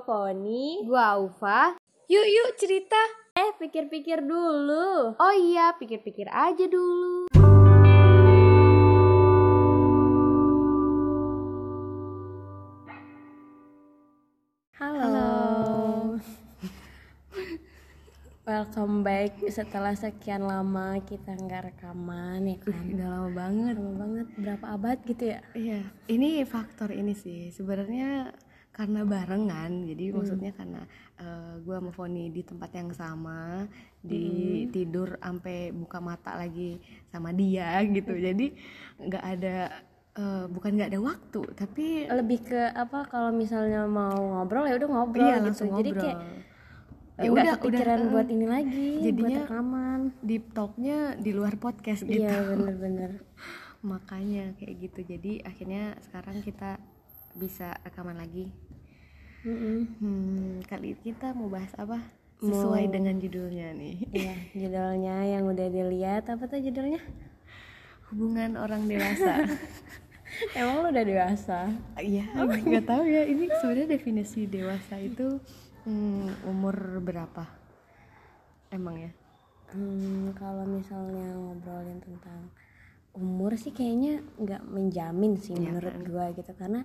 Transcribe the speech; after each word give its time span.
Foni. 0.00 0.80
Gua 0.88 1.20
Aufa. 1.20 1.76
Yuk 2.08 2.26
yuk 2.26 2.50
cerita. 2.56 2.98
Eh, 3.36 3.54
pikir-pikir 3.56 4.26
dulu. 4.26 5.14
Oh 5.14 5.34
iya, 5.38 5.72
pikir-pikir 5.78 6.26
aja 6.26 6.66
dulu. 6.66 7.30
Halo. 14.80 16.18
Welcome 18.48 19.06
back 19.06 19.38
setelah 19.46 19.94
sekian 19.94 20.42
lama 20.42 20.98
kita 21.06 21.38
nggak 21.38 21.70
rekaman 21.70 22.50
ya 22.50 22.56
kan. 22.58 22.82
Udah 22.90 23.08
lama 23.12 23.30
banget. 23.30 23.74
Lama 23.78 23.94
banget, 23.94 24.26
berapa 24.34 24.66
abad 24.74 24.98
gitu 25.06 25.24
ya? 25.36 25.40
Iya, 25.54 25.80
ini 26.10 26.42
faktor 26.42 26.90
ini 26.90 27.14
sih. 27.14 27.54
Sebenarnya 27.54 28.34
karena 28.80 29.04
barengan, 29.04 29.84
jadi 29.84 30.04
maksudnya 30.10 30.56
karena 30.56 30.80
eh, 31.16 31.52
gua 31.60 31.76
sama 31.78 31.92
Foni 31.92 32.32
di 32.32 32.40
tempat 32.40 32.70
yang 32.72 32.90
sama, 32.90 33.68
di 34.00 34.24
tidur 34.68 35.20
sampai 35.20 35.68
buka 35.70 36.00
mata 36.00 36.32
lagi 36.34 36.80
sama 37.12 37.30
dia 37.30 37.76
gitu. 37.84 38.16
Jadi 38.16 38.56
nggak 38.98 39.24
ada 39.36 39.56
eh, 40.16 40.44
bukan 40.48 40.70
nggak 40.74 40.90
ada 40.90 41.00
waktu, 41.04 41.42
tapi 41.52 42.08
Lebih 42.08 42.38
ke 42.42 42.60
apa 42.72 43.04
kalau 43.04 43.30
misalnya 43.30 43.84
mau 43.84 44.16
ngobrol 44.40 44.64
ya 44.64 44.80
udah 44.80 44.88
ngobrol 44.88 45.22
iya 45.22 45.36
gitu. 45.36 45.44
langsung 45.44 45.68
Jadi 45.76 45.90
ngobrol. 45.92 46.00
kayak 46.00 46.18
ya 47.20 47.28
nggak 47.28 47.36
udah 47.36 47.54
kepikiran 47.60 47.98
udah, 48.00 48.08
eh, 48.08 48.12
buat 48.16 48.28
ini 48.32 48.46
lagi, 48.48 48.88
jadinya- 49.04 49.44
buat 49.44 49.52
rekaman. 49.52 50.00
deep 50.24 50.44
talknya 50.50 50.98
di 51.20 51.30
luar 51.30 51.54
podcast 51.56 52.00
gitu. 52.02 52.24
Iya, 52.24 52.32
bener-bener. 52.48 53.10
makanya 53.80 54.52
kayak 54.60 54.76
gitu 54.76 55.00
jadi 55.08 55.40
akhirnya 55.40 55.96
sekarang 56.04 56.44
kita 56.44 56.76
bisa 57.32 57.72
rekaman 57.80 58.20
lagi 58.20 58.52
Hmm, 59.40 60.60
kali 60.68 60.96
kita 61.00 61.32
mau 61.32 61.48
bahas 61.48 61.72
apa? 61.80 61.96
Sesuai 62.40 62.92
dengan 62.92 63.16
judulnya 63.16 63.72
nih. 63.72 63.96
Iya, 64.20 64.34
judulnya 64.66 65.16
yang 65.32 65.48
udah 65.48 65.68
dilihat 65.72 66.28
apa 66.28 66.44
tuh 66.44 66.60
judulnya? 66.60 67.00
hubungan 68.10 68.58
orang 68.58 68.90
dewasa. 68.90 69.46
Emang 70.58 70.82
lu 70.82 70.88
udah 70.90 71.06
dewasa? 71.06 71.70
Iya, 71.98 72.26
nggak 72.34 72.86
tahu 72.86 73.04
ya 73.06 73.22
ini 73.26 73.46
sebenarnya 73.62 73.86
definisi 73.98 74.50
dewasa 74.50 74.98
itu 74.98 75.38
hmm, 75.86 76.46
umur 76.46 76.74
berapa? 77.02 77.46
Emang 78.70 78.98
ya? 78.98 79.10
Hmm, 79.70 80.34
kalau 80.34 80.66
misalnya 80.66 81.34
ngobrolin 81.38 82.02
tentang 82.02 82.50
umur 83.20 83.60
sih 83.60 83.76
kayaknya 83.76 84.24
nggak 84.40 84.62
menjamin 84.64 85.36
sih 85.36 85.52
menurut 85.52 85.92
gua 86.08 86.32
gitu. 86.32 86.50
Karena 86.56 86.80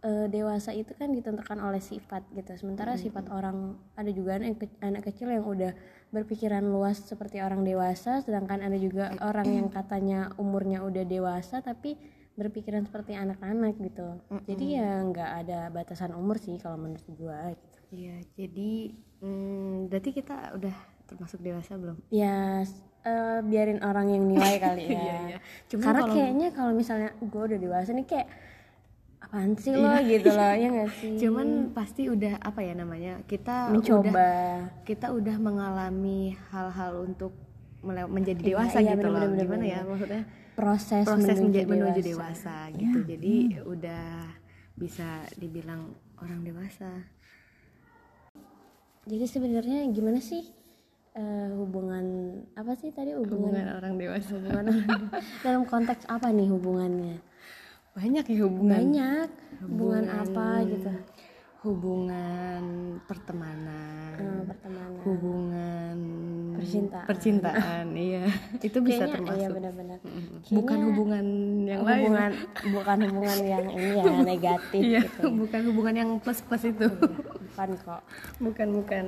eh, 0.00 0.26
dewasa 0.32 0.72
itu 0.72 0.96
kan 0.96 1.12
ditentukan 1.12 1.60
oleh 1.60 1.78
sifat 1.84 2.24
gitu. 2.32 2.56
Sementara 2.56 2.96
sifat 2.96 3.28
orang 3.28 3.76
ada 3.94 4.08
juga 4.08 4.40
anak, 4.40 4.64
anak 4.80 5.02
kecil 5.12 5.28
yang 5.28 5.44
udah 5.44 5.76
berpikiran 6.08 6.64
luas 6.64 7.04
seperti 7.04 7.44
orang 7.44 7.68
dewasa 7.68 8.24
sedangkan 8.24 8.64
ada 8.64 8.80
juga 8.80 9.12
orang 9.20 9.44
yang 9.44 9.68
katanya 9.68 10.32
umurnya 10.40 10.80
udah 10.80 11.04
dewasa 11.04 11.60
tapi 11.60 12.00
berpikiran 12.38 12.86
seperti 12.86 13.18
anak-anak 13.18 13.76
gitu. 13.82 14.08
Jadi 14.46 14.78
ya 14.78 15.04
nggak 15.04 15.30
ada 15.44 15.68
batasan 15.68 16.14
umur 16.14 16.40
sih 16.40 16.56
kalau 16.56 16.80
menurut 16.80 17.04
gua 17.12 17.52
gitu. 17.52 17.78
Iya 17.92 18.16
jadi 18.38 18.72
hmm, 19.20 19.90
berarti 19.90 20.10
kita 20.14 20.54
udah 20.54 20.76
termasuk 21.08 21.42
dewasa 21.42 21.74
belum? 21.74 21.98
Ya 22.08 22.62
eh, 23.00 23.40
biarin 23.40 23.80
orang 23.80 24.06
yang 24.08 24.24
nilai 24.24 24.56
kali 24.64 24.82
ya. 24.84 24.90
Iya, 24.90 25.14
iya. 25.26 25.38
Cuman 25.66 25.84
karena 25.84 26.00
kalau- 26.00 26.14
kayaknya 26.14 26.48
kalau 26.50 26.72
misalnya 26.72 27.10
gue 27.16 27.42
udah 27.44 27.58
dewasa 27.58 27.90
nih 27.90 28.06
kayak 28.06 28.28
apaan 29.20 29.52
sih 29.54 29.72
lo? 29.72 29.90
Gitu 30.00 30.30
loh 30.30 30.52
ya 30.54 30.68
nggak 30.68 30.90
sih? 30.94 31.12
Cuman 31.18 31.48
pasti 31.70 32.02
udah 32.06 32.38
apa 32.38 32.60
ya 32.60 32.72
namanya 32.72 33.20
kita 33.24 33.68
udah 33.68 33.74
mencoba 33.74 34.28
kita 34.82 35.06
udah 35.10 35.36
mengalami 35.36 36.20
hal-hal 36.48 37.04
untuk 37.04 37.32
menjadi 37.80 38.40
Iya, 38.40 38.48
dewasa 38.48 38.78
iya, 38.78 38.92
gitu 38.92 39.06
loh. 39.06 39.22
bener-bener, 39.22 39.44
gimana 39.44 39.64
ya? 39.64 39.78
bener. 39.78 39.88
maksudnya 39.88 40.22
proses, 40.52 41.04
proses 41.04 41.36
menuju, 41.36 41.54
menja- 41.54 41.68
menuju 41.70 42.00
dewasa. 42.02 42.10
dewasa, 42.10 42.56
gitu. 42.74 42.98
Jadi 43.06 43.34
udah 43.62 44.06
bisa 44.74 45.06
dibilang 45.34 45.82
orang 46.16 46.40
dewasa. 46.42 46.90
Jadi 49.04 49.24
sebenarnya 49.24 49.88
gimana 49.88 50.18
sih 50.20 50.42
eh, 51.18 51.48
hubungan 51.58 52.04
apa 52.54 52.72
sih 52.78 52.94
tadi? 52.94 53.12
Hubungan 53.12 53.50
hubungan 53.50 53.66
orang 53.82 53.94
dewasa. 53.98 54.30
Hubungan 54.38 54.64
dalam 55.44 55.62
konteks 55.66 56.06
apa 56.06 56.30
nih 56.30 56.48
hubungannya? 56.48 57.18
Banyak 57.98 58.24
ya 58.30 58.38
hubungan. 58.46 58.78
Banyak. 58.78 59.28
Hubungan, 59.58 60.04
apa 60.06 60.46
gitu? 60.70 60.90
hubungan 61.66 62.62
pertemanan. 63.10 64.14
Eh, 64.14 64.42
pertemanan. 64.46 65.00
Hubungan 65.02 65.98
Percintaan. 66.54 67.06
percintaan 67.06 67.86
iya. 68.08 68.30
Itu 68.62 68.78
bisa 68.78 69.02
Kayaknya, 69.02 69.14
termasuk. 69.18 69.38
iya 69.42 69.48
benar-benar. 69.50 69.98
Bukan 70.54 70.78
hubungan 70.86 71.26
yang 71.66 71.82
lain. 71.82 71.98
hubungan 71.98 72.30
bukan 72.70 72.98
hubungan 73.10 73.38
yang 73.42 73.66
ini 73.74 73.90
ya 73.90 74.04
negatif 74.34 74.80
iya 74.80 75.02
gitu. 75.02 75.26
bukan 75.34 75.60
hubungan 75.74 75.94
yang 75.98 76.10
plus 76.22 76.38
plus 76.46 76.62
itu. 76.62 76.86
Bukan 77.50 77.68
kok. 77.82 78.02
Bukan 78.38 78.68
bukan 78.78 79.04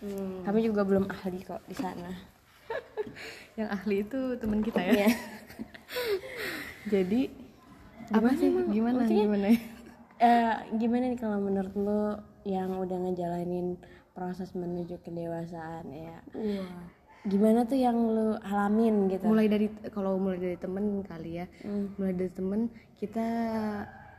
Hmm, 0.00 0.40
kami 0.48 0.64
juga 0.64 0.82
belum 0.88 1.04
ahli 1.12 1.44
kok 1.44 1.60
di 1.68 1.76
sana. 1.76 2.08
Yang 3.58 3.68
ahli 3.76 3.96
itu 4.00 4.20
teman 4.40 4.60
kita 4.64 4.80
ya? 4.80 4.92
Iya. 4.96 5.08
jadi 6.92 7.20
apa 8.10 8.28
sih? 8.36 8.48
gimana? 8.72 9.04
Gimana? 9.06 9.48
Eh, 10.20 10.76
gimana 10.76 11.08
nih 11.08 11.16
kalau 11.16 11.40
menurut 11.40 11.72
lo 11.80 12.20
yang 12.44 12.76
udah 12.76 13.08
ngejalanin 13.08 13.80
proses 14.12 14.52
menuju 14.52 15.00
kedewasaan 15.00 15.88
ya? 15.88 16.20
Gimana 17.24 17.64
tuh 17.64 17.80
yang 17.80 17.96
lo 17.96 18.36
alamin 18.44 19.08
gitu? 19.08 19.24
Mulai 19.24 19.48
dari 19.48 19.72
kalau 19.88 20.20
mulai 20.20 20.36
dari 20.36 20.60
temen 20.60 21.00
kali 21.08 21.40
ya. 21.40 21.48
Mulai 21.96 22.12
dari 22.20 22.32
temen 22.36 22.68
kita 23.00 23.28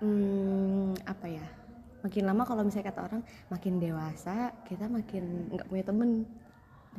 hmm, 0.01 1.05
apa 1.05 1.27
ya 1.29 1.45
makin 2.01 2.23
lama 2.25 2.43
kalau 2.45 2.61
misalnya 2.65 2.89
kata 2.91 3.01
orang 3.07 3.21
makin 3.49 3.73
dewasa 3.77 4.53
kita 4.65 4.85
makin 4.89 5.49
nggak 5.53 5.67
punya 5.69 5.85
temen. 5.85 6.09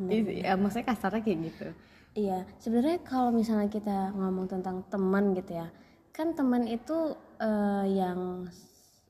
Ya, 0.08 0.56
maksudnya 0.56 0.88
kasarnya 0.88 1.20
kayak 1.20 1.38
gitu. 1.52 1.68
Iya 2.12 2.44
sebenarnya 2.60 2.98
kalau 3.04 3.32
misalnya 3.32 3.68
kita 3.72 4.12
ngomong 4.12 4.44
tentang 4.48 4.84
teman 4.92 5.32
gitu 5.32 5.56
ya 5.56 5.68
kan 6.12 6.36
teman 6.36 6.68
itu 6.68 7.16
eh, 7.40 7.84
yang 7.88 8.48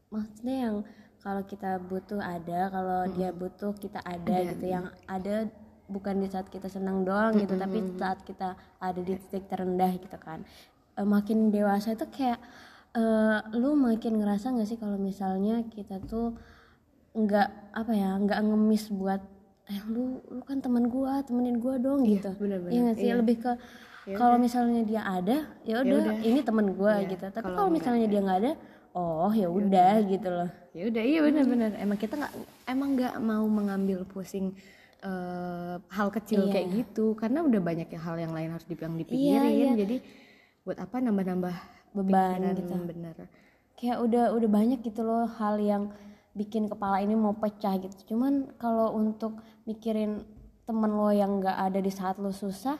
maksudnya 0.06 0.56
yang 0.70 0.76
kalau 1.22 1.42
kita 1.42 1.82
butuh 1.82 2.18
ada 2.22 2.70
kalau 2.70 3.00
dia 3.14 3.34
butuh 3.34 3.74
kita 3.74 3.98
ada 4.06 4.36
gitu 4.54 4.66
yang 4.70 4.86
ada 5.06 5.50
bukan 5.90 6.22
di 6.22 6.30
saat 6.30 6.46
kita 6.46 6.70
senang 6.70 7.02
doang 7.02 7.34
gitu 7.42 7.58
tapi 7.58 7.82
saat 7.98 8.22
kita 8.22 8.54
ada 8.78 9.00
di 9.02 9.18
titik 9.18 9.50
terendah 9.50 9.92
gitu 9.98 10.18
kan. 10.18 10.46
Eh, 10.94 11.06
makin 11.06 11.50
dewasa 11.50 11.98
itu 11.98 12.06
kayak 12.06 12.38
eh, 12.92 13.38
lu 13.56 13.72
makin 13.76 14.20
ngerasa 14.20 14.52
nggak 14.52 14.68
sih 14.68 14.78
kalau 14.80 15.00
misalnya 15.00 15.64
kita 15.72 15.96
tuh 16.04 16.36
nggak 17.12 17.48
apa 17.76 17.92
ya 17.92 18.16
nggak 18.16 18.40
ngemis 18.40 18.88
buat 18.92 19.20
eh 19.68 19.80
lu 19.88 20.20
lu 20.28 20.42
kan 20.42 20.58
teman 20.60 20.88
gua 20.88 21.20
temenin 21.24 21.56
gua 21.60 21.76
dong 21.78 22.04
gitu. 22.04 22.28
benar-benar, 22.36 22.72
Iya 22.72 22.80
nggak 22.88 22.96
sih? 22.98 23.10
Lebih 23.14 23.36
ke 23.40 23.52
kalau 24.18 24.36
misalnya 24.36 24.82
dia 24.82 25.02
ada 25.06 25.36
ya 25.62 25.74
udah 25.80 26.18
ini 26.20 26.40
temen 26.42 26.66
gua 26.74 26.94
gitu. 27.06 27.24
Tapi 27.30 27.46
kalau 27.46 27.70
misalnya 27.70 28.06
dia 28.10 28.20
nggak 28.20 28.38
ada 28.42 28.52
oh 28.92 29.30
ya 29.32 29.48
udah. 29.48 29.94
gitu 30.08 30.28
loh. 30.28 30.50
Ya 30.72 30.82
udah 30.88 31.02
iya 31.04 31.20
benar-benar 31.20 31.70
emang 31.78 31.98
kita 32.00 32.14
nggak 32.16 32.32
emang 32.68 32.88
nggak 32.98 33.14
mau 33.22 33.44
mengambil 33.46 34.04
pusing 34.08 34.52
eh, 35.04 35.76
hal 35.78 36.08
kecil 36.10 36.48
kayak 36.50 36.68
gitu. 36.74 37.14
Karena 37.14 37.40
udah 37.46 37.60
banyak 37.62 37.88
ya 37.88 38.00
hal 38.02 38.16
yang 38.18 38.32
lain 38.34 38.50
harus 38.52 38.66
dip- 38.66 38.82
yang 38.82 38.96
dipikirin 38.98 39.78
jadi 39.78 39.96
buat 40.62 40.78
apa 40.78 40.96
nambah-nambah 41.02 41.56
Beban 41.92 42.40
pikiran, 42.40 42.56
gitu. 42.56 42.74
bener. 42.88 43.14
Kayak 43.76 43.98
udah 44.04 44.24
udah 44.36 44.48
banyak 44.48 44.80
gitu 44.84 45.00
loh 45.04 45.28
hal 45.38 45.60
yang 45.60 45.92
bikin 46.32 46.68
kepala 46.68 47.04
ini 47.04 47.12
mau 47.12 47.36
pecah 47.36 47.76
gitu. 47.76 48.14
Cuman 48.14 48.56
kalau 48.56 48.96
untuk 48.96 49.40
mikirin 49.68 50.24
temen 50.64 50.90
lo 50.94 51.10
yang 51.12 51.42
nggak 51.42 51.58
ada 51.70 51.78
di 51.82 51.92
saat 51.92 52.16
lo 52.16 52.30
susah 52.30 52.78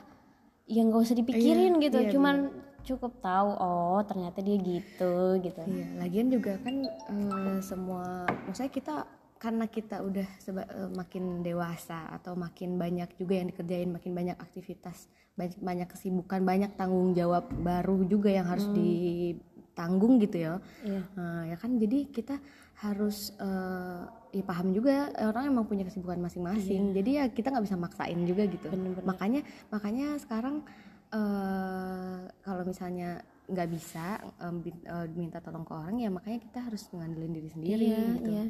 ya 0.63 0.81
nggak 0.81 1.01
usah 1.03 1.17
dipikirin 1.19 1.75
gitu. 1.83 2.15
cuman 2.15 2.47
cukup 2.83 3.19
tahu 3.23 3.49
oh 3.59 3.99
ternyata 4.03 4.43
dia 4.43 4.59
gitu 4.59 5.39
gitu. 5.39 5.61
Iya, 5.63 5.87
lagian 5.99 6.27
juga 6.31 6.59
kan 6.59 6.83
eh, 6.87 7.59
semua, 7.63 8.27
maksudnya 8.47 8.71
kita 8.71 8.95
karena 9.43 9.67
kita 9.67 9.99
udah 9.99 10.23
seba- 10.39 10.71
eh, 10.71 10.87
makin 10.95 11.43
dewasa 11.43 12.07
atau 12.15 12.31
makin 12.31 12.79
banyak 12.79 13.11
juga 13.19 13.35
yang 13.43 13.51
dikerjain, 13.51 13.91
makin 13.91 14.15
banyak 14.15 14.39
aktivitas, 14.39 15.11
banyak 15.35 15.59
banyak 15.59 15.87
kesibukan, 15.91 16.39
banyak 16.47 16.71
tanggung 16.79 17.11
jawab 17.11 17.51
baru 17.59 18.07
juga 18.07 18.31
yang 18.31 18.47
harus 18.47 18.71
ditanggung 18.71 20.23
gitu 20.23 20.47
ya. 20.47 20.53
Iya. 20.87 21.01
Nah, 21.19 21.41
ya 21.51 21.55
kan 21.59 21.75
jadi 21.75 22.07
kita 22.07 22.39
harus 22.87 23.35
eh, 23.35 24.03
ya 24.31 24.43
paham 24.47 24.71
juga 24.71 25.11
orang 25.19 25.51
emang 25.51 25.67
punya 25.67 25.83
kesibukan 25.83 26.23
masing-masing. 26.23 26.95
Jadi 26.95 27.11
ya 27.19 27.27
kita 27.27 27.51
nggak 27.51 27.65
bisa 27.67 27.75
maksain 27.75 28.19
juga 28.23 28.47
gitu. 28.47 28.71
Makanya 29.03 29.43
makanya 29.67 30.07
sekarang 30.23 30.63
eh, 31.11 32.19
kalau 32.39 32.63
misalnya 32.63 33.19
nggak 33.43 33.69
bisa 33.75 34.23
eh, 34.39 35.07
minta 35.19 35.43
tolong 35.43 35.67
ke 35.67 35.73
orang 35.75 35.99
ya 35.99 36.07
makanya 36.07 36.39
kita 36.47 36.59
harus 36.63 36.87
ngandelin 36.95 37.35
diri 37.35 37.49
sendiri 37.51 37.83
Iya, 37.91 38.03
gitu. 38.15 38.31
iya. 38.31 38.45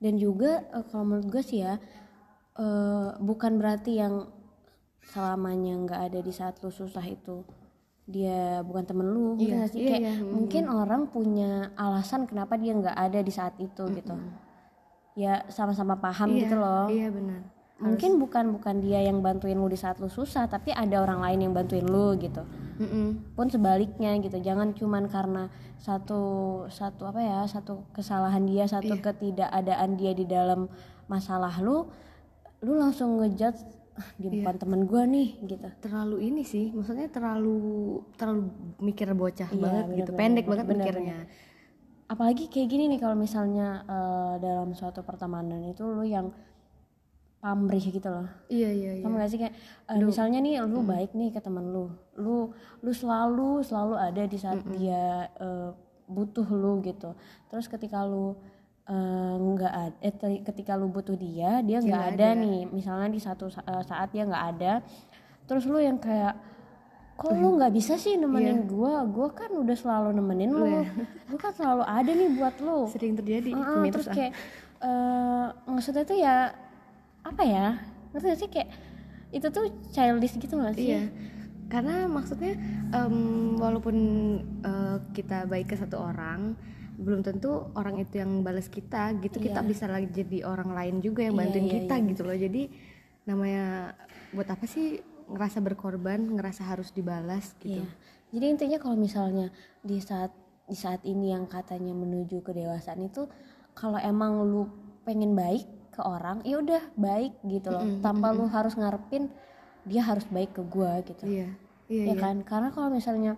Dan 0.00 0.16
juga 0.16 0.64
eh, 0.72 0.84
kalau 0.88 1.04
menurut 1.06 1.28
gue 1.28 1.42
sih 1.44 1.60
ya 1.60 1.76
eh, 2.56 3.08
bukan 3.20 3.60
berarti 3.60 4.00
yang 4.00 4.26
selamanya 5.04 5.76
nggak 5.80 6.00
ada 6.12 6.20
di 6.20 6.32
saat 6.32 6.60
lu 6.60 6.68
susah 6.68 7.02
itu 7.04 7.44
dia 8.04 8.60
bukan 8.66 8.84
temen 8.84 9.06
lu 9.06 9.38
Iya, 9.38 9.54
nggak 9.54 9.70
sih? 9.70 9.80
iya, 9.80 9.88
kayak 9.94 10.02
iya, 10.02 10.12
mm. 10.18 10.30
mungkin 10.34 10.64
orang 10.66 11.02
punya 11.08 11.70
alasan 11.78 12.26
kenapa 12.26 12.58
dia 12.58 12.74
nggak 12.74 12.96
ada 12.96 13.20
di 13.22 13.30
saat 13.30 13.54
itu 13.62 13.86
gitu. 13.94 14.14
Ya 15.14 15.46
sama-sama 15.46 15.94
paham 15.94 16.34
Iya, 16.34 16.38
gitu 16.42 16.54
loh. 16.58 16.86
iya 16.90 17.06
benar. 17.06 17.40
Mungkin 17.80 18.18
bukan 18.18 18.44
bukan 18.58 18.82
dia 18.82 19.00
yang 19.00 19.22
bantuin 19.22 19.56
lu 19.56 19.70
di 19.70 19.78
saat 19.78 19.96
lu 20.02 20.10
susah 20.10 20.50
tapi 20.50 20.74
ada 20.74 21.00
orang 21.00 21.22
lain 21.22 21.48
yang 21.48 21.52
bantuin 21.54 21.86
lu 21.86 22.12
gitu 22.18 22.42
Mm-mm. 22.80 23.36
pun 23.36 23.46
sebaliknya 23.46 24.16
gitu 24.18 24.40
jangan 24.40 24.72
cuman 24.72 25.04
karena 25.06 25.52
satu 25.76 26.20
satu 26.66 27.04
apa 27.04 27.20
ya 27.20 27.38
satu 27.44 27.84
kesalahan 27.90 28.42
dia 28.42 28.64
satu 28.64 28.90
Iya. 28.90 29.04
ketidakadaan 29.04 29.90
dia 29.94 30.12
di 30.12 30.24
dalam 30.24 30.72
masalah 31.04 31.52
lu 31.58 31.92
lu 32.60 32.72
langsung 32.74 33.20
ngejudge 33.20 33.60
"Ah, 33.94 34.08
dia 34.16 34.28
Iya. 34.28 34.40
bukan 34.40 34.56
temen 34.56 34.80
gua 34.84 35.04
nih 35.04 35.28
gitu 35.44 35.68
terlalu 35.78 36.16
ini 36.24 36.40
sih 36.42 36.72
maksudnya 36.72 37.06
terlalu 37.06 37.56
terlalu 38.16 38.48
mikir 38.80 39.12
bocah 39.12 39.48
Iya, 39.48 39.60
banget 39.60 39.84
bener, 39.84 39.98
gitu 39.98 40.10
bener, 40.10 40.18
pendek 40.18 40.40
bener, 40.40 40.50
banget 40.50 40.66
bener, 40.66 40.78
mikirnya 40.80 41.18
apalagi 42.06 42.44
kayak 42.48 42.68
gini 42.68 42.84
nih 42.88 42.98
kalau 42.98 43.14
misalnya 43.14 43.68
eh, 43.86 44.34
dalam 44.40 44.72
suatu 44.72 45.00
pertemanan 45.00 45.62
itu 45.62 45.84
lu 45.84 46.02
yang 46.02 46.32
pamrih 47.40 47.80
gitu 47.82 48.04
loh. 48.04 48.28
Iya 48.46 48.68
iya 48.68 48.90
iya. 48.94 49.02
Kamu 49.02 49.16
gak 49.16 49.30
sih? 49.32 49.38
Kayak 49.38 49.54
eh, 49.88 49.96
misalnya 50.04 50.38
nih 50.38 50.54
lu 50.62 50.80
baik 50.86 51.10
nih 51.12 51.28
ke 51.30 51.40
temen 51.40 51.64
lu. 51.66 51.88
Lu 52.14 52.52
lu 52.78 52.92
selalu 52.92 53.60
selalu 53.60 53.94
ada 53.96 54.22
di 54.22 54.36
saat 54.36 54.60
dia 54.70 55.04
eh, 55.34 55.70
butuh 56.06 56.44
lu 56.46 56.80
gitu. 56.80 57.16
Terus 57.46 57.64
ketika 57.64 58.04
lu 58.04 58.36
eh, 58.84 59.34
nggak 59.36 59.72
ada 59.72 59.96
eh, 60.02 60.12
ketika 60.42 60.76
lu 60.76 60.88
butuh 60.88 61.16
dia 61.16 61.60
dia 61.60 61.80
nggak 61.80 62.04
ada, 62.14 62.28
nih. 62.36 62.60
Misalnya 62.68 63.08
di 63.08 63.18
satu 63.18 63.48
sa- 63.48 63.64
eh, 63.64 63.82
saat 63.82 64.08
dia 64.10 64.22
nggak 64.22 64.46
ada 64.50 64.72
terus 65.48 65.64
lu 65.64 65.80
yang 65.80 65.98
kayak 65.98 66.36
kok 67.16 67.32
lu 67.34 67.56
nggak 67.56 67.72
bisa 67.72 67.96
sih 67.96 68.14
nemenin 68.16 68.64
gua? 68.66 69.02
Gua 69.04 69.28
kan 69.30 69.50
udah 69.50 69.74
selalu 69.74 70.12
nemenin 70.12 70.52
lu. 70.52 70.64
Gua 71.26 71.38
kan 71.38 71.52
selalu 71.52 71.82
ada 71.82 72.10
nih 72.10 72.28
buat 72.32 72.54
lu. 72.60 72.84
Sering 72.86 73.16
terjadi 73.16 73.50
mitos 73.80 74.04
terus 74.04 74.06
kayak 74.14 74.32
eh 74.80 75.46
maksudnya 75.66 76.04
tuh 76.04 76.16
ya 76.16 76.36
apa 77.20 77.42
ya 77.44 77.66
ngerti 78.10 78.26
gak 78.26 78.40
sih 78.40 78.50
kayak 78.50 78.68
itu 79.30 79.46
tuh 79.48 79.64
childish 79.94 80.34
gitu 80.36 80.58
gak 80.58 80.74
sih 80.74 80.90
Iya, 80.90 81.02
karena 81.70 82.10
maksudnya 82.10 82.58
em, 82.90 83.16
walaupun 83.54 83.96
eh, 84.60 84.96
kita 85.14 85.46
baik 85.46 85.70
ke 85.70 85.76
satu 85.78 86.02
orang, 86.02 86.58
belum 86.98 87.22
tentu 87.22 87.70
orang 87.78 88.02
itu 88.02 88.18
yang 88.18 88.42
balas 88.42 88.66
kita 88.66 89.14
gitu. 89.22 89.38
Kita 89.38 89.62
bisa 89.62 89.86
lagi 89.86 90.10
jadi 90.10 90.42
orang 90.44 90.74
lain 90.74 90.98
juga 90.98 91.22
yang 91.22 91.38
Iya, 91.38 91.40
bantuin 91.46 91.66
iya, 91.70 91.74
kita 91.78 91.94
gitu 92.10 92.22
loh. 92.26 92.34
Jadi 92.34 92.62
namanya 93.22 93.94
buat 94.34 94.50
apa 94.50 94.66
sih 94.66 94.98
ngerasa 95.30 95.62
berkorban, 95.62 96.18
ngerasa 96.18 96.66
harus 96.66 96.90
dibalas 96.90 97.54
gitu. 97.62 97.78
Iya. 97.78 97.86
jadi 98.30 98.46
intinya 98.46 98.78
kalau 98.78 98.94
misalnya 98.94 99.50
di 99.82 99.98
saat 99.98 100.30
di 100.66 100.74
saat 100.78 101.02
ini 101.02 101.34
yang 101.34 101.50
katanya 101.50 101.90
menuju 101.90 102.46
kedewasaan 102.46 103.02
itu 103.02 103.26
kalau 103.74 103.98
emang 103.98 104.38
lu 104.46 104.70
pengen 105.02 105.34
baik 105.34 105.66
ke 106.00 106.02
orang 106.02 106.40
ya 106.42 106.56
udah 106.56 106.80
baik 106.96 107.36
gitu 107.44 107.68
loh 107.68 107.84
tanpa 108.00 108.32
lu 108.32 108.48
harus 108.48 108.72
ngarepin 108.72 109.28
dia 109.82 110.00
harus 110.00 110.24
baik 110.26 110.56
ke 110.56 110.62
gua 110.64 111.00
gitu 111.02 111.28
Iya, 111.28 111.52
iya, 111.86 112.02
ya 112.02 112.14
iya. 112.14 112.14
kan 112.16 112.40
karena 112.40 112.68
kalau 112.68 112.88
misalnya 112.88 113.36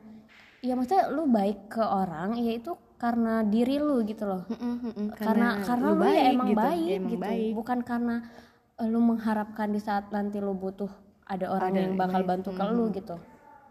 ya 0.60 0.72
maksudnya 0.72 1.10
lu 1.10 1.26
baik 1.26 1.66
ke 1.68 1.82
orang 1.82 2.38
ya 2.38 2.54
itu 2.54 2.70
karena 2.96 3.42
diri 3.42 3.76
lu 3.76 3.98
gitu 4.02 4.22
loh 4.22 4.46
Mm-mm, 4.46 4.74
mm-mm. 4.80 5.06
karena 5.12 5.58
karena 5.60 5.88
lu 5.88 5.98
lu, 5.98 6.06
ya 6.06 6.22
emang 6.30 6.48
gitu. 6.48 6.60
baik 6.60 6.86
Ya, 6.86 6.94
emang 6.94 7.10
gitu 7.10 7.22
baik. 7.24 7.52
bukan 7.52 7.78
karena 7.82 8.14
eh, 8.78 8.86
lu 8.86 9.00
mengharapkan 9.02 9.68
di 9.68 9.80
saat 9.82 10.04
nanti 10.08 10.38
lu 10.38 10.54
butuh 10.54 10.90
ada 11.24 11.50
orang 11.50 11.68
Ada 11.68 11.80
yang 11.80 11.94
bakal 11.98 12.22
baik. 12.22 12.30
bantu 12.30 12.50
ke 12.52 12.64
lu 12.64 12.84
gitu 12.92 13.16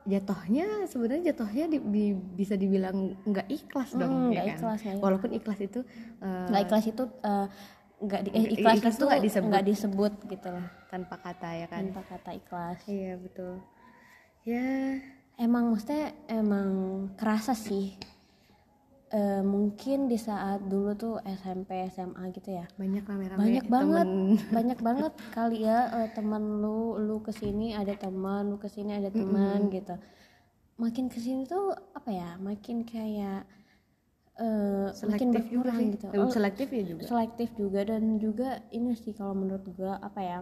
jatuhnya 0.01 0.65
sebenarnya 0.83 1.23
jatuhnya 1.29 1.65
di- 1.69 1.85
di- 1.85 2.17
bisa 2.17 2.57
dibilang 2.57 3.13
nggak 3.21 3.47
ikhlas 3.47 3.93
dong 3.93 4.09
Mm, 4.09 4.17
ya 4.25 4.27
nggak 4.33 4.43
kan? 4.43 4.57
ikhlas, 4.57 4.79
ikhlas. 4.81 4.99
walaupun 4.99 5.29
ikhlas 5.31 5.59
itu 5.61 5.79
eh, 6.19 6.47
nggak 6.49 6.61
ikhlas 6.65 6.85
itu 6.87 7.03
eh, 7.21 7.47
nggak 8.01 8.21
di, 8.25 8.29
eh, 8.33 8.45
ikhlas, 8.57 8.81
ikhlas 8.81 8.95
itu 8.97 9.05
nggak 9.05 9.23
disebut. 9.23 9.49
nggak 9.49 9.65
disebut 9.69 10.13
gitu 10.25 10.47
loh. 10.49 10.65
Tanpa 10.89 11.15
kata 11.21 11.49
ya 11.53 11.67
kan? 11.69 11.81
Tanpa 11.85 12.01
kata 12.09 12.29
ikhlas. 12.33 12.79
Iya 12.89 13.13
betul. 13.21 13.53
Ya. 14.41 14.97
Emang 15.37 15.69
maksudnya 15.69 16.13
emang 16.25 16.69
kerasa 17.15 17.53
sih. 17.53 17.93
Eh, 19.11 19.43
mungkin 19.43 20.07
di 20.07 20.15
saat 20.15 20.63
dulu 20.63 20.95
tuh 20.95 21.15
SMP 21.27 21.83
SMA 21.91 22.31
gitu 22.31 22.55
ya. 22.55 22.65
Banyak 22.79 23.03
rame-rame 23.03 23.39
banyak 23.43 23.65
banget 23.67 24.07
temen. 24.07 24.39
banyak 24.57 24.79
banget 24.79 25.13
kali 25.35 25.67
ya 25.67 25.79
eh, 25.99 26.09
teman 26.15 26.63
lu 26.63 26.95
lu 26.95 27.19
ke 27.19 27.35
sini 27.35 27.75
ada 27.75 27.91
teman 27.91 28.47
lu 28.47 28.55
ke 28.55 28.71
sini 28.71 28.95
ada 28.97 29.11
teman 29.11 29.67
gitu. 29.67 29.99
Makin 30.79 31.11
ke 31.11 31.19
sini 31.19 31.43
tuh 31.43 31.75
apa 31.91 32.07
ya 32.07 32.39
makin 32.39 32.87
kayak 32.87 33.43
eh 34.41 34.87
makin 35.05 35.29
selektif 35.29 35.43
juga 35.45 35.61
berkurang 35.61 35.77
sih. 35.77 35.87
gitu. 35.91 36.05
Eh, 36.07 36.17
Oh, 36.17 36.29
selektif 36.29 36.67
ya 36.69 36.83
juga. 36.83 37.03
selektif 37.05 37.49
juga. 37.53 37.79
Dan 37.83 38.03
juga 38.17 38.49
ini 38.69 38.91
sih 38.93 39.13
kalau 39.13 39.33
menurut 39.33 39.61
gua 39.71 40.01
apa 40.01 40.19
ya 40.19 40.39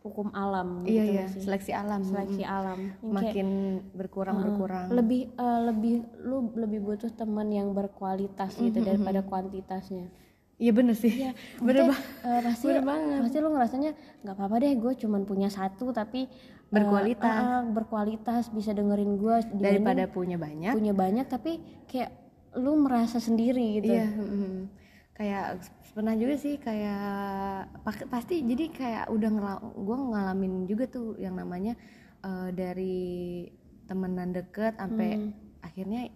hukum 0.00 0.32
alam 0.32 0.82
iya 0.82 0.88
gitu 0.98 1.06
iya 1.06 1.20
nggak 1.20 1.28
sih? 1.30 1.40
Seleksi 1.40 1.72
alam. 1.72 2.00
Seleksi 2.02 2.42
Mm-mm. 2.42 2.56
alam. 2.58 2.78
Yang 2.80 2.90
kayak 2.90 3.12
makin 3.14 3.48
berkurang 3.92 4.36
berkurang 4.40 4.84
lebih 4.90 5.22
eh, 5.30 5.60
lebih 5.62 5.94
lu 6.20 6.38
lebih 6.54 6.80
butuh 6.80 7.10
teman 7.10 7.48
yang 7.48 7.70
berkualitas 7.70 8.56
gitu 8.56 8.78
daripada 8.80 9.20
kuantitasnya. 9.20 10.08
Iya 10.56 10.72
bener 10.72 10.92
sih. 10.92 11.08
Iya, 11.14 11.32
bener 11.64 11.88
banget 11.88 12.04
eh, 12.20 12.40
pasti 12.42 12.64
Bener 12.66 12.84
banget. 12.84 13.18
pasti 13.24 13.36
lu 13.38 13.48
ngerasanya 13.50 13.90
nggak 14.20 14.34
apa-apa 14.34 14.56
deh 14.58 14.72
gue 14.74 14.92
cuman 14.98 15.22
punya 15.22 15.48
satu 15.48 15.88
tapi 15.90 16.20
eh, 16.24 16.28
Berkualitas. 16.70 17.24
eh, 17.32 17.48
eh, 17.56 17.62
berkualitas 17.68 18.44
bisa 18.48 18.70
dengerin 18.72 19.16
gue 19.16 19.36
daripada 19.54 20.04
punya 20.06 20.36
banyak. 20.36 20.72
Punya 20.72 20.92
banyak 20.92 21.26
tapi 21.26 21.60
kayak 21.86 22.12
lu 22.58 22.72
merasa 22.80 23.22
sendiri 23.22 23.78
gitu 23.78 23.94
iya 23.94 24.08
mm-mm. 24.10 24.66
kayak 25.14 25.62
pernah 25.94 26.14
juga 26.14 26.34
sih 26.38 26.56
kayak 26.56 27.70
pasti 28.08 28.42
jadi 28.46 28.64
kayak 28.70 29.04
udah 29.10 29.30
gue 29.74 29.96
ngalamin 30.14 30.64
juga 30.70 30.86
tuh 30.86 31.18
yang 31.18 31.34
namanya 31.38 31.74
eh, 32.22 32.48
dari 32.54 33.46
temenan 33.90 34.30
deket 34.30 34.78
sampai 34.78 35.34
akhirnya 35.66 36.08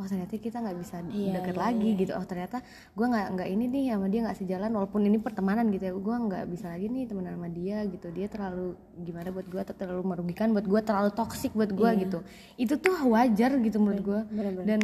oh 0.00 0.08
ternyata 0.08 0.32
kita 0.32 0.64
nggak 0.64 0.78
bisa 0.80 0.96
Iya, 1.12 1.36
deket 1.36 1.54
iya, 1.54 1.60
lagi 1.60 1.88
gitu. 1.92 2.12
Oh 2.16 2.24
ternyata 2.24 2.64
gue 2.96 3.04
nggak 3.04 3.26
nggak 3.36 3.48
ini 3.52 3.64
nih 3.68 3.84
sama 3.92 4.06
dia 4.08 4.20
nggak 4.24 4.38
sejalan 4.40 4.70
walaupun 4.72 5.00
ini 5.04 5.18
pertemanan 5.20 5.68
gitu 5.68 5.84
ya. 5.84 5.92
Gue 5.92 6.16
nggak 6.16 6.44
bisa 6.48 6.72
lagi 6.72 6.88
nih 6.88 7.04
temenan 7.04 7.36
sama 7.36 7.48
dia 7.52 7.84
gitu. 7.84 8.08
Dia 8.08 8.26
terlalu 8.32 8.66
gimana 8.96 9.28
buat 9.28 9.44
gue 9.44 9.60
atau 9.60 9.74
terlalu 9.76 10.02
merugikan 10.08 10.56
buat 10.56 10.64
gue 10.64 10.80
terlalu 10.80 11.10
toksik 11.12 11.52
buat 11.52 11.68
gue 11.68 11.90
gitu. 12.00 12.18
Itu 12.56 12.80
tuh 12.80 12.96
wajar 13.12 13.52
gitu 13.60 13.76
menurut 13.76 14.00
gue 14.00 14.20
bener-bener. 14.32 14.64
dan 14.64 14.80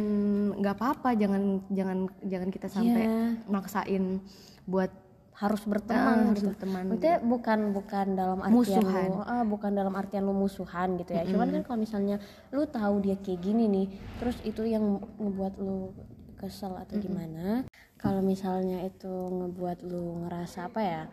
nggak 0.61 0.75
apa-apa 0.77 1.09
jangan 1.17 1.65
jangan 1.73 1.97
jangan 2.21 2.49
kita 2.53 2.67
sampai 2.69 3.03
Iya. 3.09 3.17
maksain 3.49 4.21
buat 4.69 4.93
harus 5.37 5.61
Ah, 5.63 5.69
berteman 5.69 6.17
harus 6.33 6.41
gitu. 6.41 6.49
berteman 6.49 6.83
Maksudnya 6.89 7.17
bukan 7.21 7.59
bukan 7.69 8.05
dalam 8.17 8.39
artian 8.41 8.57
Musuhan. 8.57 9.09
lu 9.13 9.21
ah, 9.21 9.43
bukan 9.45 9.71
dalam 9.77 9.93
artian 9.93 10.23
lu 10.25 10.33
musuhan 10.33 10.97
gitu 10.97 11.11
ya. 11.13 11.23
Cuman 11.29 11.47
kan 11.53 11.61
kalau 11.61 11.79
misalnya 11.85 12.17
lu 12.49 12.65
tahu 12.65 13.05
dia 13.05 13.15
kayak 13.21 13.45
gini 13.45 13.69
nih, 13.69 13.87
terus 14.17 14.37
itu 14.41 14.65
yang 14.65 14.97
ngebuat 15.21 15.61
lu 15.61 15.93
kesel 16.41 16.73
atau 16.73 16.97
gimana? 16.97 17.69
Kalau 18.01 18.21
misalnya 18.25 18.81
itu 18.81 19.09
ngebuat 19.09 19.85
lu 19.85 20.25
ngerasa 20.25 20.73
apa 20.73 20.81
ya? 20.81 21.03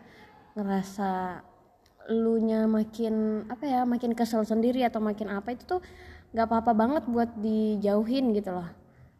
Ngerasa 0.56 1.10
lu 2.12 2.40
nya 2.40 2.64
makin 2.64 3.44
apa 3.52 3.64
ya? 3.68 3.80
Makin 3.84 4.16
kesel 4.16 4.44
sendiri 4.48 4.84
atau 4.88 5.04
makin 5.04 5.28
apa 5.28 5.52
itu 5.52 5.68
tuh 5.68 5.80
nggak 6.32 6.48
apa-apa 6.48 6.72
banget 6.72 7.04
buat 7.12 7.28
dijauhin 7.36 8.32
gitu 8.32 8.56
loh. 8.56 8.68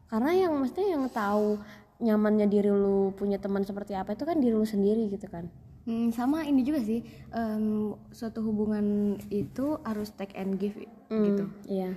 Karena 0.08 0.48
yang 0.48 0.56
mesti 0.56 0.80
yang 0.96 1.08
tahu 1.12 1.60
nyamannya 1.98 2.46
diri 2.46 2.68
lu 2.68 3.12
punya 3.12 3.38
teman 3.38 3.62
seperti 3.62 3.94
apa 3.94 4.12
itu 4.12 4.24
kan 4.24 4.38
diri 4.38 4.50
lu 4.50 4.66
sendiri 4.66 5.06
gitu 5.08 5.26
kan. 5.26 5.46
Hmm, 5.84 6.08
sama 6.10 6.42
ini 6.42 6.64
juga 6.64 6.80
sih 6.80 7.04
em, 7.28 7.92
suatu 8.08 8.40
hubungan 8.40 9.14
itu 9.28 9.76
harus 9.84 10.08
take 10.10 10.32
and 10.34 10.56
give 10.56 10.72
gitu 11.12 11.44
Iya. 11.68 11.92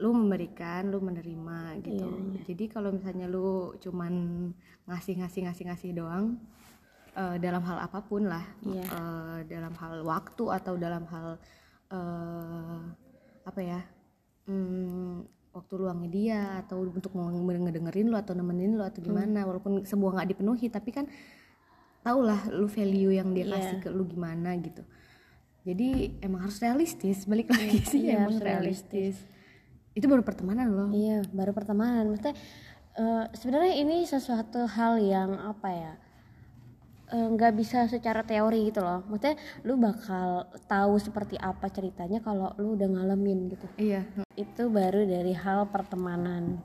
lu 0.00 0.16
memberikan 0.16 0.88
lu 0.88 1.04
menerima 1.04 1.76
gitu 1.84 2.08
Iya, 2.32 2.48
jadi 2.48 2.64
kalau 2.66 2.96
misalnya 2.96 3.28
lu 3.28 3.76
cuman 3.76 4.12
ngasih 4.88 5.20
ngasih 5.20 5.40
ngasih 5.44 5.64
ngasih 5.68 5.90
doang 5.92 6.40
eh, 7.12 7.36
dalam 7.36 7.60
hal 7.60 7.76
apa 7.76 8.00
pun 8.00 8.24
lah 8.24 8.40
Iya. 8.64 8.84
eh, 8.88 9.38
dalam 9.52 9.76
hal 9.76 10.00
waktu 10.00 10.44
atau 10.56 10.74
dalam 10.80 11.04
hal 11.04 11.36
eh, 11.92 12.76
apa 13.44 13.60
ya 13.60 13.80
hmm, 14.48 15.35
waktu 15.56 15.72
luangnya 15.74 16.10
dia 16.12 16.40
atau 16.60 16.84
untuk 16.84 17.16
mau 17.16 17.32
ngedengerin 17.32 18.12
lu 18.12 18.16
atau 18.16 18.36
nemenin 18.36 18.76
lu 18.76 18.84
atau 18.84 19.00
gimana 19.00 19.40
Hmm. 19.40 19.48
walaupun 19.48 19.72
semua 19.88 20.12
nggak 20.12 20.36
dipenuhi 20.36 20.68
tapi 20.68 20.92
kan 20.92 21.08
tau 22.04 22.20
lah 22.20 22.44
lu 22.52 22.68
value 22.68 23.10
yang 23.10 23.32
dia 23.32 23.48
Iya. 23.48 23.52
kasih 23.56 23.76
ke 23.80 23.88
lu 23.88 24.04
gimana 24.04 24.52
gitu 24.60 24.84
jadi 25.64 25.88
emang 26.20 26.44
harus 26.44 26.60
realistis 26.60 27.24
balik 27.24 27.48
lagi 27.50 27.80
sih 27.82 28.04
iya, 28.04 28.22
emang 28.22 28.36
harus 28.36 28.44
realistis. 28.44 29.16
itu 29.92 30.04
baru 30.04 30.20
pertemanan 30.20 30.68
loh 30.68 30.88
Iya, 30.92 31.24
baru 31.32 31.50
pertemanan. 31.50 32.12
Maksudnya 32.12 32.36
eh, 32.94 33.24
sebenarnya 33.32 33.74
ini 33.74 34.04
sesuatu 34.04 34.68
hal 34.68 35.00
yang 35.00 35.34
apa 35.40 35.68
ya? 35.72 35.92
Eh, 37.12 37.28
nggak 37.34 37.52
bisa 37.54 37.86
secara 37.86 38.26
teori 38.26 38.70
gitu 38.70 38.82
loh. 38.82 39.06
Maksudnya 39.06 39.36
lu 39.62 39.78
bakal 39.78 40.50
tahu 40.66 40.94
seperti 40.98 41.38
apa 41.38 41.70
ceritanya 41.70 42.18
kalau 42.18 42.50
lu 42.58 42.74
udah 42.74 42.88
ngalamin 42.90 43.52
gitu. 43.52 43.66
Iya. 43.78 44.02
Itu 44.34 44.68
baru 44.68 45.06
dari 45.06 45.32
hal 45.34 45.70
pertemanan. 45.70 46.60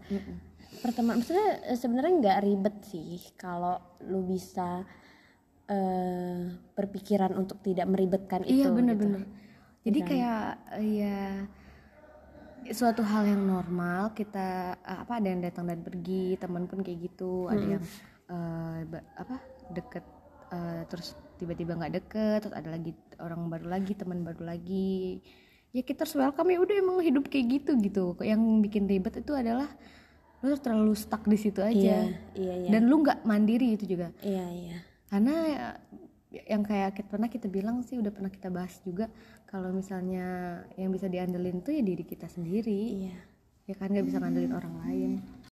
Pertemanan 0.82 1.22
maksudnya 1.22 1.62
eh, 1.70 1.78
sebenarnya 1.78 2.14
nggak 2.18 2.40
ribet 2.42 2.76
sih 2.90 3.22
kalau 3.38 3.78
lu 4.08 4.26
bisa 4.26 4.82
eh, 5.72 6.42
berpikiran 6.76 7.38
untuk 7.38 7.62
tidak 7.64 7.88
meribetkan 7.88 8.44
itu 8.44 8.60
iya 8.60 8.68
gitu. 8.68 8.76
bener-bener 8.76 9.24
jadi 9.82 10.00
kayak 10.04 10.46
eh, 10.78 10.90
ya 11.02 11.22
suatu 12.76 13.02
hal 13.02 13.26
yang 13.26 13.42
normal 13.48 14.14
kita 14.14 14.78
apa 14.86 15.18
ada 15.18 15.28
yang 15.32 15.42
datang 15.42 15.66
dan 15.66 15.82
pergi 15.82 16.38
teman 16.38 16.70
pun 16.70 16.86
kayak 16.86 17.10
gitu 17.10 17.50
ada 17.50 17.66
yang 17.78 17.84
ba- 18.86 19.08
apa 19.18 19.42
deket 19.74 20.06
eh, 20.52 20.82
terus 20.92 21.16
tiba-tiba 21.42 21.74
nggak 21.74 21.94
deket 21.98 22.40
terus 22.46 22.54
ada 22.54 22.70
lagi 22.70 22.94
orang 23.18 23.50
baru 23.50 23.68
lagi 23.72 23.94
teman 23.98 24.22
baru 24.22 24.46
lagi. 24.46 25.24
Ya 25.72 25.82
kita 25.88 26.04
harus 26.04 26.20
welcome 26.20 26.52
ya 26.52 26.60
udah 26.60 26.76
emang 26.76 26.98
hidup 27.00 27.32
kayak 27.32 27.48
gitu 27.60 27.72
gitu. 27.80 28.06
Yang 28.22 28.42
bikin 28.68 28.84
ribet 28.92 29.24
itu 29.24 29.32
adalah 29.32 29.72
lu 30.42 30.58
terlalu 30.58 30.94
stuck 30.98 31.24
di 31.26 31.38
situ 31.38 31.62
aja. 31.62 31.72
Iya 31.72 32.00
iya 32.36 32.54
iya. 32.68 32.70
Dan 32.70 32.92
lu 32.92 33.02
nggak 33.02 33.24
mandiri 33.24 33.78
itu 33.80 33.88
juga. 33.88 34.12
Iya 34.20 34.46
iya. 34.52 34.78
Karena 35.08 35.36
ya, 35.48 35.68
yang 36.52 36.64
kayak 36.64 36.96
kita 37.00 37.08
pernah 37.08 37.30
kita 37.30 37.48
bilang 37.52 37.84
sih 37.84 38.00
udah 38.00 38.12
pernah 38.12 38.32
kita 38.32 38.48
bahas 38.48 38.80
juga 38.84 39.12
kalau 39.52 39.76
misalnya 39.76 40.60
yang 40.80 40.90
bisa 40.96 41.12
diandelin 41.12 41.60
tuh 41.60 41.76
ya 41.76 41.84
diri 41.84 42.04
kita 42.04 42.28
sendiri. 42.28 43.08
Iya. 43.08 43.18
Ya 43.70 43.76
kan 43.78 43.94
nggak 43.94 44.08
bisa 44.08 44.18
ngandelin 44.20 44.54
orang 44.56 44.76
lain. 44.88 45.12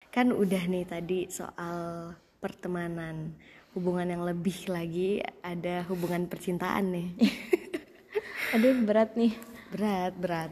Kan 0.09 0.33
udah 0.33 0.63
nih 0.67 0.83
tadi 0.89 1.29
soal 1.29 2.11
pertemanan 2.39 3.35
hubungan 3.77 4.07
yang 4.09 4.23
lebih 4.25 4.65
lagi 4.69 5.21
ada 5.45 5.85
hubungan 5.89 6.25
percintaan 6.25 6.89
nih. 6.93 7.07
Aduh 8.57 8.81
berat 8.81 9.13
nih. 9.13 9.33
Berat 9.69 10.13
berat. 10.17 10.51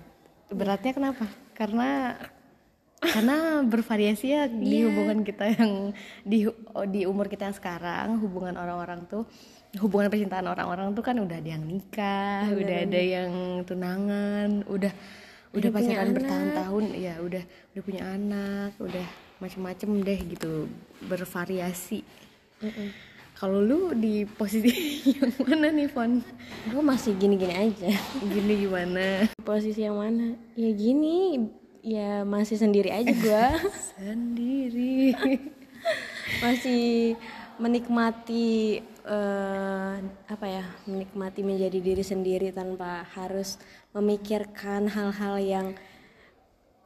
Beratnya 0.54 0.92
kenapa? 0.94 1.26
Karena 1.58 2.16
karena 2.98 3.62
bervariasi 3.62 4.26
ya 4.34 4.50
di 4.50 4.82
hubungan 4.82 5.22
kita 5.22 5.54
yang 5.54 5.94
di 6.26 6.50
di 6.90 7.06
umur 7.06 7.30
kita 7.30 7.46
yang 7.46 7.58
sekarang 7.58 8.18
hubungan 8.18 8.58
orang-orang 8.58 9.06
tuh 9.06 9.22
hubungan 9.78 10.10
percintaan 10.10 10.50
orang-orang 10.50 10.98
tuh 10.98 11.06
kan 11.06 11.14
udah 11.22 11.38
ada 11.38 11.50
yang 11.54 11.62
nikah 11.62 12.50
udah 12.50 12.78
ada 12.90 12.98
yang 12.98 13.32
tunangan 13.70 14.66
udah 14.66 14.90
udah 15.54 15.70
pacaran 15.70 16.10
bertahun-tahun 16.10 16.86
ya 16.98 17.14
udah 17.22 17.44
udah 17.46 17.84
punya 17.86 18.04
anak 18.18 18.72
udah 18.82 19.06
macem-macem 19.38 19.90
deh 20.02 20.20
gitu 20.34 20.66
bervariasi 21.06 22.02
kalau 23.38 23.62
lu 23.62 23.94
di 23.94 24.25
posisi 24.25 24.74
yang 25.13 25.29
mana 25.46 25.70
nih 25.70 25.86
Fon? 25.86 26.25
Gue 26.74 26.82
masih 26.82 27.13
gini-gini 27.22 27.53
aja. 27.53 27.94
Gini 28.25 28.65
gimana? 28.65 29.29
Posisi 29.46 29.86
yang 29.86 30.01
mana? 30.01 30.34
Ya 30.58 30.74
gini. 30.74 31.46
Ya 31.86 32.25
masih 32.25 32.58
sendiri 32.58 32.89
aja 32.89 33.13
gue 33.13 33.46
sendiri. 33.96 35.13
Masih 36.41 37.15
menikmati 37.62 38.82
eh, 39.06 39.96
apa 40.27 40.46
ya 40.46 40.65
menikmati 40.89 41.41
menjadi 41.46 41.77
diri 41.77 42.03
sendiri 42.03 42.50
tanpa 42.51 43.06
harus 43.13 43.62
memikirkan 43.94 44.89
hal-hal 44.89 45.36
yang 45.39 45.67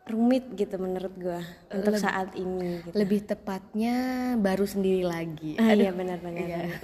rumit 0.03 0.50
gitu 0.53 0.75
menurut 0.75 1.13
gue 1.13 1.39
untuk 1.70 1.93
saat 1.96 2.34
ini 2.34 2.81
gitu. 2.81 2.96
lebih 2.96 3.22
tepatnya 3.24 3.96
baru 4.36 4.65
sendiri 4.65 5.01
lagi 5.01 5.55
Ah, 5.55 5.72
iya 5.72 5.93
benar-benar. 5.93 6.41
benar. 6.41 6.65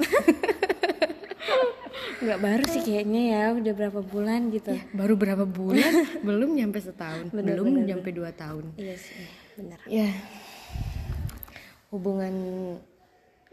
Nggak 2.18 2.40
baru 2.40 2.64
sih 2.68 2.82
kayaknya 2.82 3.22
ya 3.30 3.44
udah 3.54 3.74
berapa 3.74 4.02
bulan 4.02 4.50
gitu. 4.50 4.74
baru 4.92 5.14
berapa 5.14 5.46
bulan 5.46 5.92
belum 6.28 6.50
nyampe 6.52 6.78
setahun 6.78 7.30
belum 7.30 7.86
nyampe 7.86 8.10
dua 8.10 8.34
tahun 8.34 8.74
Iya 8.74 8.96
sih 8.98 9.26
benar. 9.54 9.78
ya 9.86 10.10
hubungan 11.90 12.34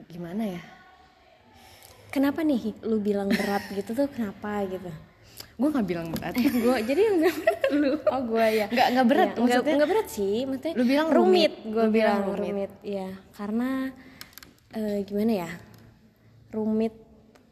gimana 0.09 0.45
ya 0.51 0.63
Kenapa 2.09 2.41
nih 2.41 2.79
lu 2.87 3.03
bilang 3.03 3.27
berat 3.27 3.67
gitu 3.69 3.91
tuh 3.91 4.07
kenapa 4.07 4.63
gitu? 4.65 4.87
Gue 5.55 5.69
nggak 5.71 5.87
bilang 5.87 6.09
berat 6.11 6.35
gue 6.67 6.77
jadi 6.83 7.01
yang 7.07 7.17
berat 7.23 7.61
lu. 7.71 7.93
Oh 8.11 8.21
gue 8.27 8.47
ya. 8.51 8.67
nggak 8.67 8.89
nggak 8.91 9.07
berat 9.07 9.29
nggak 9.31 9.43
maksudnya 9.43 9.75
nggak 9.79 9.91
berat 9.95 10.09
sih, 10.11 10.37
maksudnya 10.51 10.75
Lu 10.75 10.85
bilang 10.85 11.07
rumit. 11.15 11.53
rumit. 11.55 11.55
Gue 11.71 11.87
bilang 11.95 12.19
rumit. 12.27 12.43
rumit. 12.51 12.71
Iya, 12.83 13.09
karena 13.39 13.69
eh, 14.75 14.99
gimana 15.07 15.33
ya? 15.47 15.51
Rumit 16.51 16.95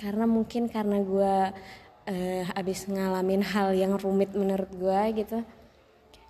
karena 0.02 0.24
mungkin 0.26 0.62
karena 0.66 0.98
gue 0.98 1.34
eh, 2.10 2.42
abis 2.58 2.90
ngalamin 2.90 3.42
hal 3.46 3.70
yang 3.78 3.94
rumit 3.94 4.34
menurut 4.34 4.70
gue 4.74 5.00
gitu. 5.22 5.38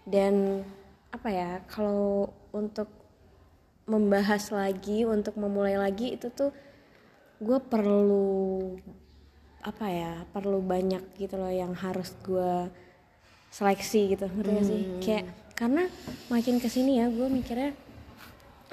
Dan 0.04 0.60
apa 1.08 1.28
ya? 1.32 1.64
Kalau 1.72 2.28
untuk 2.52 2.88
membahas 3.88 4.52
lagi, 4.52 5.08
untuk 5.08 5.40
memulai 5.40 5.80
lagi 5.80 6.20
itu 6.20 6.28
tuh 6.28 6.52
gue 7.42 7.58
perlu 7.58 8.76
apa 9.62 9.86
ya 9.86 10.12
perlu 10.34 10.58
banyak 10.58 11.14
gitu 11.16 11.38
loh 11.38 11.50
yang 11.50 11.72
harus 11.78 12.12
gue 12.26 12.66
seleksi 13.54 14.18
gitu 14.18 14.26
ngerti 14.26 14.50
gak 14.50 14.66
sih? 14.66 14.82
Kayak 14.98 15.24
karena 15.54 15.86
makin 16.26 16.58
ke 16.58 16.66
sini 16.66 16.98
ya 16.98 17.06
gue 17.06 17.28
mikirnya 17.30 17.72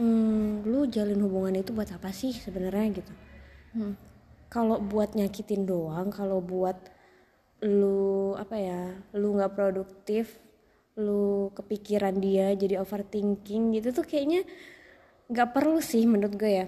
hmm, 0.02 0.66
lu 0.66 0.90
jalin 0.90 1.20
hubungan 1.22 1.62
itu 1.62 1.76
buat 1.76 1.90
apa 1.94 2.10
sih 2.10 2.34
sebenarnya? 2.34 3.04
gitu. 3.04 3.14
Kalau 4.50 4.82
buat 4.82 5.14
nyakitin 5.14 5.70
doang 5.70 6.10
kalau 6.10 6.42
buat 6.42 6.78
lu 7.60 8.34
apa 8.40 8.56
ya 8.56 8.82
lu 9.20 9.36
nggak 9.36 9.52
produktif 9.52 10.40
lu 10.96 11.52
kepikiran 11.56 12.16
dia 12.20 12.56
jadi 12.56 12.80
overthinking 12.80 13.76
gitu 13.76 13.92
tuh 13.92 14.06
kayaknya 14.08 14.48
nggak 15.28 15.52
perlu 15.52 15.84
sih 15.84 16.08
menurut 16.08 16.40
gue 16.40 16.52
ya 16.64 16.66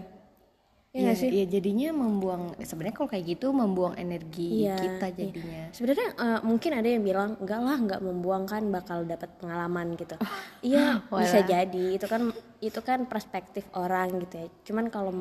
ya 0.91 1.00
Iya, 1.07 1.12
sih? 1.15 1.29
iya, 1.31 1.45
jadinya 1.48 1.89
membuang 1.95 2.51
sebenarnya 2.60 2.95
kalau 3.00 3.07
kayak 3.07 3.25
gitu 3.31 3.55
membuang 3.55 3.95
energi 3.95 4.67
Iya, 4.67 4.75
kita 4.75 5.07
iya. 5.07 5.15
jadinya. 5.15 5.62
Sebenarnya 5.71 6.07
eh, 6.19 6.39
mungkin 6.43 6.71
ada 6.75 6.88
yang 6.91 7.03
bilang 7.03 7.29
enggak 7.39 7.62
lah 7.63 7.77
nggak 7.79 8.01
membuang 8.03 8.43
kan 8.43 8.63
bakal 8.67 9.07
dapat 9.07 9.31
pengalaman 9.39 9.95
gitu. 9.95 10.19
Iya 10.60 11.00
bisa 11.24 11.39
jadi. 11.48 11.86
Itu 11.95 12.12
kan 12.12 12.36
itu 12.60 12.79
kan 12.83 13.07
perspektif 13.07 13.63
orang 13.71 14.19
gitu 14.19 14.36
ya. 14.36 14.48
Cuman 14.67 14.91
kalau 14.91 15.12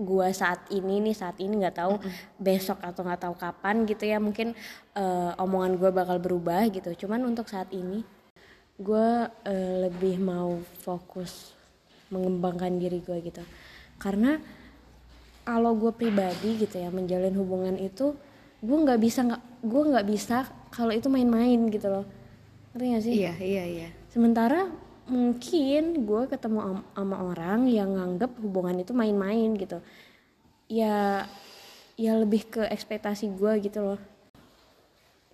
gua 0.00 0.32
saat 0.34 0.66
ini 0.74 0.98
nih 0.98 1.14
saat 1.14 1.38
ini 1.38 1.62
nggak 1.62 1.76
tahu 1.78 1.94
besok 2.40 2.82
atau 2.82 3.06
nggak 3.06 3.22
tahu 3.30 3.34
kapan 3.38 3.86
gitu 3.86 4.10
ya 4.10 4.18
mungkin 4.18 4.58
eh, 4.98 5.32
omongan 5.38 5.78
gua 5.78 5.94
bakal 5.94 6.18
berubah 6.18 6.66
gitu. 6.74 7.06
Cuman 7.06 7.22
untuk 7.22 7.46
saat 7.46 7.70
ini 7.70 8.02
gua 8.82 9.30
eh, 9.46 9.86
lebih 9.86 10.18
mau 10.18 10.58
fokus 10.82 11.54
mengembangkan 12.10 12.82
diri 12.82 12.98
gua 12.98 13.22
gitu. 13.22 13.46
Karena 13.94 14.58
kalau 15.50 15.74
gue 15.74 15.90
pribadi 15.90 16.62
gitu 16.62 16.78
ya 16.78 16.94
menjalin 16.94 17.34
hubungan 17.34 17.74
itu 17.74 18.14
gue 18.62 18.76
nggak 18.86 19.00
bisa 19.02 19.26
nggak 19.26 19.42
gue 19.66 19.82
nggak 19.90 20.06
bisa 20.06 20.46
kalau 20.70 20.94
itu 20.94 21.10
main-main 21.10 21.58
gitu 21.66 21.90
loh. 21.90 22.06
Ngerti 22.70 22.86
gak 22.94 23.02
sih? 23.02 23.14
Iya 23.26 23.34
iya 23.42 23.64
iya. 23.66 23.88
Sementara 24.06 24.70
mungkin 25.10 26.06
gue 26.06 26.22
ketemu 26.30 26.58
am- 26.62 26.86
sama 26.94 27.16
orang 27.34 27.66
yang 27.66 27.98
nganggep 27.98 28.30
hubungan 28.38 28.78
itu 28.78 28.94
main-main 28.94 29.58
gitu. 29.58 29.82
Ya 30.70 31.26
ya 31.98 32.14
lebih 32.14 32.46
ke 32.46 32.62
ekspektasi 32.70 33.34
gue 33.34 33.52
gitu 33.66 33.82
loh. 33.82 34.00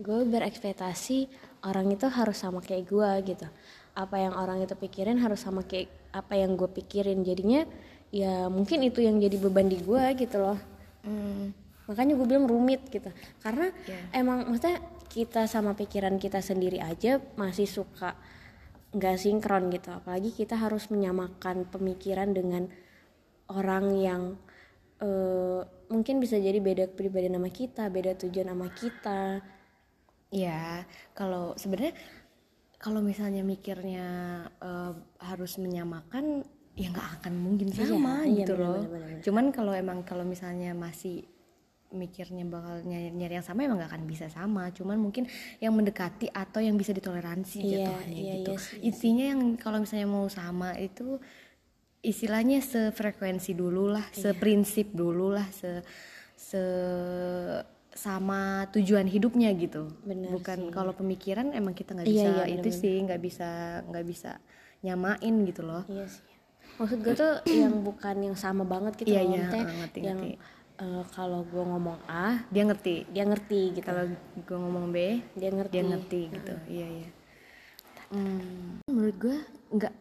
Gue 0.01 0.25
berekspektasi 0.25 1.29
orang 1.69 1.93
itu 1.93 2.09
harus 2.09 2.41
sama 2.41 2.65
kayak 2.65 2.89
gue 2.89 3.37
gitu. 3.37 3.47
Apa 3.93 4.17
yang 4.17 4.33
orang 4.33 4.65
itu 4.65 4.73
pikirin 4.73 5.21
harus 5.21 5.45
sama 5.45 5.61
kayak 5.61 5.93
apa 6.17 6.41
yang 6.41 6.57
gue 6.57 6.69
pikirin. 6.73 7.21
Jadinya 7.21 7.69
ya 8.15 8.47
mungkin 8.47 8.83
itu 8.87 9.03
yang 9.03 9.19
jadi 9.19 9.37
beban 9.39 9.67
di 9.67 9.79
gue 9.83 10.05
gitu 10.19 10.37
loh. 10.39 10.59
Hmm, 11.03 11.55
makanya 11.87 12.15
gue 12.19 12.27
bilang 12.27 12.47
rumit 12.51 12.87
gitu. 12.91 13.11
Karena 13.43 13.71
Iya. 13.87 13.99
emang 14.23 14.47
maksudnya 14.51 14.83
kita 15.11 15.49
sama 15.49 15.73
pikiran 15.73 16.19
kita 16.21 16.43
sendiri 16.45 16.83
aja 16.83 17.23
masih 17.39 17.65
suka 17.67 18.15
nggak 18.95 19.17
sinkron 19.19 19.69
gitu. 19.71 19.93
Apalagi 19.95 20.33
kita 20.33 20.57
harus 20.59 20.89
menyamakan 20.91 21.67
pemikiran 21.69 22.33
dengan 22.33 22.69
orang 23.51 23.95
yang 23.99 24.23
eh, 24.97 25.61
mungkin 25.93 26.19
bisa 26.25 26.41
jadi 26.41 26.57
beda 26.57 26.89
pribadi 26.89 27.29
nama 27.29 27.53
kita 27.53 27.93
beda 27.93 28.17
tujuan 28.17 28.49
sama 28.49 28.69
kita. 28.73 29.45
Ya, 30.33 30.89
kalau 31.15 31.53
sebenarnya 31.55 31.95
kalau 32.81 33.05
misalnya 33.05 33.45
mikirnya 33.45 34.09
eh, 34.59 34.93
harus 35.21 35.61
menyamakan 35.61 36.49
ya 36.77 36.93
nggak 36.93 37.09
akan 37.21 37.35
mungkin 37.41 37.69
sama 37.73 38.23
iya, 38.29 38.45
gitu 38.45 38.53
benar, 38.55 38.65
loh. 38.69 38.75
benar, 38.85 38.91
benar, 38.93 39.09
benar. 39.09 39.23
Cuman 39.25 39.45
kalau 39.49 39.73
emang 39.73 39.99
kalau 40.05 40.25
misalnya 40.29 40.77
masih 40.77 41.25
mikirnya 41.87 42.45
bakal 42.45 42.83
nyari, 42.85 43.09
nyari 43.17 43.41
yang 43.41 43.47
sama 43.47 43.65
emang 43.65 43.81
nggak 43.81 43.91
akan 43.97 44.05
bisa 44.05 44.27
sama. 44.29 44.69
Cuman 44.77 45.01
mungkin 45.01 45.25
yang 45.63 45.73
mendekati 45.73 46.29
atau 46.29 46.61
yang 46.61 46.77
bisa 46.77 46.93
ditoleransi 46.93 47.59
Iya, 47.65 47.89
jatuhnya 47.89 48.13
iya, 48.13 48.35
gitu. 48.45 48.53
iya 48.53 48.61
sih, 48.61 48.79
Intinya 48.85 49.25
yang 49.33 49.41
kalau 49.57 49.81
misalnya 49.81 50.09
mau 50.11 50.27
sama 50.29 50.77
itu 50.77 51.17
istilahnya 52.05 52.61
sefrekuensi 52.61 53.57
dulu 53.57 53.89
lah, 53.97 54.05
Iya. 54.13 54.37
seprinsip 54.37 54.93
dulu 54.93 55.33
lah, 55.33 55.49
se 55.51 55.81
se 56.37 56.61
sama 57.97 58.69
tujuan 58.77 59.09
hidupnya 59.09 59.49
gitu 59.57 59.89
Bener 60.05 60.29
bukan 60.29 60.69
kalau 60.69 60.93
pemikiran 60.93 61.49
emang 61.57 61.73
kita 61.73 61.97
nggak 61.97 62.05
Iya, 62.05 62.13
bisa 62.13 62.29
iya, 62.45 62.45
itu 62.61 62.69
sih 62.69 62.95
nggak 63.01 63.21
bisa 63.25 63.49
nggak 63.89 64.05
bisa 64.05 64.31
nyamain 64.85 65.35
gitu 65.49 65.65
loh 65.65 65.81
iya 65.89 66.05
sih 66.05 66.36
maksud 66.77 66.99
gue 67.01 67.15
tuh 67.15 67.33
yang 67.65 67.75
bukan 67.81 68.17
yang 68.23 68.37
sama 68.37 68.63
banget 68.63 68.97
gitu 68.97 69.11
Iya, 69.11 69.23
loh 69.23 69.31
iya, 69.31 69.45
uh, 69.49 69.61
ngerti, 69.77 70.01
yang 70.01 70.19
ngerti. 70.21 70.33
eh, 70.77 71.05
kalau 71.11 71.41
gue 71.43 71.63
ngomong 71.63 71.99
A 72.07 72.45
dia 72.49 72.65
ngerti. 72.65 72.97
dia 73.09 73.25
ngerti 73.25 73.61
gitu. 73.73 73.85
Kalau 73.85 74.05
gue 74.37 74.59
ngomong 74.59 74.87
B 74.91 74.97
dia 75.33 75.51
ngerti. 75.51 75.73
dia 75.73 75.85
ngerti 75.85 76.21
gitu. 76.31 76.55
Iya 76.67 76.87
iya. 76.93 77.09
Hmm, 78.07 78.79
menurut 78.87 79.17
gue 79.17 79.37
nggak 79.73 79.95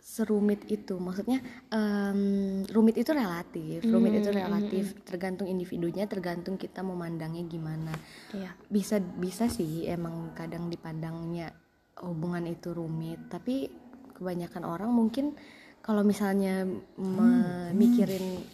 serumit 0.00 0.64
itu. 0.66 0.96
Maksudnya 0.96 1.38
em, 1.68 2.20
rumit 2.66 2.96
itu 2.96 3.10
relatif. 3.10 3.84
Rumit 3.84 4.12
itu 4.16 4.30
relatif. 4.30 4.84
tergantung 5.04 5.46
individunya 5.46 6.06
tergantung 6.06 6.56
kita 6.56 6.80
memandangnya 6.80 7.44
gimana. 7.44 7.92
Iya. 8.32 8.54
Bisa 8.66 8.96
bisa 8.98 9.46
sih 9.46 9.84
emang 9.86 10.32
kadang 10.32 10.66
dipandangnya 10.66 11.52
hubungan 12.00 12.48
itu 12.48 12.72
rumit. 12.72 13.28
Tapi 13.28 13.68
kebanyakan 14.16 14.64
orang 14.64 14.90
mungkin 14.90 15.36
kalau 15.80 16.02
misalnya 16.02 16.64
memikirin 16.94 18.44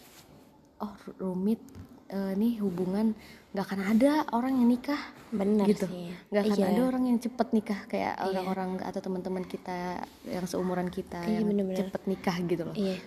oh 0.77 0.93
rumit 1.17 1.59
eh, 2.07 2.33
nih 2.33 2.59
hubungan 2.59 3.11
nggak 3.49 3.65
akan 3.65 3.81
ada 3.89 4.11
orang 4.31 4.53
yang 4.55 4.69
nikah 4.69 5.01
benar 5.27 5.65
gitu 5.65 5.87
sih 5.87 6.13
nggak 6.29 6.43
akan 6.45 6.57
Iya. 6.57 6.67
ada 6.69 6.81
orang 6.85 7.03
yang 7.05 7.17
cepet 7.17 7.47
nikah 7.51 7.79
kayak 7.85 8.13
orang-orang 8.21 8.69
atau 8.79 9.01
teman-teman 9.01 9.43
kita 9.43 9.97
yang 10.23 10.45
seumuran 10.45 10.87
kita 10.87 11.19
Iya, 11.21 11.41
yang 11.41 11.47
bener-bener. 11.47 11.79
cepet 11.83 12.01
nikah 12.05 12.37
gitu 12.39 12.63
loh 12.63 12.75
Iya. 12.75 12.97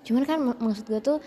Cuman 0.00 0.24
kan 0.24 0.38
mak- 0.42 0.58
maksud 0.58 0.84
gue 0.86 0.98
tuh 0.98 1.18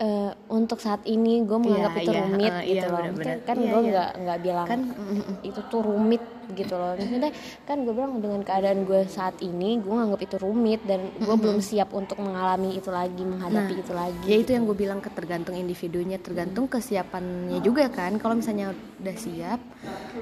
eh, 0.00 0.30
untuk 0.48 0.80
saat 0.80 1.04
ini 1.04 1.44
gue 1.44 1.54
menganggap 1.54 1.92
Iya, 1.92 2.00
itu 2.00 2.10
iya, 2.10 2.20
rumit 2.24 2.50
eh, 2.50 2.62
gitu 2.64 2.72
iya, 2.74 2.82
loh. 2.82 2.96
bener-bener. 2.96 3.20
Maksudnya 3.20 3.44
kan 3.44 3.56
Iya, 3.56 3.68
gue 3.68 3.80
iya. 3.80 3.90
nggak 3.90 4.10
nggak 4.18 4.38
bilang 4.40 4.66
kan 4.66 4.80
mm, 4.80 4.96
mm, 4.96 5.20
mm. 5.20 5.36
itu 5.44 5.60
tuh 5.62 5.80
rumit 5.80 6.22
gitu 6.50 6.74
loh. 6.74 6.92
Maksudnya 6.96 7.30
kan 7.62 7.76
gue 7.80 7.92
bilang 7.92 8.12
dengan 8.18 8.40
keadaan 8.40 8.78
gue 8.82 9.00
saat 9.06 9.36
ini 9.38 9.78
gue 9.78 9.92
nganggap 9.92 10.20
itu 10.20 10.36
rumit 10.36 10.80
dan 10.82 11.00
gue 11.14 11.36
belum 11.36 11.60
siap 11.60 11.92
untuk 11.92 12.18
mengalami 12.18 12.74
itu 12.74 12.90
lagi, 12.90 13.22
menghadapi 13.22 13.74
itu 13.76 13.92
lagi. 13.92 14.26
ya 14.26 14.36
itu 14.36 14.50
yang 14.50 14.64
gue 14.64 14.74
bilang 14.74 14.98
ke 14.98 15.10
tergantung 15.10 15.54
individunya 15.54 16.16
tergantung 16.16 16.66
kesiapannya 16.66 17.60
juga 17.60 17.86
kan 17.86 18.16
kalau 18.16 18.34
misalnya 18.34 18.72
udah 18.98 19.14
siap 19.14 19.60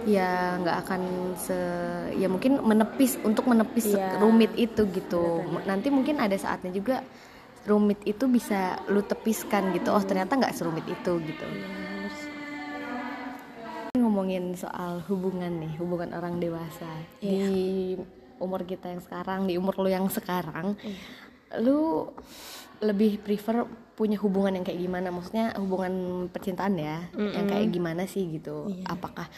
ya 0.04 0.58
nggak 0.58 0.76
akan 0.84 1.00
se 1.34 1.56
ya 2.14 2.28
mungkin 2.28 2.60
menepis 2.60 3.16
untuk 3.22 3.48
menepis 3.48 3.88
Iya. 3.88 4.20
rumit 4.20 4.52
itu 4.54 4.84
gitu 4.90 5.40
nanti 5.64 5.88
mungkin 5.88 6.18
ada 6.18 6.36
saatnya 6.36 6.70
juga 6.70 7.00
rumit 7.68 8.00
itu 8.08 8.24
bisa 8.26 8.80
lu 8.88 9.04
tepiskan 9.04 9.70
gitu. 9.76 9.92
Oh 9.92 10.00
ternyata 10.00 10.34
nggak 10.34 10.56
serumit 10.56 10.88
itu 10.88 11.12
gitu. 11.20 11.46
Ngomongin 13.94 14.56
soal 14.56 15.04
hubungan 15.06 15.60
nih 15.60 15.72
hubungan 15.76 16.16
orang 16.16 16.40
dewasa. 16.40 16.88
Di 17.20 17.94
umur 18.40 18.64
kita 18.64 18.88
yang 18.88 19.02
sekarang 19.04 19.40
di 19.44 19.60
umur 19.60 19.76
lu 19.82 19.90
yang 19.90 20.06
sekarang 20.08 20.78
lu 21.58 22.08
lebih 22.78 23.18
prefer 23.18 23.66
punya 23.98 24.14
hubungan 24.22 24.56
yang 24.56 24.64
kayak 24.64 24.80
gimana? 24.80 25.08
Maksudnya 25.10 25.52
hubungan 25.58 26.26
percintaan 26.30 26.74
ya 26.78 27.04
yang 27.12 27.46
kayak 27.50 27.68
gimana 27.74 28.06
sih 28.08 28.26
gitu? 28.32 28.70
Apakah 28.86 29.26
ah, 29.26 29.28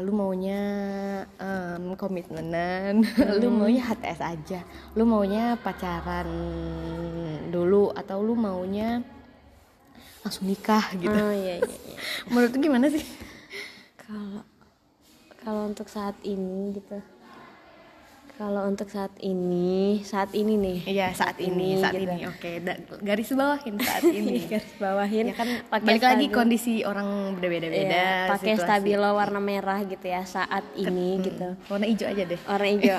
lu 0.00 0.12
maunya 0.16 0.62
em, 1.36 1.92
komitmenan 2.00 3.04
lu 3.40 3.48
maunya 3.52 3.92
HTS 3.92 4.20
aja 4.24 4.60
lu 4.96 5.04
maunya 5.04 5.58
pacaran 5.60 6.28
dulu 7.52 7.92
atau 7.92 8.24
lu 8.24 8.32
maunya 8.32 9.04
langsung 10.24 10.48
nikah 10.48 10.86
gitu 10.96 11.12
Oh 11.12 11.34
iya 11.34 11.60
iya. 11.60 11.66
iya. 11.66 11.98
menurut 12.32 12.54
gimana 12.56 12.86
sih 12.88 13.04
Kalau 14.00 14.46
kalau 15.42 15.66
untuk 15.66 15.90
saat 15.90 16.14
ini 16.22 16.70
gitu. 16.70 17.02
Kalau 18.42 18.66
untuk 18.66 18.90
saat 18.90 19.14
ini, 19.22 20.02
saat 20.02 20.34
ini 20.34 20.58
nih. 20.58 20.78
Iya 20.84 21.14
saat 21.14 21.38
ini, 21.38 21.78
saat 21.78 21.94
gitu. 21.94 22.10
ini 22.10 22.26
oke 22.26 22.50
Da- 22.58 22.80
garis 23.00 23.30
bawahin 23.30 23.74
saat 23.78 24.02
ini 24.18 24.34
garis 24.44 24.74
bawahin 24.76 25.24
ya 25.24 25.34
kan 25.36 25.48
pakai 25.68 25.86
balik 25.88 26.02
lagi 26.02 26.26
kondisi 26.28 26.74
orang 26.82 27.06
berbeda-beda 27.32 27.86
Iya, 27.86 28.10
pakai 28.28 28.52
situasi. 28.52 28.66
stabilo 28.66 29.14
warna 29.14 29.38
merah 29.38 29.78
gitu 29.84 30.02
ya 30.04 30.26
saat 30.26 30.66
ini 30.74 31.22
gitu 31.22 31.54
warna 31.68 31.86
hijau 31.86 32.02
aja 32.04 32.22
deh 32.24 32.40
warna 32.42 32.66
hijau 32.68 32.98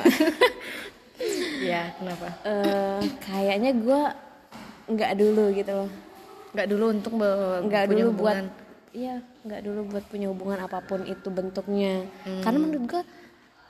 ya 1.65 1.91
kenapa 1.93 2.27
Eh, 2.43 2.99
kayaknya 3.21 3.71
gue 3.75 4.01
nggak 4.89 5.11
dulu 5.13 5.43
gitu 5.53 5.71
loh 5.73 5.89
nggak 6.53 6.67
dulu 6.67 6.85
untuk 6.89 7.13
be- 7.15 7.59
nggak 7.63 7.83
dulu 7.85 7.99
hubungan. 8.05 8.45
buat 8.45 8.47
iya 8.93 9.15
nggak 9.41 9.61
dulu 9.61 9.79
buat 9.89 10.05
punya 10.05 10.27
hubungan 10.29 10.59
apa 10.61 10.79
pun 10.81 11.03
itu 11.03 11.27
bentuknya 11.27 12.07
Hmm. 12.23 12.39
karena 12.39 12.59
menurut 12.61 12.85
gue 12.89 13.03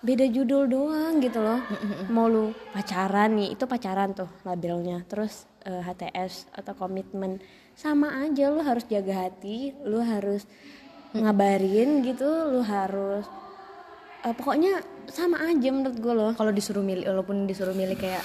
beda 0.04 0.28
judul 0.28 0.68
doang 0.68 1.24
gitu 1.24 1.40
loh. 1.40 1.64
Mau 2.12 2.28
lu 2.28 2.52
pacaran 2.76 3.40
nih 3.40 3.56
itu 3.56 3.64
pacaran 3.64 4.12
tuh 4.12 4.28
labelnya. 4.44 5.08
Terus 5.08 5.48
eh, 5.64 5.80
HTS 5.80 6.52
atau 6.52 6.76
komitmen 6.76 7.40
sama 7.74 8.22
aja. 8.22 8.52
Lu 8.52 8.62
harus 8.62 8.84
jaga 8.86 9.26
hati 9.26 9.72
lu 9.88 10.04
harus 10.04 10.44
ngabarin 11.14 12.02
gitu 12.04 12.26
lu 12.26 12.66
harus 12.66 13.24
eh, 14.28 14.34
pokoknya 14.36 14.84
sama 15.08 15.40
aja 15.48 15.72
menurut 15.72 15.98
gue 15.98 16.14
loh. 16.14 16.32
Kalau 16.36 16.52
disuruh 16.52 16.84
milih 16.84 17.08
walaupun 17.08 17.48
disuruh 17.48 17.74
milih 17.74 17.96
kayak 17.96 18.24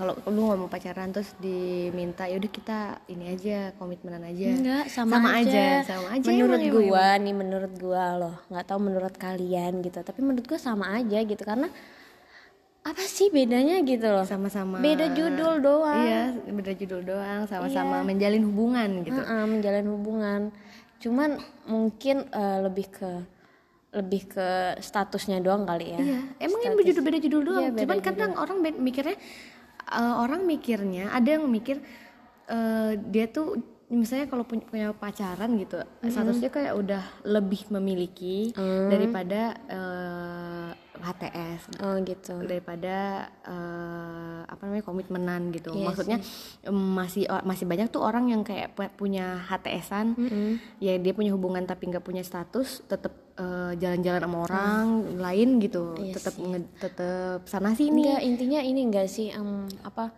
kalau 0.00 0.16
lu 0.32 0.48
nggak 0.48 0.58
mau 0.64 0.70
pacaran 0.72 1.12
terus 1.12 1.36
diminta 1.36 2.24
ya 2.24 2.40
udah 2.40 2.48
kita 2.48 2.78
ini 3.12 3.36
aja 3.36 3.76
komitmenan 3.76 4.24
aja 4.24 4.48
Enggak, 4.48 4.84
sama, 4.88 5.20
aja. 5.28 5.44
aja. 5.44 5.64
sama 5.84 6.16
aja 6.16 6.24
Menurut 6.32 6.56
emang, 6.56 6.72
gua 6.88 7.06
nih, 7.20 7.34
menurut 7.36 7.72
gua 7.76 8.04
loh, 8.16 8.34
nggak 8.48 8.64
tahu 8.64 8.80
menurut 8.80 9.14
kalian 9.20 9.84
gitu. 9.84 10.00
Tapi 10.00 10.20
menurut 10.24 10.48
gua 10.48 10.56
sama 10.56 10.96
aja 10.96 11.20
gitu 11.20 11.42
karena 11.44 11.68
apa 12.80 13.02
sih 13.04 13.28
bedanya 13.28 13.84
gitu 13.84 14.08
loh? 14.08 14.24
emang. 14.24 14.32
sama-sama 14.48 14.80
Beda 14.80 15.12
judul 15.12 15.60
doang. 15.60 16.00
iya 16.00 16.32
beda 16.48 16.72
judul 16.72 17.04
doang 17.04 17.44
sama-sama 17.44 18.00
menjalin 18.00 18.40
hubungan 18.48 19.04
gitu 19.04 19.20
Heeh, 19.20 19.44
menjalin 19.44 19.84
hubungan. 19.92 20.40
Cuman 20.96 21.36
mungkin 21.68 22.24
eh, 22.32 22.58
lebih 22.64 22.88
ke 22.88 23.10
lebih 23.90 24.32
ke 24.32 24.48
statusnya 24.80 25.42
doang 25.44 25.66
kali 25.66 25.92
ya. 25.92 26.00
Iya, 26.00 26.20
emang 26.40 26.60
ini 26.64 26.74
beda 26.78 27.00
beda 27.04 27.18
judul 27.20 27.42
doang. 27.42 27.60
Iya, 27.60 27.70
beda 27.74 27.82
Cuman 27.84 27.98
kadang 28.00 28.32
orang 28.38 28.58
mikirnya 28.80 29.18
eh, 29.90 30.14
orang 30.16 30.46
mikirnya 30.46 31.10
ada 31.10 31.38
yang 31.38 31.50
mikir 31.50 31.82
eh, 32.48 32.92
dia 32.98 33.26
tuh 33.30 33.58
misalnya 33.92 34.26
kalau 34.26 34.44
punya, 34.44 34.62
pacaran 34.92 35.50
gitu, 35.56 35.82
statusnya 36.04 36.46
kayak 36.48 36.74
udah 36.74 37.02
lebih 37.24 37.66
memiliki 37.70 38.54
daripada 38.86 39.40
eh, 39.66 40.70
HTS 41.00 41.80
Oh 41.80 41.96
gitu. 41.98 42.38
daripada 42.40 42.96
eh, 43.42 44.40
apa 44.44 44.62
namanya 44.62 44.84
komitmenan 44.84 45.50
gitu. 45.50 45.72
Iya 45.72 45.86
Maksudnya 45.86 46.18
em, 46.62 46.76
masih 46.92 47.24
masih 47.42 47.64
banyak 47.64 47.88
tuh 47.88 47.98
orang 48.00 48.28
yang 48.28 48.42
kayak 48.42 48.72
pu- 48.72 48.94
punya 48.94 49.42
HTSan, 49.42 50.14
ya 50.78 50.94
dia 50.94 51.10
punya 51.10 51.32
hubungan 51.32 51.64
tapi 51.64 51.88
nggak 51.88 52.04
punya 52.04 52.20
status, 52.20 52.84
tetap 52.84 53.10
eh, 53.34 53.72
jalan-jalan 53.74 54.20
sama 54.20 54.38
orang 54.44 54.84
lain 55.16 55.58
gitu, 55.58 55.96
Iya 55.96 56.14
tetap 56.14 56.34
nge- 56.36 56.70
tetap 56.78 57.40
sana 57.44 57.72
sini. 57.72 58.04
Enggak, 58.04 58.22
intinya 58.22 58.60
ini 58.60 58.80
enggak 58.84 59.08
sih 59.08 59.32
em, 59.32 59.66
apa 59.82 60.12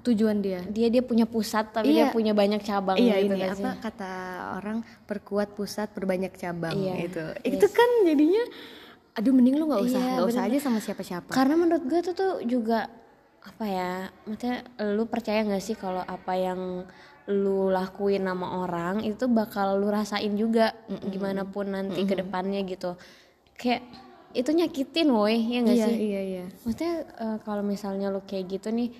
tujuan 0.00 0.38
dia. 0.38 0.62
dia 0.64 0.88
dia 0.88 1.00
punya 1.00 1.24
pusat 1.24 1.68
tapi 1.68 1.90
Iya. 1.90 1.94
dia 1.94 2.06
punya 2.10 2.32
banyak 2.32 2.60
cabang 2.60 2.96
Iya 2.96 3.18
gitu 3.18 3.26
ini 3.26 3.36
nggak 3.36 3.52
sih? 3.52 3.64
apa 3.64 3.70
kata 3.80 4.12
orang 4.56 4.78
perkuat 5.04 5.48
pusat 5.52 5.90
berbanyak 5.90 6.32
cabang 6.32 6.72
Iya, 6.72 6.94
itu. 7.02 7.24
Itu 7.44 7.66
kan 7.68 7.88
jadinya 8.02 8.44
aduh 9.12 9.32
mending 9.32 9.56
lu 9.56 9.66
nggak 9.66 9.82
usah 9.82 9.98
Iya, 9.98 10.12
nggak 10.14 10.28
usah 10.30 10.42
aja 10.44 10.58
sama 10.60 10.78
siapa-siapa. 10.78 11.30
Karena 11.30 11.54
menurut 11.54 11.84
gue 11.84 12.00
tuh 12.02 12.14
tuh 12.14 12.32
juga 12.42 12.86
apa 13.40 13.64
ya, 13.64 13.92
maksudnya 14.22 14.62
lu 14.88 15.04
percaya 15.04 15.40
nggak 15.42 15.60
sih 15.60 15.74
kalau 15.74 16.00
apa 16.00 16.32
yang 16.32 16.86
lu 17.26 17.68
lakuin 17.68 18.22
sama 18.22 18.62
orang 18.62 19.02
itu 19.02 19.26
bakal 19.26 19.76
lu 19.76 19.88
rasain 19.88 20.32
juga 20.32 20.72
gimana 21.04 21.44
pun 21.44 21.68
nanti 21.68 22.02
ke 22.02 22.14
depannya 22.14 22.62
gitu. 22.62 22.96
Kayak 23.52 23.82
itu 24.30 24.48
nyakitin 24.48 25.08
woi 25.08 25.36
ya 25.36 25.58
nggak 25.60 25.76
Iya 25.76 25.86
sih? 25.88 25.96
iya 25.98 26.20
iya. 26.22 26.44
Maksudnya 26.62 26.94
eh, 27.18 27.38
kalau 27.42 27.60
misalnya 27.62 28.08
lu 28.08 28.22
kayak 28.22 28.46
gitu 28.50 28.68
nih, 28.70 28.92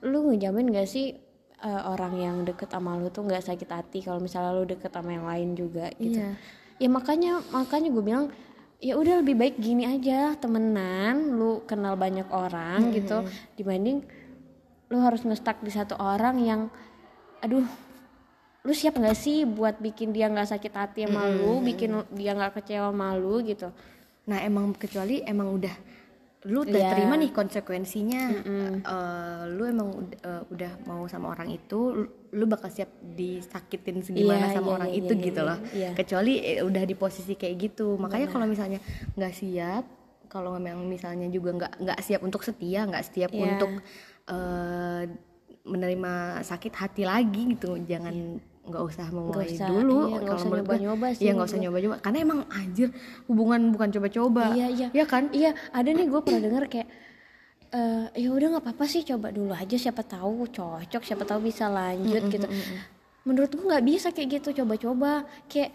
lu 0.00 0.32
ngejamin 0.32 0.72
gak 0.72 0.88
sih 0.88 1.12
eh, 1.60 1.82
orang 1.84 2.14
yang 2.16 2.36
deket 2.44 2.72
sama 2.72 2.96
lu 2.96 3.12
tuh 3.12 3.28
nggak 3.28 3.44
sakit 3.44 3.68
hati 3.68 3.98
kalau 4.00 4.20
misalnya 4.20 4.56
lu 4.56 4.64
deket 4.64 4.88
sama 4.92 5.12
yang 5.12 5.26
lain 5.28 5.52
juga 5.52 5.92
gitu. 6.00 6.20
Iya. 6.20 6.36
Ya 6.80 6.88
makanya 6.88 7.44
makanya 7.52 7.92
gue 7.92 8.04
bilang 8.04 8.32
ya 8.80 8.96
udah 8.96 9.20
lebih 9.20 9.36
baik 9.36 9.60
gini 9.60 9.84
aja 9.84 10.32
temenan, 10.40 11.36
lu 11.36 11.60
kenal 11.68 12.00
banyak 12.00 12.24
orang 12.32 12.96
gitu 12.96 13.28
dibanding 13.60 14.00
lu 14.90 14.98
harus 14.98 15.22
ngestak 15.22 15.60
di 15.60 15.70
satu 15.70 15.94
orang 16.00 16.40
yang 16.40 16.60
aduh 17.44 17.62
lu 18.64 18.72
siap 18.72 18.96
nggak 18.96 19.16
sih 19.16 19.44
buat 19.48 19.80
bikin 19.80 20.12
dia 20.12 20.28
nggak 20.28 20.48
sakit 20.48 20.72
hati 20.72 21.00
sama 21.08 21.28
lu, 21.28 21.60
bikin 21.64 22.04
dia 22.12 22.36
nggak 22.36 22.60
kecewa 22.60 22.92
sama 22.92 23.16
lu 23.16 23.40
gitu. 23.40 23.72
Nah 24.28 24.40
emang 24.44 24.76
kecuali 24.76 25.24
emang 25.24 25.48
udah 25.56 25.72
lu 26.42 26.64
udah 26.64 26.72
Iya. 26.72 26.90
terima 26.90 27.14
nih 27.14 27.30
konsekuensinya 27.30 28.22
Eh, 28.80 29.42
lu 29.50 29.62
emang 29.62 29.92
eh, 30.16 30.42
udah 30.46 30.72
mau 30.84 31.04
sama 31.04 31.30
orang 31.30 31.52
itu 31.52 31.78
lu, 31.92 32.04
lu 32.32 32.44
bakal 32.44 32.68
siap 32.68 32.88
disakitin 33.04 34.00
segimana 34.00 34.48
Iya, 34.48 34.56
sama 34.56 34.66
iya, 34.66 34.74
orang 34.74 34.88
iya, 34.88 34.98
itu 34.98 35.12
iya, 35.12 35.22
gitu 35.22 35.40
iya, 35.40 35.48
loh 35.50 35.58
iya. 35.70 35.90
kecuali 35.92 36.32
eh, 36.40 36.60
udah 36.60 36.82
di 36.82 36.94
posisi 36.94 37.34
kayak 37.34 37.56
gitu 37.60 37.94
makanya 37.94 38.28
kalau 38.28 38.44
misalnya 38.44 38.80
nggak 39.12 39.34
siap 39.34 39.84
kalau 40.26 40.56
memang 40.56 40.86
misalnya 40.86 41.28
juga 41.28 41.52
nggak 41.52 41.72
nggak 41.78 41.98
siap 42.00 42.20
untuk 42.22 42.40
setia 42.40 42.88
nggak 42.88 43.04
siap 43.04 43.30
Iya. 43.30 43.40
untuk 43.44 43.70
eh, 44.26 45.02
menerima 45.60 46.12
sakit 46.40 46.72
hati 46.72 47.04
lagi 47.04 47.52
gitu 47.52 47.76
jangan 47.80 48.40
nggak 48.70 48.84
usah 48.86 49.06
memulai 49.10 49.50
usah, 49.52 49.68
dulu. 49.68 49.98
iya, 50.06 50.18
kalau 50.22 50.38
usah 50.38 50.48
menurut 50.48 50.66
gue 50.66 50.78
nyoba-nyoba 50.78 51.06
sih. 51.12 51.22
iya 51.26 51.30
nggak 51.34 51.46
usah 51.46 51.58
menurut 51.58 51.66
nyoba-nyoba. 51.66 51.96
Karena 52.00 52.18
emang 52.22 52.40
anjir 52.48 52.88
hubungan 53.26 53.60
bukan 53.74 53.88
coba-coba. 53.90 54.44
Iya, 54.54 54.66
iya. 54.70 54.88
ya 54.94 55.04
kan? 55.04 55.24
Iya, 55.34 55.50
ada 55.74 55.90
nih 55.90 56.06
gue 56.06 56.20
pernah 56.22 56.42
denger 56.46 56.64
kayak 56.70 56.88
eh 57.70 58.06
ya 58.18 58.28
udah 58.34 58.46
nggak 58.58 58.64
apa-apa 58.66 58.84
sih 58.90 59.06
coba 59.06 59.30
dulu 59.30 59.54
aja 59.54 59.76
siapa 59.78 60.02
tahu 60.02 60.50
cocok, 60.50 61.02
siapa 61.06 61.22
tahu 61.22 61.50
bisa 61.50 61.70
lanjut 61.70 62.22
gitu. 62.30 62.46
Menurut 63.26 63.50
gue 63.52 63.66
nggak 63.66 63.84
bisa 63.86 64.08
kayak 64.10 64.42
gitu 64.42 64.62
coba-coba. 64.62 65.26
Kayak 65.46 65.70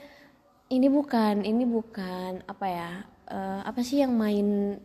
ini 0.71 0.87
bukan 0.89 1.45
ini 1.45 1.63
bukan 1.63 2.41
apa 2.49 2.65
ya 2.65 2.89
eh, 3.29 3.61
apa 3.63 3.79
sih 3.85 4.01
yang 4.01 4.15
main 4.15 4.79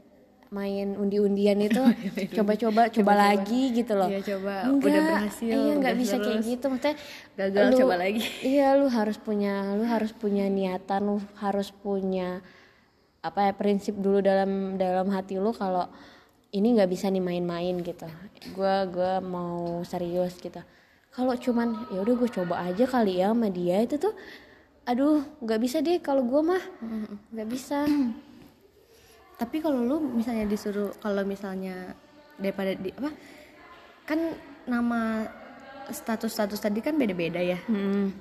main 0.51 0.99
undi-undian 0.99 1.59
itu 1.63 1.79
coba-coba 2.37 2.91
coba 2.91 3.13
lagi 3.15 3.71
gitu 3.71 3.95
loh. 3.95 4.11
Iya, 4.11 4.21
coba. 4.35 4.55
Enggak, 4.67 4.87
Udah 4.91 5.03
berhasil, 5.07 5.55
Iya 5.55 5.73
nggak 5.79 5.95
udah 5.95 6.03
bisa 6.03 6.17
kayak 6.19 6.41
gitu. 6.43 6.65
Maksudnya 6.67 6.97
Gagal, 7.39 7.67
coba 7.79 7.95
lagi. 7.97 8.23
Iya 8.59 8.69
lu 8.77 8.87
harus 8.91 9.17
punya 9.17 9.55
lu 9.79 9.85
harus 9.87 10.11
punya 10.11 10.45
niatan 10.51 11.01
lu 11.07 11.17
harus 11.39 11.71
punya 11.71 12.43
apa 13.21 13.49
ya 13.49 13.53
prinsip 13.53 13.95
dulu 14.01 14.25
dalam 14.25 14.81
dalam 14.81 15.07
hati 15.13 15.37
lu 15.37 15.53
kalau 15.53 15.87
ini 16.51 16.75
nggak 16.75 16.91
bisa 16.91 17.13
nih 17.13 17.21
main-main 17.21 17.77
gitu 17.85 18.09
gua 18.57 18.89
gua 18.89 19.21
mau 19.21 19.85
serius 19.85 20.41
gitu 20.41 20.59
kalau 21.13 21.35
cuman 21.37 21.91
ya 21.91 22.01
udah 22.01 22.15
gue 22.17 22.31
coba 22.31 22.65
aja 22.65 22.87
kali 22.87 23.21
ya 23.21 23.35
sama 23.35 23.51
dia 23.51 23.83
itu 23.83 23.99
tuh 24.01 24.15
aduh 24.87 25.21
nggak 25.43 25.61
bisa 25.61 25.85
deh 25.85 26.01
kalau 26.01 26.25
gua 26.25 26.57
mah 26.57 26.63
nggak 27.35 27.49
bisa 27.51 27.85
tapi 29.41 29.57
kalau 29.59 29.81
lu 29.81 29.97
misalnya 30.13 30.45
disuruh 30.45 30.93
kalau 30.99 31.25
misalnya 31.25 31.97
daripada 32.37 32.77
di 32.77 32.93
apa 32.93 33.09
kan 34.05 34.21
nama 34.67 35.25
status-status 35.89 36.61
tadi 36.61 36.79
kan 36.79 36.95
beda-beda 36.95 37.41
ya 37.41 37.57
Hmm. 37.65 38.13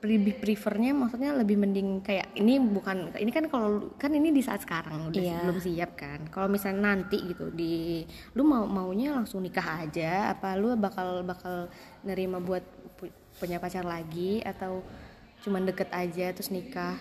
lebih 0.00 0.36
prefernya 0.36 0.92
maksudnya 0.92 1.32
lebih 1.34 1.56
mending 1.56 2.00
kayak 2.00 2.32
ini 2.34 2.56
bukan 2.56 3.12
ini 3.14 3.28
kan 3.28 3.44
kalau 3.46 3.92
kan 3.94 4.08
ini 4.08 4.28
di 4.30 4.40
saat 4.40 4.60
sekarang 4.60 5.08
udah 5.08 5.20
Iya. 5.20 5.44
belum 5.44 5.60
siap 5.60 5.92
kan 5.94 6.24
kalau 6.26 6.48
misalnya 6.48 6.96
nanti 6.96 7.20
gitu 7.22 7.52
di 7.52 8.00
lu 8.32 8.40
mau 8.42 8.64
maunya 8.64 9.12
langsung 9.12 9.40
nikah 9.40 9.84
aja 9.84 10.32
apa 10.32 10.56
lu 10.56 10.72
bakal 10.74 11.20
bakal 11.20 11.68
nerima 12.00 12.40
buat 12.40 12.64
pu- 12.96 13.12
punya 13.36 13.56
pacar 13.56 13.84
lagi 13.84 14.40
atau 14.40 14.80
cuman 15.40 15.68
deket 15.68 15.88
aja 15.90 16.32
terus 16.32 16.48
nikah 16.48 16.96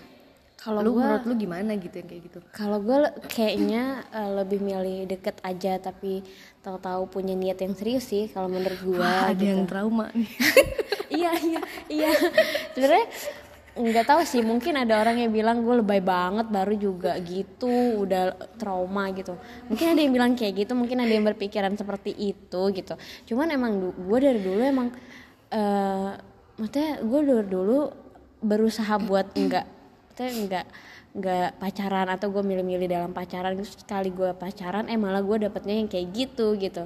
kalau 0.59 0.83
lu 0.83 0.91
gua 0.99 1.15
menurut 1.15 1.25
lu 1.31 1.35
gimana 1.39 1.71
gitu 1.79 1.95
yang 2.03 2.09
kayak 2.11 2.23
gitu 2.27 2.37
Kalau 2.51 2.77
gue 2.83 2.97
kayaknya 3.31 4.03
eh, 4.11 4.31
lebih 4.43 4.59
milih 4.59 5.07
deket 5.07 5.39
aja 5.39 5.79
tapi 5.79 6.19
tahu-tahu 6.59 7.07
punya 7.07 7.31
niat 7.31 7.63
yang 7.63 7.71
serius 7.79 8.11
sih 8.11 8.27
kalau 8.27 8.51
menurut 8.51 8.79
gue. 8.83 8.99
Ada 8.99 9.39
yang 9.39 9.63
trauma 9.63 10.11
nih 10.11 10.27
iya 11.23 11.31
iya 11.39 11.61
iya. 11.87 12.11
Sebenarnya 12.75 13.07
nggak 13.79 14.05
tahu 14.11 14.21
sih 14.27 14.43
mungkin 14.43 14.75
ada 14.75 14.99
orang 14.99 15.23
yang 15.23 15.31
bilang 15.31 15.63
gue 15.63 15.79
lebay 15.79 16.03
banget 16.03 16.51
baru 16.51 16.75
juga 16.75 17.15
gitu 17.23 18.03
udah 18.03 18.35
trauma 18.59 19.07
gitu 19.15 19.39
mungkin 19.71 19.95
ada 19.95 20.01
yang 20.03 20.11
bilang 20.11 20.31
kayak 20.35 20.67
gitu 20.67 20.75
mungkin 20.75 20.99
ada 20.99 21.13
yang 21.15 21.23
berpikiran 21.23 21.79
seperti 21.79 22.11
itu 22.11 22.61
gitu 22.75 22.99
cuman 23.31 23.47
emang 23.55 23.95
gue 23.95 24.19
dari 24.19 24.41
dulu 24.43 24.59
emang 24.59 24.91
eh 25.55 26.11
maksudnya 26.59 26.99
gue 26.99 27.19
dari 27.23 27.47
dulu 27.47 27.79
berusaha 28.43 28.99
buat 28.99 29.31
enggak 29.39 29.78
maksudnya 30.19 30.35
enggak 30.35 30.65
nggak 31.09 31.49
pacaran 31.57 32.07
atau 32.11 32.27
gue 32.29 32.43
milih-milih 32.43 32.87
dalam 32.91 33.11
pacaran 33.15 33.55
terus 33.55 33.73
sekali 33.79 34.11
gue 34.11 34.35
pacaran 34.35 34.85
eh 34.91 34.99
malah 34.99 35.23
gue 35.23 35.47
dapetnya 35.47 35.79
yang 35.79 35.87
kayak 35.87 36.07
gitu 36.11 36.59
gitu. 36.59 36.85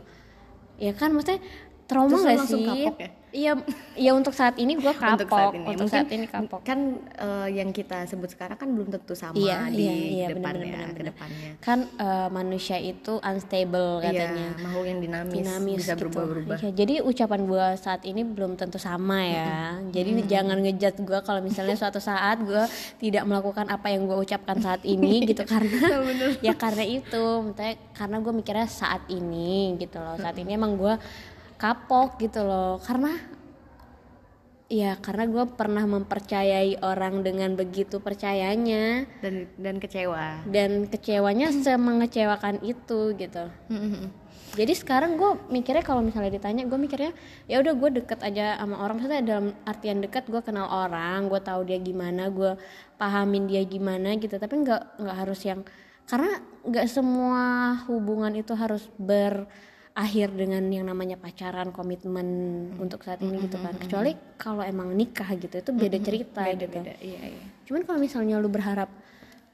Ya 0.77 0.93
kan 0.93 1.17
maksudnya 1.17 1.41
trauma 1.83 2.15
Terus 2.15 2.23
lu 2.23 2.27
gak 2.27 2.47
sih 2.47 2.63
kapok 2.63 2.95
ya? 2.97 3.09
iya 3.33 3.53
iya 3.97 4.11
untuk 4.13 4.29
saat 4.29 4.55
ini 4.61 4.77
gue 4.77 4.93
kapok 4.93 5.17
untuk 5.17 5.29
saat 5.33 5.53
ini 5.57 5.65
untuk 5.73 5.89
saat 5.89 6.09
ini 6.13 6.25
kapok 6.29 6.61
kan 6.61 6.79
eh, 7.17 7.47
yang 7.57 7.73
kita 7.73 8.05
sebut 8.05 8.29
sekarang 8.29 8.55
kan 8.55 8.69
belum 8.69 8.93
tentu 8.93 9.17
sama 9.17 9.33
Iya, 9.33 9.67
di 9.73 9.81
iya, 9.81 9.93
iya, 9.93 10.27
depannya 10.29 10.69
benar-benar, 10.69 10.69
benar-benar. 10.69 10.93
ke 10.93 11.03
depannya 11.09 11.49
kan 11.59 11.79
eh, 11.97 12.29
manusia 12.29 12.77
itu 12.77 13.17
unstable 13.19 14.05
katanya 14.05 14.53
iya 14.53 14.61
makhluk 14.61 14.85
yang 14.85 14.99
dinamis, 15.01 15.33
dinamis 15.33 15.77
bisa 15.81 15.93
gitu. 15.93 15.99
berubah-berubah 16.05 16.57
Iya, 16.63 16.69
jadi 16.71 16.93
ucapan 17.03 17.41
gue 17.43 17.65
saat 17.75 18.01
ini 18.07 18.21
belum 18.23 18.55
tentu 18.55 18.77
sama 18.79 19.19
ya. 19.25 19.81
Jadi 19.91 20.23
jangan 20.29 20.57
ngejat 20.63 20.95
gue 21.03 21.19
kalau 21.25 21.41
misalnya 21.43 21.75
suatu 21.75 21.99
saat 21.99 22.39
gue 22.39 22.63
tidak 23.03 23.27
melakukan 23.27 23.67
apa 23.67 23.91
yang 23.91 24.07
gue 24.07 24.15
ucapkan 24.15 24.63
saat 24.63 24.79
ini 24.87 25.19
gitu 25.29 25.43
karena 25.43 25.99
ya 26.39 26.53
karena 26.55 26.85
itu, 26.87 27.25
karena 27.91 28.17
gue 28.23 28.31
mikirnya 28.31 28.67
saat 28.69 29.03
ini 29.11 29.75
gitu 29.75 29.99
loh. 29.99 30.15
Saat 30.15 30.39
ini 30.39 30.55
emang 30.55 30.79
gue 30.79 30.95
kapok 31.63 32.19
gitu 32.19 32.43
loh. 32.43 32.75
Karena 32.83 33.15
ya 34.67 34.99
karena 34.99 35.23
gue 35.31 35.45
pernah 35.55 35.87
mempercayai 35.87 36.83
orang 36.83 37.23
dengan 37.23 37.55
begitu 37.55 38.03
percayanya. 38.03 39.07
Dan 39.23 39.47
dan 39.55 39.79
kecewa. 39.79 40.43
Dan 40.43 40.91
kecewanya 40.91 41.55
semengecewakan 41.55 42.59
itu 42.67 43.15
gitu. 43.15 43.47
Jadi 44.53 44.73
sekarang 44.77 45.17
gue 45.17 45.39
mikirnya 45.49 45.81
kalau 45.81 46.05
misalnya 46.05 46.35
ditanya 46.35 46.67
gue 46.69 46.77
mikirnya 46.77 47.09
ya 47.49 47.57
udah 47.63 47.73
gue 47.79 47.89
deket 48.03 48.19
aja 48.19 48.59
sama 48.59 48.83
orang. 48.83 48.99
Maksudnya 48.99 49.23
dalam 49.23 49.47
artian 49.63 50.03
deket 50.03 50.27
gue 50.27 50.43
kenal 50.43 50.67
orang 50.67 51.31
gue 51.31 51.39
tahu 51.39 51.63
dia 51.63 51.79
gimana 51.79 52.27
gue 52.27 52.59
pahamin 52.99 53.47
dia 53.47 53.63
gimana 53.63 54.19
gitu. 54.19 54.35
Tapi 54.35 54.67
nggak 54.67 54.99
nggak 54.99 55.17
harus 55.17 55.39
yang 55.47 55.63
karena 56.03 56.43
nggak 56.67 56.85
semua 56.91 57.73
hubungan 57.87 58.35
itu 58.35 58.51
harus 58.59 58.83
berakhir 59.93 60.33
dengan 60.33 60.65
yang 60.73 60.89
namanya 60.89 61.21
pacaran 61.21 61.69
komitmen 61.69 62.27
untuk 62.81 63.05
saat 63.05 63.21
ini 63.21 63.45
gitu 63.45 63.61
kan. 63.61 63.77
Kecuali 63.77 64.17
kalau 64.41 64.65
emang 64.65 64.89
nikah 64.97 65.29
gitu 65.37 65.61
itu 65.61 65.69
beda 65.69 65.97
cerita 66.01 66.41
gitu. 66.49 66.65
beda. 66.65 66.97
Iya 66.97 67.21
iya. 67.37 67.45
Cuman 67.69 67.81
kalau 67.85 67.99
misalnya 68.01 68.41
lu 68.41 68.49
berharap 68.49 68.89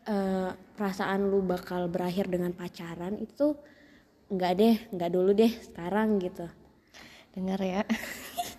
eh, 0.08 0.52
perasaan 0.80 1.28
lu 1.28 1.43
bakal 1.43 1.91
berakhir 1.91 2.32
dengan 2.32 2.56
pacaran 2.56 3.19
itu 3.19 3.60
nggak 4.32 4.54
deh 4.56 4.75
nggak 4.95 5.12
dulu 5.12 5.36
deh 5.36 5.52
sekarang 5.60 6.23
gitu. 6.23 6.47
Dengar 7.36 7.60
ya. 7.60 7.84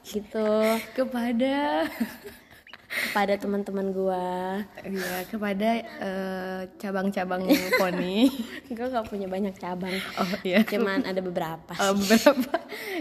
Gitu. 0.05 0.49
Kepada 1.01 1.89
kepada 2.91 3.39
teman-teman 3.39 3.95
gua. 3.95 4.59
Ya 4.83 5.23
kepada 5.31 5.69
eh, 5.79 6.61
cabang-cabang 6.77 7.47
poni. 7.79 8.27
Gua 8.77 8.87
nggak 8.91 9.07
punya 9.07 9.31
banyak 9.31 9.55
cabang. 9.57 9.95
Oh 10.19 10.31
iya. 10.43 10.67
Cuman 10.67 11.07
ada 11.07 11.23
beberapa. 11.23 11.71
Eh, 11.71 11.95
beberapa. 11.95 12.51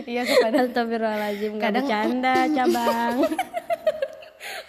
Iya 0.06 0.22
kepada 0.26 0.58
Astagfirullahaladzim 0.70 1.58
Kadang- 1.58 1.90
bercanda 1.90 2.36
cabang. 2.54 3.16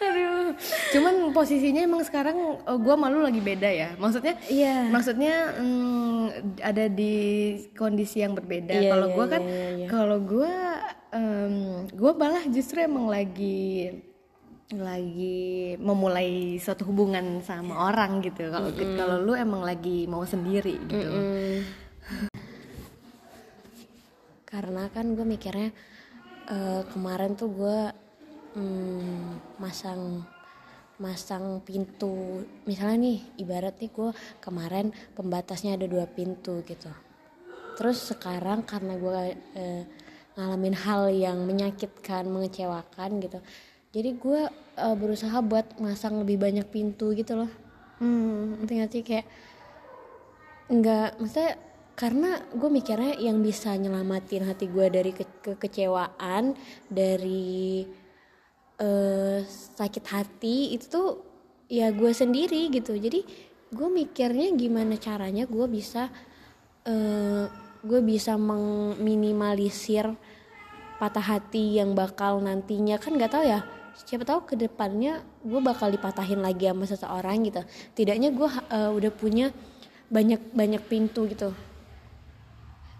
Aduh. 0.00 0.56
Cuman 0.96 1.14
posisinya 1.36 1.84
emang 1.84 2.00
sekarang 2.00 2.36
eh, 2.64 2.78
gua 2.80 2.96
malu 2.96 3.20
lagi 3.20 3.44
beda 3.44 3.68
ya? 3.68 3.92
Maksudnya 4.00 4.40
Iya. 4.48 4.88
maksudnya 4.88 5.34
mm, 5.60 6.24
ada 6.64 6.88
di 6.88 7.14
kondisi 7.76 8.24
yang 8.24 8.32
berbeda. 8.32 8.72
Iya, 8.72 8.88
kalau 8.88 9.06
iya, 9.08 9.14
gua 9.14 9.26
kan 9.28 9.42
iya, 9.44 9.68
iya. 9.76 9.86
kalau 9.86 10.18
gua 10.24 10.52
em, 11.12 11.54
gua 11.92 12.12
malah 12.16 12.44
justru 12.48 12.80
emang 12.80 13.12
lagi 13.12 13.92
lagi 14.78 15.74
memulai 15.82 16.54
suatu 16.62 16.86
hubungan 16.86 17.42
sama 17.42 17.90
orang 17.90 18.22
gitu. 18.22 18.46
Kalau 18.54 18.70
kalau 18.70 19.16
lu 19.18 19.32
emang 19.34 19.66
lagi 19.66 20.06
mau 20.06 20.22
sendiri 20.22 20.78
gitu. 20.86 21.10
Mm. 21.10 21.58
karena 24.50 24.90
kan 24.90 25.14
gue 25.14 25.22
mikirnya 25.22 25.70
eh, 26.50 26.82
kemarin 26.90 27.38
tuh 27.38 27.54
gue 27.54 27.80
mm, 28.58 29.58
masang 29.62 30.26
masang 30.98 31.62
pintu. 31.62 32.42
Misalnya 32.66 32.98
nih 32.98 33.18
ibarat 33.42 33.78
nih 33.78 33.90
gue 33.94 34.10
kemarin 34.42 34.90
pembatasnya 35.14 35.78
ada 35.78 35.86
dua 35.86 36.06
pintu 36.10 36.66
gitu. 36.66 36.90
Terus 37.78 38.10
sekarang 38.10 38.66
karena 38.66 38.98
gue 38.98 39.18
eh, 39.54 39.82
ngalamin 40.34 40.76
hal 40.78 41.10
yang 41.14 41.42
menyakitkan 41.46 42.26
mengecewakan 42.26 43.22
gitu 43.22 43.38
jadi 43.90 44.14
gue 44.14 44.40
eh, 44.78 44.96
berusaha 44.96 45.38
buat 45.42 45.78
masang 45.82 46.22
lebih 46.22 46.38
banyak 46.38 46.66
pintu 46.70 47.10
gitu 47.14 47.34
loh. 47.34 47.50
Hmm. 47.98 48.62
ngerti 48.62 48.74
gak 48.80 48.90
sih? 48.90 49.02
Kayak 49.04 49.26
nggak 50.70 51.08
maksudnya 51.18 51.52
karena 51.98 52.30
gue 52.54 52.70
mikirnya 52.70 53.18
yang 53.18 53.42
bisa 53.42 53.74
nyelamatin 53.74 54.46
hati 54.46 54.70
gue 54.70 54.86
dari 54.88 55.12
ke- 55.12 55.42
kekecewaan 55.42 56.54
dari 56.86 57.84
eh, 58.80 59.38
sakit 59.76 60.04
hati 60.08 60.72
itu 60.72 60.86
tuh 60.86 61.08
ya 61.66 61.90
gue 61.90 62.10
sendiri 62.14 62.70
gitu. 62.70 62.94
Jadi 62.94 63.50
gue 63.70 63.88
mikirnya 63.90 64.50
gimana 64.54 64.98
caranya 64.98 65.46
gue 65.46 65.66
bisa 65.70 66.10
uh, 66.90 67.46
gue 67.86 68.00
bisa 68.02 68.34
meminimalisir 68.34 70.10
patah 70.98 71.22
hati 71.22 71.78
yang 71.78 71.94
bakal 71.94 72.42
nantinya. 72.42 72.98
Kan 72.98 73.14
nggak 73.14 73.30
tahu 73.30 73.44
ya 73.46 73.62
siapa 73.94 74.24
tahu 74.26 74.46
ke 74.46 74.54
depannya 74.58 75.22
gue 75.42 75.60
bakal 75.62 75.90
dipatahin 75.90 76.40
lagi 76.42 76.68
sama 76.68 76.84
seseorang 76.86 77.46
gitu. 77.46 77.62
Tidaknya 77.94 78.34
gue 78.34 78.48
uh, 78.48 78.90
udah 78.94 79.12
punya 79.14 79.54
banyak 80.10 80.40
banyak 80.52 80.82
pintu 80.86 81.30
gitu. 81.30 81.54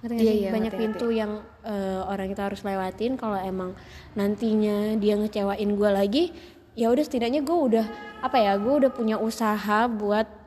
Ngerti 0.00 0.22
iya, 0.24 0.32
iya, 0.32 0.50
banyak 0.54 0.72
ngerti, 0.72 0.82
pintu 0.86 1.06
ngerti. 1.12 1.20
yang 1.20 1.32
uh, 1.66 2.08
orang 2.08 2.32
kita 2.32 2.42
harus 2.48 2.60
lewatin. 2.64 3.20
Kalau 3.20 3.36
emang 3.36 3.76
nantinya 4.16 4.96
dia 4.96 5.14
ngecewain 5.20 5.70
gue 5.76 5.90
lagi 5.92 6.24
ya 6.78 6.88
udah 6.88 7.04
setidaknya 7.04 7.42
gue 7.42 7.52
udah 7.52 7.86
apa 8.24 8.36
ya 8.40 8.56
gue 8.56 8.74
udah 8.86 8.90
punya 8.94 9.16
usaha 9.18 9.90
buat 9.90 10.39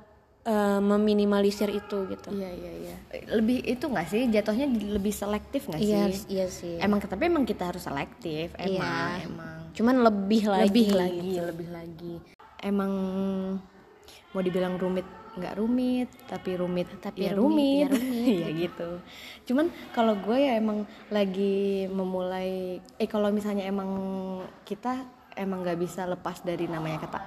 uh, 0.48 0.80
meminimalisir 0.80 1.70
itu 1.72 2.08
gitu. 2.08 2.30
Iya 2.32 2.50
iya 2.52 2.72
iya. 2.84 2.96
Lebih 3.32 3.64
itu 3.64 3.86
nggak 3.88 4.08
sih 4.08 4.22
jatuhnya 4.30 4.68
lebih 4.70 5.14
selektif 5.14 5.68
nggak 5.68 5.82
iya, 5.82 6.04
sih? 6.12 6.24
Iya 6.30 6.46
sih. 6.48 6.76
Emang 6.80 7.00
tapi 7.04 7.28
emang 7.28 7.48
kita 7.48 7.72
harus 7.72 7.84
selektif. 7.84 8.56
Emang 8.60 9.20
iya. 9.20 9.28
emang. 9.28 9.58
Cuman 9.74 9.96
lebih 10.04 10.44
lagi. 10.48 10.68
Lebih 10.70 10.90
lagi 10.96 11.30
gitu. 11.32 11.44
lebih 11.48 11.68
lagi. 11.72 12.14
Emang 12.64 12.92
mau 14.34 14.42
dibilang 14.42 14.76
rumit 14.82 15.06
nggak 15.34 15.58
rumit 15.58 16.10
tapi 16.30 16.54
rumit 16.54 16.86
tapi 17.02 17.26
ya 17.26 17.34
rumit, 17.34 17.90
ya 17.90 17.98
rumit 17.98 18.38
ya 18.46 18.50
gitu 18.54 18.90
cuman 19.50 19.66
kalau 19.90 20.14
gue 20.14 20.38
ya 20.38 20.62
emang 20.62 20.86
lagi 21.10 21.90
memulai 21.90 22.78
eh 23.02 23.10
kalau 23.10 23.34
misalnya 23.34 23.66
emang 23.66 23.90
kita 24.62 25.10
emang 25.36 25.66
nggak 25.66 25.80
bisa 25.80 26.06
lepas 26.06 26.42
dari 26.42 26.66
namanya 26.70 27.06
kata 27.06 27.20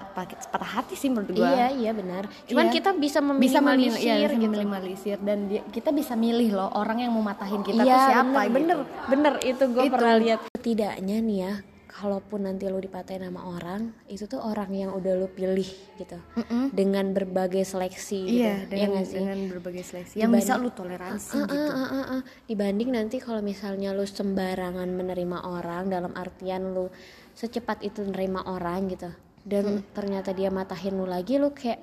patah 0.52 0.72
hati 0.80 0.94
sih 0.94 1.10
menurut 1.12 1.30
gue 1.34 1.42
iya 1.42 1.68
iya 1.72 1.90
benar 1.92 2.26
cuman 2.48 2.66
iya. 2.70 2.74
kita 2.74 2.90
bisa 2.96 3.18
meminimalisir 3.20 4.00
bisa 4.00 4.14
ya, 4.14 4.28
gitu. 4.30 4.46
meminimalisir 4.46 5.18
dan 5.20 5.38
dia, 5.50 5.62
kita 5.70 5.90
bisa 5.90 6.14
milih 6.14 6.54
loh 6.54 6.70
orang 6.74 7.02
yang 7.04 7.12
mau 7.12 7.22
matahin 7.22 7.62
kita 7.62 7.82
iya, 7.82 7.94
tuh 7.94 8.02
siapa 8.10 8.40
bener, 8.48 8.48
gitu 8.48 8.56
bener 8.56 8.78
bener 9.06 9.34
itu 9.44 9.64
gue 9.70 9.82
pernah 9.90 10.16
lihat 10.18 10.40
setidaknya 10.54 11.16
nih 11.22 11.38
ya 11.42 11.54
kalaupun 11.96 12.44
nanti 12.44 12.68
lo 12.68 12.76
dipatahin 12.76 13.24
sama 13.24 13.48
orang 13.56 13.88
itu 14.12 14.28
tuh 14.28 14.36
orang 14.44 14.68
yang 14.68 14.90
udah 14.92 15.16
lo 15.16 15.32
pilih 15.32 15.64
gitu 15.96 16.20
mm 16.20 16.44
-mm. 16.44 16.64
dengan 16.76 17.16
berbagai 17.16 17.64
seleksi 17.64 18.20
iya 18.28 18.68
gitu. 18.68 18.76
dengan, 18.76 19.00
ya 19.00 19.02
sih? 19.08 19.16
dengan 19.16 19.38
berbagai 19.48 19.84
seleksi 19.86 20.14
yang 20.20 20.28
Dibanding, 20.28 20.52
bisa 20.52 20.60
lo 20.60 20.70
toleransi 20.76 21.32
uh, 21.32 21.40
uh, 21.40 21.48
gitu 21.48 21.70
uh, 21.72 21.80
uh, 21.80 22.04
uh, 22.20 22.22
dibanding 22.44 22.90
nanti 22.92 23.16
kalau 23.16 23.40
misalnya 23.40 23.96
lo 23.96 24.04
sembarangan 24.04 24.88
menerima 24.92 25.38
orang 25.48 25.88
dalam 25.88 26.12
artian 26.12 26.76
lo 26.76 26.92
secepat 27.36 27.84
itu 27.84 28.00
nerima 28.00 28.40
orang 28.48 28.88
gitu 28.88 29.12
dan 29.44 29.78
hmm. 29.78 29.92
ternyata 29.92 30.32
dia 30.32 30.48
matahin 30.48 30.96
lu 30.96 31.04
lagi 31.04 31.36
lu 31.36 31.52
kayak 31.52 31.78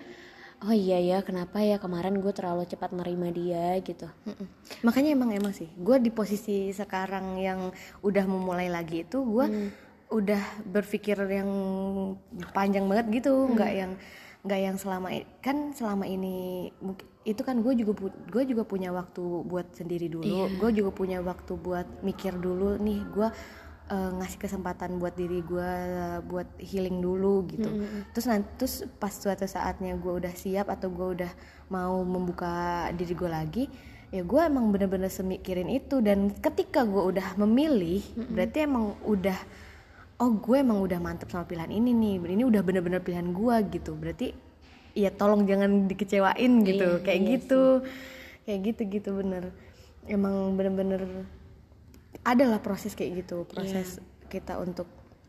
oh 0.63 0.73
iya 0.73 0.97
ya 0.97 1.17
kenapa 1.21 1.59
ya 1.61 1.77
kemarin 1.77 2.17
gue 2.17 2.33
terlalu 2.33 2.65
cepat 2.65 2.95
menerima 2.95 3.27
dia 3.35 3.67
gitu 3.83 4.07
Mm-mm. 4.25 4.47
makanya 4.81 5.13
emang 5.13 5.29
emang 5.35 5.53
sih 5.53 5.67
gue 5.75 5.97
di 5.99 6.09
posisi 6.09 6.71
sekarang 6.71 7.37
yang 7.37 7.69
udah 8.01 8.25
memulai 8.25 8.71
lagi 8.71 9.03
itu 9.03 9.21
gue 9.21 9.45
hmm. 9.45 9.69
udah 10.09 10.43
berpikir 10.65 11.19
yang 11.27 11.49
panjang 12.55 12.87
banget 12.87 13.23
gitu 13.23 13.45
hmm. 13.45 13.51
nggak 13.59 13.71
yang 13.75 13.91
nggak 14.43 14.59
yang 14.59 14.75
selama 14.75 15.07
kan 15.39 15.71
selama 15.71 16.03
ini 16.03 16.67
itu 17.23 17.39
kan 17.47 17.63
gue 17.63 17.79
juga 17.79 18.11
gue 18.27 18.43
juga 18.43 18.63
punya 18.67 18.91
waktu 18.91 19.23
buat 19.47 19.71
sendiri 19.71 20.11
dulu 20.11 20.27
yeah. 20.27 20.51
gue 20.59 20.83
juga 20.83 20.91
punya 20.91 21.23
waktu 21.23 21.55
buat 21.55 21.87
mikir 22.03 22.35
dulu 22.35 22.75
nih 22.75 22.99
gue 23.07 23.27
uh, 23.89 24.11
ngasih 24.21 24.39
kesempatan 24.39 25.01
buat 25.01 25.17
diri 25.17 25.43
gue 25.43 25.71
uh, 25.97 26.19
buat 26.23 26.47
healing 26.61 27.03
dulu 27.03 27.43
gitu. 27.49 27.67
Mm 27.67 27.79
-hmm. 27.83 28.01
terus 28.15 28.27
nanti 28.29 28.49
terus 28.59 28.75
pas 29.01 29.11
suatu 29.11 29.43
saatnya 29.43 29.97
gue 29.97 30.13
udah 30.23 30.33
siap 30.35 30.71
atau 30.71 30.87
gue 30.93 31.07
udah 31.19 31.31
mau 31.73 31.99
membuka 32.05 32.87
diri 32.93 33.13
gue 33.17 33.29
lagi 33.31 33.65
ya 34.13 34.21
gue 34.21 34.41
emang 34.45 34.69
bener-bener 34.69 35.09
semikirin 35.09 35.73
itu. 35.73 35.99
Dan 35.99 36.29
ketika 36.37 36.85
gue 36.85 37.01
udah 37.01 37.33
memilih 37.41 38.05
mm 38.05 38.13
-hmm. 38.13 38.33
berarti 38.37 38.57
emang 38.61 38.85
udah 39.03 39.39
oh 40.21 40.31
gue 40.37 40.57
emang 40.61 40.79
udah 40.85 40.99
mantep 41.01 41.33
sama 41.33 41.49
pilihan 41.49 41.73
ini 41.73 41.91
nih. 41.91 42.15
Ini 42.21 42.45
udah 42.45 42.61
bener-bener 42.61 43.01
pilihan 43.01 43.33
gue 43.33 43.55
gitu. 43.73 43.97
Berarti 43.97 44.31
ya 44.93 45.09
tolong 45.09 45.49
jangan 45.49 45.89
dikecewain 45.89 46.61
gitu. 46.61 47.01
Iya, 47.01 47.03
kayak 47.03 47.19
iya 47.19 47.31
gitu. 47.35 47.61
sih. 47.81 48.45
kayak 48.45 48.59
gitu 48.69 48.81
gitu 49.01 49.09
bener. 49.17 49.43
Emang 50.05 50.53
bener-bener 50.53 51.25
adalah 52.21 52.61
proses 52.61 52.93
kayak 52.93 53.25
gitu. 53.25 53.49
Proses 53.49 53.97
yeah. 53.97 54.29
kita 54.29 54.61
untuk 54.61 54.85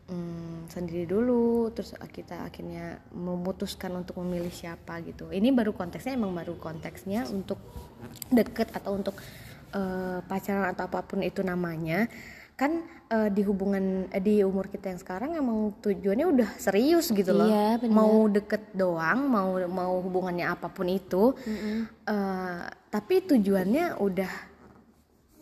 hmm, 0.09 0.69
sendiri 0.69 1.09
dulu 1.09 1.73
terus 1.73 1.97
kita 2.13 2.45
akhirnya 2.45 3.01
memutuskan 3.13 3.93
untuk 3.97 4.21
memilih 4.21 4.53
siapa 4.53 5.01
gitu. 5.01 5.33
Ini 5.33 5.49
baru 5.51 5.73
konteksnya 5.73 6.13
emang 6.13 6.33
baru 6.37 6.57
konteksnya 6.57 7.25
untuk 7.29 7.57
deket 8.29 8.69
atau 8.73 8.97
untuk 8.97 9.17
uh, 9.73 10.21
pacaran 10.25 10.73
atau 10.73 10.85
apa 10.85 11.01
pun 11.05 11.25
itu 11.25 11.41
namanya. 11.41 12.05
Kan 12.55 12.87
uh, 13.11 13.27
di 13.27 13.43
hubungan 13.43 14.07
uh, 14.07 14.21
di 14.23 14.39
umur 14.39 14.71
kita 14.71 14.87
yang 14.87 15.01
sekarang 15.01 15.35
emang 15.35 15.75
tujuannya 15.83 16.25
udah 16.31 16.49
serius 16.55 17.11
gitu 17.11 17.35
loh. 17.35 17.51
Iya, 17.51 17.83
mau 17.91 18.31
deket 18.31 18.71
doang 18.71 19.27
mau 19.27 19.59
mau 19.67 19.99
hubungannya 19.99 20.47
apa 20.47 20.71
pun 20.71 20.87
itu 20.87 21.35
mm 21.35 21.55
-hmm. 21.55 21.77
uh, 22.07 22.63
tapi 22.87 23.27
tujuannya 23.27 23.99
udah 23.99 24.54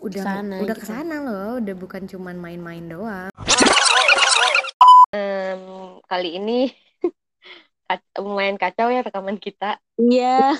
udah 0.03 0.23
ke 0.23 0.27
sana, 0.27 0.55
udah 0.59 0.75
gitu. 0.75 0.83
ke 0.83 0.85
sana 0.91 1.15
loh 1.23 1.49
udah 1.63 1.75
bukan 1.79 2.03
cuman 2.11 2.35
main-main 2.35 2.83
doang. 2.91 3.31
Um, 5.13 6.01
kali 6.09 6.41
ini 6.41 6.59
lumayan 8.19 8.59
kacau 8.59 8.91
ya 8.91 9.05
rekaman 9.05 9.39
kita. 9.39 9.79
Iya. 9.95 10.59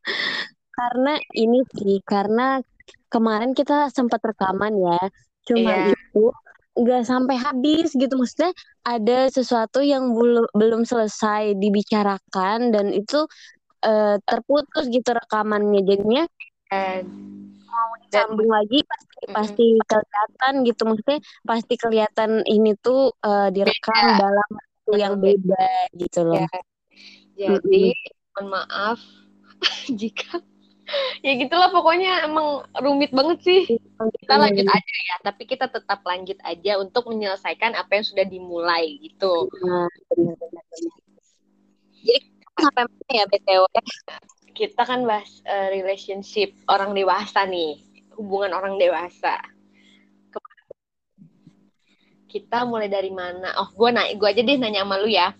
Karena 0.80 1.20
ini 1.36 1.60
sih 1.76 2.00
karena 2.08 2.64
kemarin 3.12 3.52
kita 3.52 3.92
sempat 3.92 4.24
rekaman 4.24 4.72
ya. 4.80 5.00
Cuma 5.44 5.92
yeah. 5.92 5.92
itu 5.92 6.24
nggak 6.80 7.04
sampai 7.04 7.36
habis 7.36 7.92
gitu. 7.92 8.16
Maksudnya 8.16 8.56
ada 8.88 9.28
sesuatu 9.28 9.84
yang 9.84 10.16
belum 10.16 10.48
belum 10.56 10.88
selesai 10.88 11.52
dibicarakan 11.60 12.72
dan 12.72 12.96
itu 12.96 13.28
uh, 13.84 14.16
terputus 14.24 14.88
gitu 14.88 15.12
rekamannya. 15.12 15.84
Jadinya 15.84 16.24
uh, 16.72 17.04
mau 17.70 17.90
disambung 18.02 18.50
lagi 18.50 18.78
pasti 18.84 19.14
mm-hmm. 19.14 19.34
pasti 19.34 19.66
kelihatan 19.86 20.52
gitu 20.66 20.82
maksudnya 20.84 21.18
pasti 21.46 21.74
kelihatan 21.78 22.30
ini 22.44 22.74
tuh 22.82 23.14
uh, 23.22 23.48
direkam 23.54 23.94
beda. 23.94 24.18
dalam 24.18 24.50
waktu 24.50 24.92
yang 24.98 25.14
beda 25.22 25.68
gitu 25.94 26.20
loh. 26.26 26.36
Ya. 26.36 26.48
Jadi 27.38 27.94
mm-hmm. 27.94 28.34
mohon 28.34 28.46
maaf 28.50 29.00
jika 30.00 30.42
ya 31.22 31.32
gitulah 31.38 31.70
pokoknya 31.70 32.26
emang 32.26 32.66
rumit 32.82 33.14
banget 33.14 33.38
sih. 33.46 33.60
Kita 34.00 34.34
lanjut 34.40 34.66
aja 34.66 34.94
ya, 35.06 35.16
tapi 35.22 35.42
kita 35.46 35.70
tetap 35.70 36.02
lanjut 36.02 36.38
aja 36.42 36.72
untuk 36.82 37.06
menyelesaikan 37.06 37.78
apa 37.78 38.00
yang 38.00 38.06
sudah 38.06 38.26
dimulai 38.26 38.98
gitu. 38.98 39.46
Nah, 39.62 39.86
Jadi 42.00 42.18
sampai 42.58 42.84
mana 42.84 43.12
ya 43.12 43.24
BTW? 43.28 43.64
Kita 44.60 44.84
kan 44.84 45.08
bahas 45.08 45.40
uh, 45.48 45.72
relationship 45.72 46.52
orang 46.68 46.92
dewasa 46.92 47.48
nih, 47.48 47.80
hubungan 48.20 48.52
orang 48.52 48.76
dewasa. 48.76 49.40
Kita 52.28 52.68
mulai 52.68 52.92
dari 52.92 53.08
mana? 53.08 53.56
Oh, 53.56 53.72
gue 53.72 53.88
naik, 53.88 54.20
gue 54.20 54.28
aja 54.28 54.42
deh 54.44 54.60
nanya 54.60 54.84
sama 54.84 55.00
lu 55.00 55.08
ya. 55.08 55.32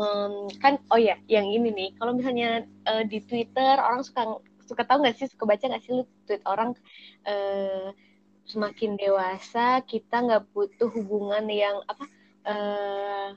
Um, 0.00 0.48
kan, 0.56 0.80
oh 0.88 0.96
ya, 0.96 1.20
yang 1.28 1.52
ini 1.52 1.68
nih, 1.68 1.90
kalau 2.00 2.16
misalnya 2.16 2.64
uh, 2.88 3.04
di 3.04 3.20
Twitter 3.20 3.76
orang 3.76 4.00
suka 4.00 4.40
suka 4.64 4.88
tahu 4.88 5.04
nggak 5.04 5.16
sih, 5.20 5.28
suka 5.28 5.44
baca 5.44 5.68
nggak 5.68 5.84
sih 5.84 5.92
lu 5.92 6.04
tweet 6.24 6.40
orang 6.48 6.72
uh, 7.28 7.92
semakin 8.48 8.96
dewasa 8.96 9.84
kita 9.84 10.24
nggak 10.24 10.48
butuh 10.56 10.88
hubungan 10.96 11.44
yang 11.52 11.76
apa? 11.84 12.04
Uh, 12.48 13.28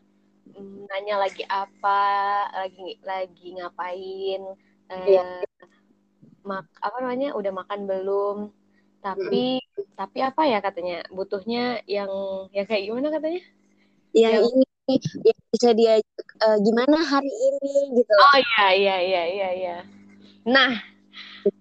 nanya 0.60 1.16
lagi 1.22 1.44
apa 1.48 2.04
lagi 2.52 3.00
lagi 3.06 3.48
ngapain 3.56 4.42
eh, 4.92 5.06
yeah. 5.20 5.42
mak 6.44 6.68
apa 6.82 6.98
namanya 7.00 7.38
udah 7.38 7.52
makan 7.54 7.88
belum? 7.88 8.38
Tapi 9.02 9.62
mm. 9.62 9.98
tapi 9.98 10.20
apa 10.22 10.42
ya 10.46 10.60
katanya 10.62 11.06
butuhnya 11.10 11.82
yang 11.90 12.12
ya 12.54 12.66
kayak 12.66 12.86
gimana 12.90 13.08
katanya? 13.10 13.42
Yang, 14.12 14.34
yang 14.34 14.44
ini 14.52 14.66
yang 15.24 15.40
bisa 15.54 15.70
dia 15.72 15.94
uh, 16.44 16.58
gimana 16.62 16.98
hari 17.00 17.32
ini 17.32 18.02
gitu. 18.02 18.14
Oh 18.14 18.38
iya 18.38 18.68
iya 18.76 18.96
iya 19.00 19.24
iya 19.26 19.50
iya. 19.56 19.78
Nah 20.46 20.82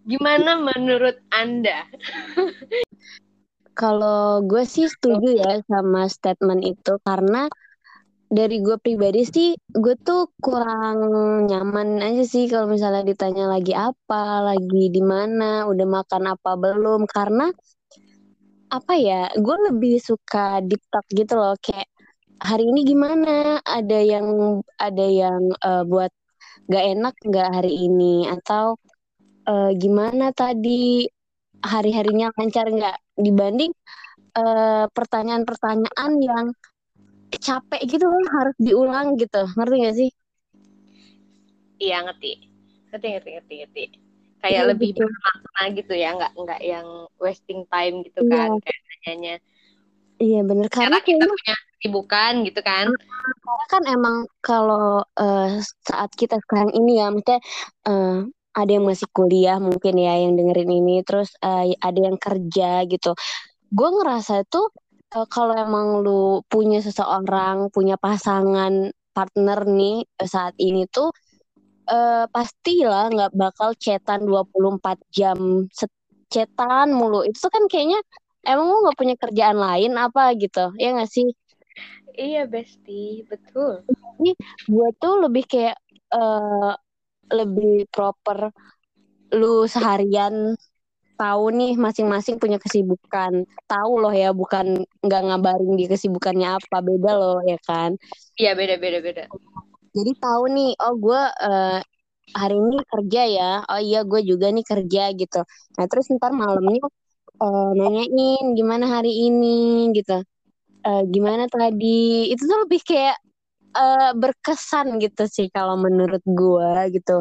gimana 0.05 0.61
menurut 0.61 1.20
anda? 1.33 1.87
Kalau 3.81 4.44
gue 4.44 4.64
sih 4.68 4.85
setuju 4.90 5.40
ya 5.40 5.64
sama 5.64 6.05
statement 6.11 6.61
itu 6.61 7.00
karena 7.00 7.48
dari 8.31 8.62
gue 8.62 8.79
pribadi 8.79 9.27
sih 9.27 9.49
gue 9.75 9.95
tuh 10.07 10.31
kurang 10.38 10.99
nyaman 11.51 11.99
aja 11.99 12.23
sih 12.23 12.47
kalau 12.47 12.71
misalnya 12.71 13.03
ditanya 13.03 13.51
lagi 13.51 13.75
apa 13.75 14.47
lagi 14.55 14.87
di 14.95 15.03
mana 15.03 15.66
udah 15.66 15.87
makan 15.99 16.23
apa 16.35 16.51
belum. 16.55 17.11
Karena 17.11 17.51
apa 18.71 18.93
ya 18.95 19.35
gue 19.35 19.57
lebih 19.71 19.99
suka 19.99 20.62
deep 20.62 20.79
gitu 21.11 21.35
loh. 21.35 21.59
Kayak 21.59 21.90
hari 22.38 22.71
ini 22.71 22.81
gimana? 22.87 23.59
Ada 23.66 23.99
yang 23.99 24.27
ada 24.79 25.07
yang 25.11 25.43
uh, 25.66 25.83
buat 25.83 26.14
gak 26.71 26.85
enak 26.87 27.14
gak 27.35 27.49
hari 27.51 27.75
ini? 27.90 28.31
Atau 28.31 28.79
uh, 29.51 29.71
gimana 29.75 30.31
tadi? 30.31 31.03
Hari-harinya 31.61 32.33
lancar 32.38 32.73
nggak? 32.73 32.99
Dibanding 33.21 33.75
pertanyaan 34.33 34.88
pertanyaan-pertanyaan 34.97 36.12
yang 36.23 36.47
capek 37.38 37.81
gitu 37.87 38.07
kan 38.09 38.25
harus 38.40 38.57
diulang 38.59 39.14
gitu. 39.14 39.43
Ngerti 39.55 39.77
gak 39.87 39.97
sih? 39.97 40.11
Iya 41.79 42.03
ngerti. 42.09 42.33
Ngerti 42.90 43.07
ngerti 43.14 43.31
ngerti 43.38 43.55
ngerti. 43.62 43.85
Kayak 44.40 44.62
ya, 44.64 44.69
lebih 44.73 44.88
gitu. 44.97 45.05
bermakna 45.05 45.62
gitu 45.77 45.93
ya 45.93 46.11
nggak 46.16 46.33
nggak 46.33 46.61
yang 46.64 46.88
wasting 47.21 47.61
time 47.69 48.01
gitu 48.09 48.25
iya. 48.25 48.33
kan 48.33 48.51
kayak 48.64 48.81
nanyanya. 48.88 49.35
Iya 50.21 50.40
bener. 50.45 50.66
Karena, 50.69 51.01
karena 51.01 51.09
kita 51.09 51.25
punya 51.29 51.57
kesibukan 51.81 52.33
gitu 52.45 52.61
kan. 52.61 52.87
Karena 52.93 53.64
kan 53.73 53.83
emang 53.88 54.16
kalau 54.45 55.01
uh, 55.05 55.51
saat 55.85 56.11
kita 56.16 56.37
sekarang 56.45 56.73
ini 56.77 57.01
ya 57.01 57.09
maksudnya 57.09 57.40
uh, 57.88 58.25
ada 58.53 58.71
yang 58.71 58.85
masih 58.85 59.09
kuliah 59.16 59.57
mungkin 59.57 59.95
ya 59.97 60.21
yang 60.21 60.37
dengerin 60.37 60.71
ini 60.73 61.01
terus 61.07 61.33
uh, 61.40 61.64
ada 61.81 62.01
yang 62.01 62.21
kerja 62.21 62.85
gitu. 62.85 63.16
Gue 63.73 63.88
ngerasa 63.97 64.45
itu 64.45 64.61
uh, 65.16 65.27
kalau 65.27 65.55
emang 65.55 66.03
lu 66.05 66.42
punya 66.46 66.79
seseorang 66.83 67.70
punya 67.75 67.99
pasangan 67.99 68.90
partner 69.11 69.66
nih 69.66 70.07
saat 70.23 70.55
ini 70.57 70.87
tuh 70.87 71.11
uh, 71.90 72.25
pastilah 72.31 73.11
nggak 73.11 73.33
bakal 73.35 73.75
cetan 73.77 74.25
24 74.25 74.99
jam. 75.11 75.66
Cetan 76.31 76.94
mulu. 76.94 77.27
Itu 77.27 77.51
kan 77.51 77.66
kayaknya 77.66 77.99
emang 78.46 78.66
lu 78.70 78.79
nggak 78.87 78.99
punya 78.99 79.16
kerjaan 79.18 79.59
lain 79.59 79.92
apa 79.99 80.33
gitu 80.38 80.70
ya 80.79 80.94
nggak 80.94 81.11
sih? 81.11 81.27
Iya 82.14 82.46
besti 82.46 83.27
betul. 83.27 83.83
Ini 84.20 84.33
gue 84.66 84.88
tuh 85.01 85.14
lebih 85.27 85.44
kayak 85.46 85.79
uh, 86.14 86.75
lebih 87.31 87.87
proper 87.90 88.51
lu 89.31 89.64
seharian 89.70 90.59
tahu 91.20 91.52
nih 91.52 91.76
masing-masing 91.76 92.40
punya 92.40 92.56
kesibukan. 92.56 93.44
Tahu 93.68 93.92
loh 94.00 94.14
ya 94.16 94.33
bukan 94.33 94.88
nggak 95.04 95.22
ngabarin 95.28 95.76
di 95.76 95.85
kesibukannya 95.85 96.56
apa 96.56 96.80
beda 96.80 97.12
loh 97.12 97.38
ya 97.44 97.61
kan? 97.68 98.00
Iya 98.40 98.56
beda 98.56 98.80
beda 98.80 98.98
beda. 99.04 99.24
Jadi 99.92 100.12
tahu 100.16 100.44
nih 100.48 100.72
oh 100.80 100.94
gue 100.96 101.22
uh, 101.44 101.78
hari 102.33 102.56
ini 102.56 102.76
kerja 102.88 103.22
ya. 103.28 103.52
Oh 103.68 103.76
iya 103.76 104.00
gue 104.09 104.20
juga 104.24 104.48
nih 104.48 104.64
kerja 104.64 105.12
gitu. 105.12 105.40
Nah 105.76 105.85
terus 105.85 106.09
ntar 106.16 106.33
malamnya 106.33 106.80
uh, 107.44 107.72
nanyain 107.76 108.56
gimana 108.56 108.88
hari 108.88 109.12
ini? 109.28 109.92
Gitu. 109.92 110.24
Uh, 110.80 111.04
gimana 111.12 111.44
tadi? 111.52 112.33
Itu 112.33 112.48
tuh 112.48 112.64
lebih 112.64 112.80
kayak 112.80 113.20
uh, 113.76 114.16
berkesan 114.16 114.96
gitu 115.04 115.28
sih 115.28 115.52
kalau 115.52 115.76
menurut 115.76 116.24
gue 116.24 116.96
gitu. 116.96 117.20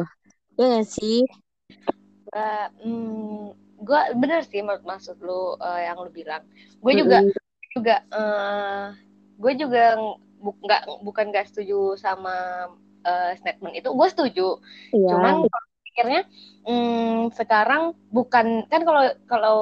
Ya 0.56 0.80
gak 0.80 0.88
sih? 0.88 1.24
Uh, 2.30 2.68
hmm, 2.80 3.69
gue 3.80 4.00
bener 4.16 4.44
sih 4.44 4.60
menurut 4.60 4.84
maksud 4.84 5.16
lu 5.24 5.56
uh, 5.56 5.80
yang 5.80 5.96
lu 5.96 6.12
bilang 6.12 6.44
gue 6.84 6.92
juga 6.94 7.24
mm 7.24 7.28
-hmm. 7.32 7.70
juga 7.76 7.96
uh, 8.12 8.84
gue 9.40 9.52
juga 9.56 9.84
bu 10.40 10.56
nggak 10.56 10.82
bukan 11.04 11.26
gak 11.32 11.52
setuju 11.52 11.96
sama 12.00 12.68
uh, 13.04 13.32
statement 13.36 13.76
itu 13.76 13.88
gue 13.92 14.08
setuju 14.08 14.48
yeah. 14.96 15.12
cuman 15.12 15.44
akhirnya 15.90 16.22
hmm, 16.64 17.34
sekarang 17.36 17.92
bukan 18.08 18.64
kan 18.72 18.80
kalau 18.86 19.02
kalau 19.28 19.60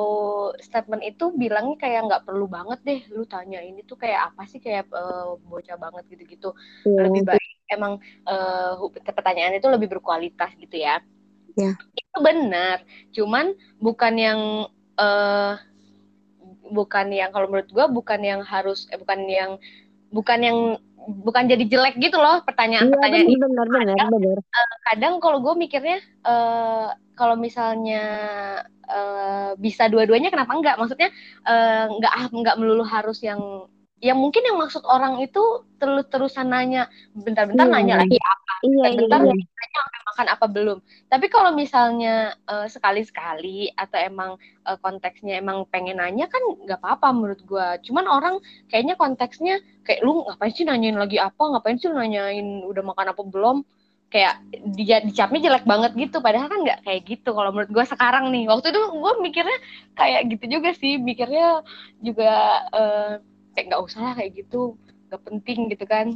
statement 0.63 1.03
itu 1.03 1.35
bilangnya 1.35 1.75
kayak 1.81 2.07
nggak 2.07 2.25
perlu 2.29 2.47
banget 2.47 2.79
deh 2.87 3.01
lu 3.11 3.27
tanya 3.27 3.59
ini 3.59 3.83
tuh 3.83 3.99
kayak 3.99 4.31
apa 4.31 4.47
sih 4.47 4.63
kayak 4.63 4.87
uh, 4.95 5.35
bocah 5.51 5.75
banget 5.75 6.05
gitu-gitu 6.15 6.55
yeah. 6.87 7.03
lebih 7.11 7.27
baik 7.27 7.51
emang 7.75 7.99
uh, 8.29 8.79
pertanyaan 9.03 9.59
itu 9.59 9.67
lebih 9.67 9.89
berkualitas 9.99 10.55
gitu 10.63 10.79
ya 10.79 11.03
yeah. 11.59 11.75
itu 11.99 12.19
benar 12.23 12.87
cuman 13.11 13.53
bukan 13.83 14.15
yang 14.15 14.41
uh, 14.95 15.59
bukan 16.69 17.07
yang 17.11 17.35
kalau 17.35 17.49
menurut 17.51 17.69
gue 17.69 17.87
bukan 17.91 18.21
yang 18.23 18.41
harus 18.45 18.87
eh, 18.93 19.01
bukan 19.01 19.27
yang 19.27 19.51
bukan 20.13 20.39
yang 20.41 20.59
bukan 21.09 21.49
jadi 21.49 21.65
jelek 21.65 21.97
gitu 21.97 22.21
loh 22.21 22.45
pertanyaan-pertanyaan 22.45 23.27
iya, 23.33 23.39
benar, 23.41 23.67
benar, 23.67 23.97
kadang, 23.97 24.09
benar. 24.13 24.39
Uh, 24.45 24.75
kadang 24.93 25.15
kalau 25.25 25.39
gue 25.41 25.55
mikirnya 25.57 25.99
uh, 26.29 26.93
kalau 27.17 27.35
misalnya 27.35 28.05
uh, 28.85 29.57
bisa 29.57 29.89
dua-duanya 29.89 30.29
kenapa 30.29 30.53
enggak 30.53 30.77
maksudnya 30.77 31.09
uh, 31.49 31.89
enggak 31.89 32.13
enggak 32.29 32.57
melulu 32.61 32.85
harus 32.85 33.25
yang 33.25 33.41
yang 33.99 34.19
mungkin 34.19 34.47
yang 34.47 34.59
maksud 34.63 34.87
orang 34.87 35.19
itu 35.19 35.67
terus-terusan 35.83 36.47
nanya 36.47 36.87
bentar-bentar 37.19 37.67
iya, 37.67 37.75
nanya 37.75 37.95
lagi 37.99 38.19
apa? 38.19 38.53
Iya, 38.63 38.87
bentar 38.95 39.21
iya, 39.27 39.35
iya. 39.35 39.47
nanya 39.59 39.79
apa 39.83 39.99
makan 40.07 40.27
apa 40.31 40.47
belum? 40.47 40.79
Tapi 41.11 41.27
kalau 41.27 41.51
misalnya 41.55 42.35
uh, 42.47 42.67
sekali-sekali 42.71 43.75
atau 43.75 43.99
emang 43.99 44.31
uh, 44.67 44.79
konteksnya 44.79 45.43
emang 45.43 45.67
pengen 45.71 45.99
nanya 45.99 46.31
kan 46.31 46.43
nggak 46.63 46.79
apa-apa 46.79 47.11
menurut 47.11 47.41
gue 47.43 47.67
cuman 47.91 48.07
orang 48.07 48.35
kayaknya 48.71 48.95
konteksnya 48.95 49.59
kayak 49.83 50.03
lu 50.07 50.23
ngapain 50.27 50.55
sih 50.55 50.67
nanyain 50.67 50.99
lagi 50.99 51.19
apa? 51.19 51.43
Ngapain 51.59 51.79
sih 51.83 51.91
nanyain 51.91 52.63
udah 52.71 52.83
makan 52.87 53.11
apa 53.11 53.23
belum? 53.27 53.67
Kayak 54.09 54.41
di 54.51 54.89
dicapnya 54.89 55.41
jelek 55.43 55.67
banget 55.67 55.93
gitu. 55.99 56.23
Padahal 56.23 56.47
kan 56.47 56.63
nggak 56.63 56.87
kayak 56.87 57.03
gitu 57.03 57.35
kalau 57.35 57.51
menurut 57.51 57.71
gue 57.75 57.85
sekarang 57.87 58.31
nih. 58.31 58.47
Waktu 58.47 58.71
itu 58.71 58.81
gue 58.95 59.13
mikirnya 59.27 59.59
kayak 59.99 60.23
gitu 60.39 60.45
juga 60.59 60.71
sih. 60.79 61.03
Mikirnya 61.03 61.67
juga 61.99 62.33
uh, 62.71 63.15
kayak 63.59 63.75
nggak 63.75 63.83
usah 63.91 64.01
lah 64.07 64.15
kayak 64.15 64.39
gitu. 64.39 64.79
Nggak 65.11 65.23
penting 65.27 65.59
gitu 65.75 65.85
kan. 65.91 66.07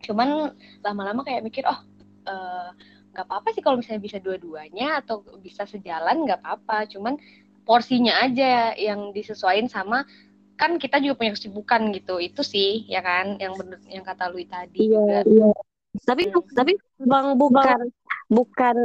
Cuman 0.00 0.56
lama-lama 0.80 1.20
kayak 1.20 1.44
mikir 1.44 1.68
oh 1.68 1.76
eh, 2.24 2.68
nggak 3.12 3.24
uh, 3.24 3.28
apa-apa 3.28 3.52
sih 3.52 3.60
kalau 3.60 3.76
misalnya 3.76 4.00
bisa 4.00 4.16
dua-duanya 4.16 5.04
atau 5.04 5.20
bisa 5.44 5.68
sejalan 5.68 6.24
nggak 6.24 6.40
apa-apa. 6.40 6.88
Cuman 6.88 7.20
porsinya 7.68 8.24
aja 8.24 8.72
yang 8.80 9.12
disesuaikan 9.12 9.68
sama 9.68 10.08
kan 10.56 10.80
kita 10.80 11.04
juga 11.04 11.20
punya 11.20 11.36
kesibukan 11.36 11.92
gitu. 11.92 12.16
Itu 12.16 12.40
sih 12.40 12.88
ya 12.88 13.04
kan 13.04 13.36
yang 13.36 13.60
bener 13.60 13.84
yang 13.92 14.08
kata 14.08 14.32
Lui 14.32 14.48
tadi 14.48 14.88
iya, 14.88 15.20
juga. 15.20 15.20
iya. 15.28 15.50
tapi 16.08 16.26
hmm. 16.32 16.56
tapi 16.56 16.72
bang 17.04 17.38
bukan 17.38 17.78
bukan 18.32 18.76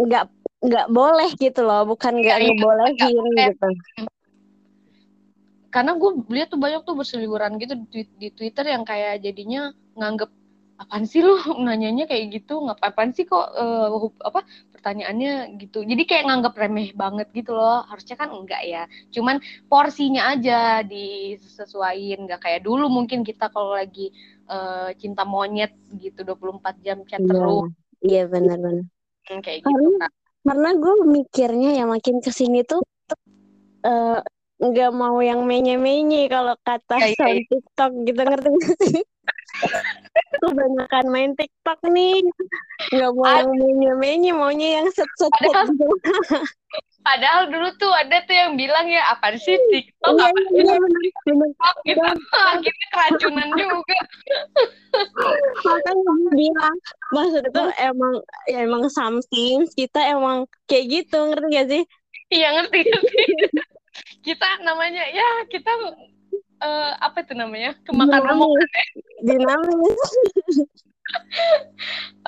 nggak 0.00 0.24
nggak 0.64 0.86
boleh 0.88 1.28
gitu 1.36 1.60
loh. 1.60 1.84
Bukan 1.84 2.24
nggak 2.24 2.38
ya, 2.40 2.44
ngebolehin 2.56 3.24
gitu 3.36 3.68
karena 5.68 5.92
gue 6.00 6.10
lihat 6.32 6.48
tuh 6.52 6.60
banyak 6.60 6.82
tuh 6.84 6.96
berseliweran 6.96 7.60
gitu 7.60 7.74
di, 7.92 8.08
di 8.16 8.28
Twitter 8.32 8.64
yang 8.72 8.88
kayak 8.88 9.20
jadinya 9.20 9.72
nganggep 9.98 10.30
apaan 10.78 11.04
sih 11.04 11.20
lu? 11.20 11.36
Nanyanya 11.66 12.08
kayak 12.08 12.40
gitu 12.40 12.64
nggak 12.64 12.80
apaan 12.80 13.12
sih 13.12 13.28
kok 13.28 13.46
uh, 13.52 13.88
apa 14.24 14.46
pertanyaannya? 14.72 15.60
Gitu. 15.60 15.84
Jadi 15.84 16.02
kayak 16.08 16.24
nganggep 16.30 16.54
remeh 16.56 16.88
banget 16.96 17.28
gitu 17.36 17.52
loh. 17.52 17.84
Harusnya 17.84 18.16
kan 18.16 18.32
enggak 18.32 18.62
ya. 18.64 18.82
Cuman 19.12 19.44
porsinya 19.68 20.32
aja 20.32 20.80
disesuaikan. 20.86 22.24
Nggak 22.24 22.40
kayak 22.48 22.60
dulu 22.64 22.88
mungkin 22.88 23.26
kita 23.26 23.52
kalau 23.52 23.76
lagi 23.76 24.14
uh, 24.48 24.94
cinta 24.96 25.28
monyet 25.28 25.76
gitu 26.00 26.24
24 26.24 26.80
jam 26.80 26.98
chat 27.04 27.20
iya, 27.20 27.28
terus. 27.28 27.62
Iya 27.98 28.22
benar-benar 28.30 28.86
hmm, 29.28 29.40
kayak 29.44 29.58
gitu 29.64 29.88
kan 30.00 30.10
karena 30.48 30.70
gue 30.80 30.94
mikirnya 31.04 31.70
ya 31.76 31.84
makin 31.84 32.24
ke 32.24 32.30
sini 32.32 32.64
tuh 32.64 32.80
uh, 33.84 34.20
nggak 34.58 34.90
mau 34.90 35.22
yang 35.22 35.46
menye-menye 35.46 36.26
kalau 36.26 36.58
kata 36.66 36.98
ya, 36.98 37.14
ya, 37.14 37.26
ya. 37.30 37.42
TikTok 37.46 37.92
gitu 38.02 38.20
ngerti 38.26 38.48
gak 38.58 38.78
sih? 38.90 39.02
Kebanyakan 40.42 41.06
main 41.14 41.30
TikTok 41.38 41.78
nih. 41.86 42.18
Nggak 42.90 43.12
mau 43.14 43.26
yang 43.30 43.50
menye-menye 43.54 44.32
maunya 44.34 44.68
yang 44.82 44.88
set-set 44.90 45.30
padahal, 45.30 45.70
gitu. 45.70 45.86
padahal 47.06 47.42
dulu 47.48 47.70
tuh 47.78 47.92
ada 47.94 48.18
tuh 48.26 48.34
yang 48.34 48.58
bilang 48.58 48.90
ya 48.90 49.14
apa 49.14 49.38
sih 49.38 49.54
TikTok? 49.70 50.18
iya, 50.18 50.26
apa 50.26 50.40
sih 50.42 50.58
iya, 50.58 50.74
TikTok? 50.74 51.74
Gitu. 51.86 52.02
Akhirnya 52.34 52.86
keracunan 52.90 53.48
juga. 53.54 53.98
Makanya 55.70 56.12
bilang 56.34 56.76
maksud 57.14 57.42
itu 57.46 57.64
emang 57.78 58.14
ya 58.50 58.58
emang 58.66 58.84
something 58.90 59.70
kita 59.78 60.00
emang 60.10 60.50
kayak 60.66 60.84
gitu 60.90 61.18
ngerti 61.30 61.46
gak 61.54 61.68
sih? 61.70 61.82
Iya 62.34 62.48
ngerti 62.58 62.78
ngerti 62.90 63.22
kita 64.22 64.48
namanya 64.64 65.04
ya 65.10 65.46
kita 65.50 65.70
uh, 66.62 66.92
apa 66.98 67.22
itu 67.24 67.34
namanya? 67.34 67.74
Kemakan 67.86 68.20
remuk. 68.22 68.52
Ya 68.58 68.66
dinamis. 69.34 70.02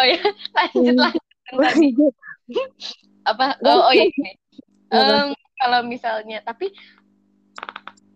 Oh 0.00 0.06
ya 0.08 0.16
lanjut 0.56 0.96
hmm. 0.96 1.12
lanjut 1.52 2.14
apa? 3.28 3.60
Oh, 3.60 3.84
oh 3.84 3.92
ya 3.92 4.08
ini 4.08 4.32
um, 4.88 5.36
kalau 5.60 5.84
misalnya 5.84 6.40
tapi 6.40 6.72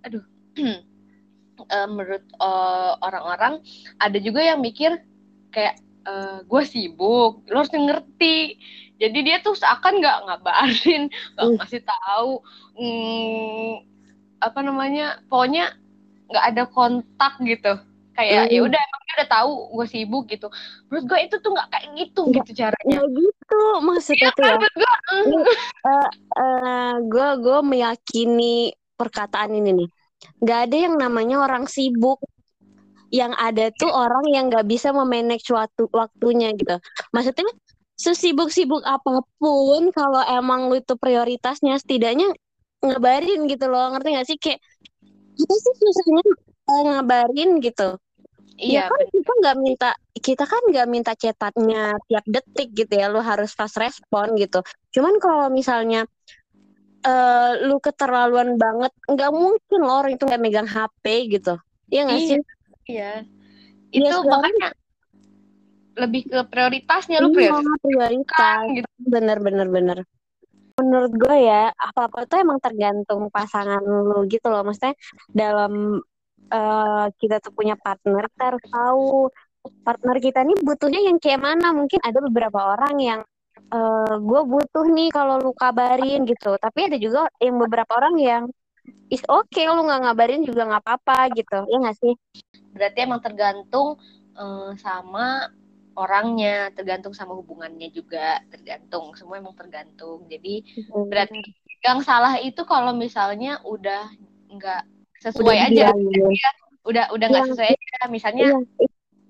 aduh. 0.01 0.25
Uh, 0.57 1.85
menurut 1.93 2.25
uh, 2.41 2.97
orang-orang 3.05 3.61
ada 4.01 4.17
juga 4.17 4.41
yang 4.41 4.65
mikir 4.65 5.05
kayak 5.53 5.77
uh, 6.09 6.41
gue 6.49 6.63
sibuk 6.65 7.45
lo 7.49 7.57
harus 7.61 7.73
ngerti 7.73 8.57
jadi 9.05 9.19
dia 9.21 9.37
tuh 9.45 9.55
seakan 9.55 10.01
nggak 10.01 10.19
ngabarin 10.29 11.03
nggak 11.37 11.47
uh. 11.47 11.53
ngasih 11.59 11.83
tahu 11.85 12.33
hmm, 12.77 13.71
apa 14.41 14.59
namanya 14.61 15.21
pokoknya 15.29 15.75
nggak 16.29 16.45
ada 16.55 16.63
kontak 16.69 17.35
gitu 17.43 17.73
kayak 18.15 18.47
Hmm. 18.47 18.55
ya 18.55 18.61
udah 18.63 18.79
emang 18.79 19.03
dia 19.05 19.15
udah 19.19 19.31
tahu 19.31 19.53
gue 19.75 19.87
sibuk 19.91 20.25
gitu 20.31 20.47
menurut 20.87 21.05
gue 21.11 21.19
itu 21.27 21.37
tuh 21.43 21.51
nggak 21.51 21.69
kayak 21.69 21.87
gitu 21.99 22.21
Nggak. 22.25 22.37
gitu 22.47 22.51
caranya 22.63 22.95
Nah 22.95 23.07
gitu 23.11 23.63
maksudnya 23.83 24.31
tuh 24.39 24.43
ya. 24.47 24.55
menurut 24.55 24.75
gue 24.79 24.93
mm, 25.11 26.95
gue 27.11 27.29
gue 27.43 27.59
meyakini 27.63 28.55
perkataan 28.95 29.51
ini 29.59 29.71
nih. 29.75 29.89
Gak 30.41 30.71
ada 30.71 30.77
yang 30.89 30.95
namanya 30.97 31.43
orang 31.43 31.67
sibuk. 31.67 32.23
Yang 33.11 33.33
ada 33.39 33.65
tuh 33.75 33.91
orang 33.91 34.25
yang 34.31 34.45
gak 34.51 34.67
bisa 34.67 34.91
memanage 34.91 35.47
waktu 35.51 35.87
waktunya 35.91 36.51
gitu. 36.55 36.79
Maksudnya 37.11 37.47
sesibuk-sibuk 37.95 38.83
apa 38.83 39.23
pun 39.39 39.83
kalau 39.95 40.23
emang 40.27 40.67
lu 40.71 40.79
itu 40.79 40.95
prioritasnya 40.99 41.79
setidaknya 41.79 42.35
ngabarin 42.83 43.47
gitu 43.47 43.71
loh. 43.71 43.95
Ngerti 43.95 44.09
gak 44.13 44.27
sih? 44.29 44.37
Kayak 44.39 44.61
apa 45.35 45.55
sih 45.59 45.75
susahnya 45.79 46.23
eh, 46.71 46.83
ngabarin? 46.91 47.51
Gitu. 47.59 47.89
iya 48.55 48.87
ya 48.87 48.91
kan 48.91 49.03
kita 49.11 49.33
nggak 49.43 49.57
minta 49.59 49.91
kita 50.15 50.45
kan 50.47 50.63
nggak 50.71 50.87
minta 50.87 51.13
cetatnya 51.19 51.99
tiap 52.07 52.23
detik 52.23 52.71
gitu 52.71 52.93
ya. 52.95 53.11
Lu 53.11 53.19
harus 53.19 53.51
fast 53.51 53.75
respon 53.75 54.39
gitu. 54.39 54.63
Cuman 54.95 55.19
kalau 55.19 55.51
misalnya 55.51 56.07
eh 57.05 57.51
lu 57.67 57.77
keterlaluan 57.83 58.55
banget 58.57 58.95
nggak 59.11 59.31
mungkin 59.35 59.79
loh 59.83 60.01
orang 60.01 60.15
itu 60.15 60.23
nggak 60.25 60.43
megang 60.43 60.69
HP 60.71 61.05
gitu. 61.35 61.59
Iya 61.91 62.01
nggak 62.07 62.21
Iya. 62.21 62.29
sih? 62.31 62.39
iya. 62.89 63.11
Iya, 63.91 64.09
itu 64.11 64.17
sekarang- 64.23 64.31
makanya 64.33 64.69
lebih 65.95 66.23
ke 66.27 66.39
prioritasnya 66.51 67.23
lu 67.23 67.31
Iya, 67.33 67.55
prioritas 67.55 67.81
prioritas. 67.83 68.61
gitu. 68.75 68.89
Bener 69.07 69.39
bener 69.39 69.69
bener. 69.71 69.99
Menurut 70.75 71.13
gue 71.15 71.37
ya 71.39 71.71
apa 71.71 72.11
apa 72.11 72.27
tuh 72.27 72.43
emang 72.43 72.59
tergantung 72.59 73.31
pasangan 73.31 73.79
lu 73.81 74.27
gitu 74.27 74.51
loh. 74.51 74.67
Maksudnya 74.67 74.99
dalam 75.31 76.03
eh, 76.51 77.07
kita 77.15 77.39
tuh 77.39 77.55
punya 77.55 77.79
partner 77.79 78.27
kita 78.35 78.45
harus 78.53 78.65
tahu 78.67 79.31
partner 79.81 80.17
kita 80.21 80.43
nih 80.45 80.59
butuhnya 80.67 81.01
yang 81.07 81.19
kayak 81.23 81.41
mana. 81.41 81.71
Mungkin 81.71 82.03
ada 82.03 82.19
beberapa 82.19 82.75
orang 82.75 82.95
yang 82.99 83.21
eh 83.55 84.15
gue 84.19 84.41
butuh 84.45 84.87
nih 84.91 85.09
kalau 85.15 85.39
lu 85.39 85.55
kabarin 85.55 86.27
gitu. 86.27 86.59
Tapi 86.59 86.91
ada 86.91 86.99
juga 86.99 87.31
yang 87.39 87.57
beberapa 87.63 87.95
orang 87.95 88.19
yang 88.19 88.43
is 89.09 89.23
oke 89.31 89.63
lu 89.63 89.81
nggak 89.87 90.01
ngabarin 90.11 90.43
juga 90.43 90.67
nggak 90.69 90.83
apa-apa 90.83 91.31
gitu. 91.39 91.59
Ya 91.71 91.77
nggak 91.81 91.97
sih? 92.03 92.15
Berarti 92.75 92.99
emang 93.07 93.23
tergantung 93.23 93.95
eh, 94.35 94.71
sama 94.83 95.47
orangnya 95.95 96.71
tergantung 96.75 97.15
sama 97.15 97.33
hubungannya 97.39 97.89
juga 97.95 98.43
tergantung 98.51 99.15
semua 99.15 99.39
emang 99.39 99.55
tergantung 99.55 100.27
jadi 100.27 100.61
berarti 101.11 101.39
yang 101.85 102.01
salah 102.03 102.39
itu 102.41 102.63
kalau 102.67 102.93
misalnya 102.97 103.63
udah 103.63 104.11
nggak 104.51 104.83
sesuai 105.23 105.57
Udah 105.57 105.67
aja 105.71 105.85
dibilangin. 105.95 106.37
udah 106.85 107.05
udah 107.15 107.27
nggak 107.31 107.45
Iya. 107.47 107.51
sesuai 107.55 107.71
aja 107.73 107.99
misalnya 108.13 108.47
Iya, 108.51 108.59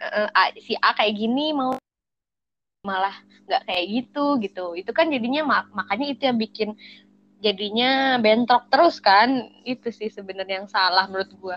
eh, 0.02 0.28
A- 0.34 0.54
si 0.58 0.74
A 0.80 0.90
kayak 0.96 1.14
gini 1.14 1.54
mau 1.54 1.76
malah 2.84 3.16
nggak 3.48 3.62
kayak 3.64 3.84
gitu 3.88 4.36
gitu 4.44 4.64
itu 4.76 4.90
kan 4.92 5.08
jadinya 5.08 5.40
mak- 5.44 5.72
makanya 5.72 6.06
itu 6.12 6.22
yang 6.28 6.36
bikin 6.36 6.70
jadinya 7.40 8.20
bentrok 8.20 8.68
terus 8.72 9.00
kan 9.00 9.48
itu 9.64 9.88
sih 9.92 10.08
sebenarnya 10.12 10.64
yang 10.64 10.68
salah 10.68 11.04
menurut 11.08 11.32
gua 11.40 11.56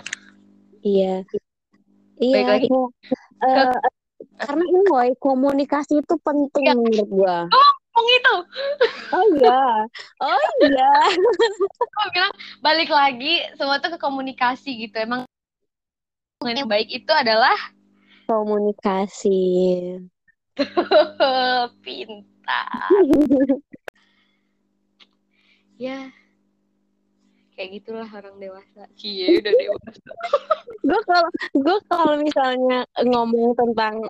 Iya. 0.84 1.28
Iya. 2.16 2.32
Baik 2.32 2.48
lagi. 2.48 2.68
kayak, 3.44 3.72
eh, 3.76 3.76
karena 4.38 4.64
ini 4.66 4.82
woy, 4.90 5.10
komunikasi 5.18 6.02
itu 6.02 6.16
penting 6.22 6.64
Iya. 6.66 6.74
menurut 6.74 7.10
gua. 7.10 7.38
ngomong 7.50 8.08
itu 8.14 8.36
Oh 9.10 9.24
iya. 9.36 9.62
Oh 10.22 10.42
iya. 10.62 10.92
gua 11.94 12.06
bilang 12.14 12.34
balik 12.60 12.90
lagi 12.90 13.42
semua 13.58 13.78
tuh 13.78 13.94
ke 13.94 14.00
komunikasi 14.00 14.86
gitu 14.86 14.98
emang 14.98 15.26
yang 16.46 16.70
baik 16.70 16.88
itu 16.88 17.10
adalah 17.10 17.58
Komunikasi. 18.28 19.40
pintar 21.86 22.90
ya 25.78 26.10
kayak 27.58 27.82
gitulah 27.82 28.06
orang 28.14 28.38
dewasa 28.38 28.86
cie 28.94 29.42
udah 29.42 29.54
dewasa 29.58 29.90
gue 30.86 31.02
kalau 31.10 31.30
gue 31.58 31.78
kalau 31.90 32.16
misalnya 32.22 32.86
ngomong 33.02 33.58
tentang 33.58 34.06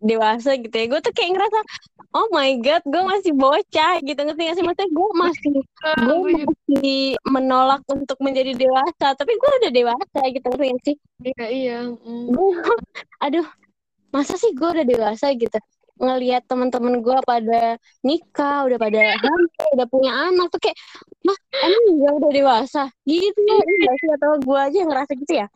dewasa 0.00 0.56
gitu 0.56 0.72
ya, 0.72 0.86
gue 0.88 1.00
tuh 1.04 1.12
kayak 1.12 1.36
ngerasa 1.36 1.60
oh 2.16 2.26
my 2.32 2.56
god, 2.64 2.80
gue 2.88 3.02
masih 3.04 3.32
bocah 3.36 4.00
gitu 4.00 4.16
ngerti 4.16 4.42
gak 4.48 4.56
sih? 4.56 4.64
Maksudnya 4.64 4.90
gue 4.90 5.08
masih 5.14 5.54
gue 6.08 6.18
masih 6.24 7.00
menolak 7.28 7.84
untuk 7.86 8.16
menjadi 8.24 8.56
dewasa, 8.56 9.14
tapi 9.14 9.36
gue 9.36 9.50
udah 9.60 9.70
dewasa 9.70 10.20
gitu 10.32 10.46
ngerti 10.48 10.66
gak 10.72 10.82
sih? 10.88 10.96
iya 11.20 11.46
iya 11.52 11.78
mm. 11.86 12.32
Gue, 12.32 12.50
aduh, 13.24 13.46
masa 14.10 14.34
sih 14.40 14.50
gue 14.56 14.68
udah 14.72 14.86
dewasa 14.88 15.36
gitu? 15.36 15.58
Ngelihat 16.00 16.42
teman-teman 16.48 17.04
gue 17.04 17.18
pada 17.28 17.76
nikah, 18.00 18.64
udah 18.64 18.78
pada 18.80 19.00
hamil, 19.20 19.68
udah 19.76 19.86
punya 19.92 20.12
anak 20.32 20.48
tuh 20.48 20.60
kayak, 20.64 20.78
mah 21.20 21.36
emang 21.60 21.84
gue 22.00 22.10
udah 22.24 22.30
dewasa? 22.32 22.82
Gitu. 23.04 23.36
Ya, 23.44 23.92
sih? 24.00 24.08
Atau 24.16 24.40
gue 24.40 24.58
aja 24.58 24.76
yang 24.80 24.90
ngerasa 24.90 25.12
gitu 25.14 25.32
ya? 25.44 25.46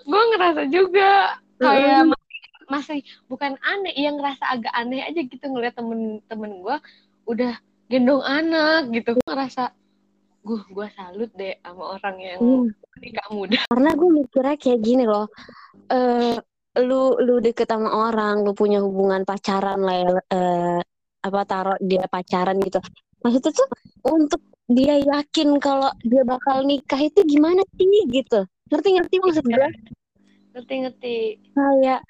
gue 0.00 0.22
ngerasa 0.34 0.62
juga. 0.72 1.36
Kayak 1.60 2.08
masih, 2.08 2.40
masih 2.72 2.98
bukan 3.28 3.52
aneh 3.60 3.92
yang 3.94 4.16
ngerasa 4.16 4.44
agak 4.48 4.72
aneh 4.72 5.04
aja 5.04 5.20
gitu 5.20 5.44
ngeliat 5.44 5.76
temen-temen 5.76 6.64
gue 6.64 6.76
udah 7.28 7.52
gendong 7.92 8.24
anak 8.24 8.88
gitu. 8.96 9.20
Gua 9.20 9.36
ngerasa 9.36 9.76
gue 10.40 10.56
gue 10.72 10.86
salut 10.96 11.30
deh 11.36 11.52
sama 11.60 12.00
orang 12.00 12.16
yang 12.16 12.40
Hmm. 12.40 12.72
nikah 12.96 13.28
muda. 13.28 13.60
Karena 13.68 13.92
gue 13.92 14.08
mikirnya 14.08 14.56
kayak 14.56 14.80
gini 14.80 15.04
loh, 15.04 15.28
eh 15.92 16.40
lu 16.78 17.18
lu 17.18 17.42
deket 17.42 17.66
sama 17.66 17.90
orang, 17.90 18.46
lu 18.46 18.52
punya 18.54 18.78
hubungan 18.78 19.26
pacaran 19.26 19.80
lah 19.82 19.96
ya, 19.98 20.10
eh, 20.30 20.78
apa 21.26 21.40
taruh 21.44 21.78
dia 21.82 22.06
pacaran 22.06 22.56
gitu. 22.62 22.78
Maksudnya 23.20 23.50
tuh 23.52 23.68
untuk 24.06 24.40
dia 24.70 24.94
yakin 25.02 25.58
kalau 25.58 25.90
dia 26.06 26.22
bakal 26.22 26.62
nikah 26.62 27.00
itu 27.02 27.20
gimana 27.26 27.60
sih 27.74 28.06
gitu. 28.08 28.46
Ngerti-ngerti 28.70 29.14
maksud 29.18 29.44
gue? 29.44 29.68
ngerti-ngerti 30.50 31.14
Kayak 31.54 32.02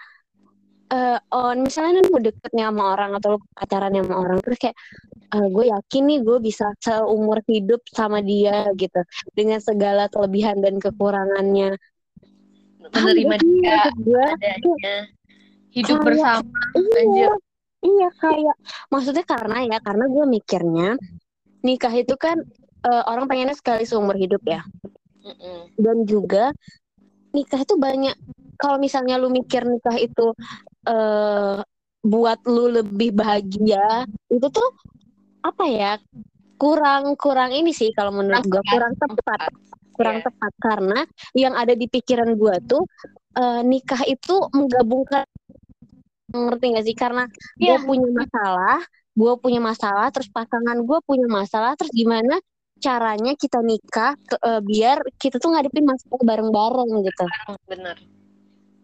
eh 0.91 1.19
oh 1.31 1.55
misalnya 1.55 2.03
lu 2.03 2.19
deket 2.19 2.51
nih 2.51 2.67
sama 2.67 2.99
orang 2.99 3.11
atau 3.15 3.29
lu 3.37 3.39
pacaran 3.55 3.95
sama 3.95 4.15
orang 4.27 4.39
terus 4.43 4.59
kayak 4.59 4.77
eh, 5.39 5.47
gue 5.55 5.65
yakin 5.71 6.03
nih 6.11 6.19
gue 6.27 6.39
bisa 6.43 6.67
seumur 6.83 7.39
hidup 7.47 7.81
sama 7.95 8.19
dia 8.27 8.67
gitu 8.75 8.99
dengan 9.39 9.63
segala 9.63 10.11
kelebihan 10.11 10.59
dan 10.59 10.83
kekurangannya. 10.83 11.79
Menerima 12.93 13.35
dia 13.39 13.77
maksud 13.79 13.97
gue? 14.03 14.25
adanya. 14.27 14.97
Hidup 15.71 15.97
Kayak- 15.97 16.07
bersama 16.07 16.61
Iya, 16.75 16.99
anjir. 16.99 17.31
iya 17.81 18.09
kayak 18.13 18.57
maksudnya 18.91 19.25
karena 19.25 19.57
ya 19.65 19.79
karena 19.81 20.05
gue 20.07 20.25
mikirnya 20.27 20.89
nikah 21.63 21.95
itu 21.95 22.15
kan 22.17 22.37
eh, 22.81 23.05
orang 23.07 23.29
pengennya 23.29 23.55
sekali 23.55 23.85
seumur 23.85 24.17
hidup 24.17 24.41
ya. 24.43 24.65
Dan 25.77 26.09
juga 26.09 26.51
nikah 27.31 27.61
itu 27.61 27.77
banyak. 27.77 28.17
Kalau 28.57 28.77
misalnya 28.77 29.17
lu 29.17 29.29
mikir 29.29 29.65
nikah 29.65 29.97
itu 29.97 30.33
eh 30.85 31.61
buat 32.01 32.41
lu 32.49 32.73
lebih 32.73 33.13
bahagia 33.13 34.09
itu 34.27 34.49
tuh 34.49 34.69
apa 35.45 35.65
ya 35.69 35.93
kurang 36.57 37.13
kurang 37.17 37.53
ini 37.53 37.77
sih 37.77 37.93
kalau 37.93 38.09
menurut 38.13 38.41
gue 38.43 38.61
kurang 38.65 38.97
tepat 38.97 39.53
kurang 40.01 40.17
Iya. 40.19 40.27
tepat. 40.33 40.53
Karena 40.57 41.01
yang 41.37 41.53
ada 41.53 41.77
di 41.77 41.85
pikiran 41.85 42.33
gue 42.35 42.57
tuh 42.65 42.83
eh, 43.37 43.61
nikah 43.63 44.03
itu 44.09 44.35
menggabungkan 44.57 45.29
ngerti 46.33 46.65
gak 46.73 46.85
sih? 46.89 46.97
Karena 46.97 47.29
gue 47.61 47.69
Iya. 47.69 47.85
punya 47.85 48.09
masalah 48.09 48.81
gue 49.11 49.33
punya 49.43 49.61
masalah 49.61 50.09
terus 50.15 50.31
pasangan 50.33 50.79
gue 50.81 50.99
punya 51.05 51.27
masalah 51.29 51.75
terus 51.75 51.91
gimana 51.93 52.39
caranya 52.81 53.37
kita 53.37 53.61
nikah 53.61 54.17
ke- 54.17 54.41
eh, 54.41 54.63
biar 54.65 55.03
kita 55.21 55.37
tuh 55.37 55.53
ngadepin 55.53 55.85
masalah 55.85 56.17
bareng-bareng 56.25 56.91
gitu. 57.05 57.27
Bener. 57.69 57.97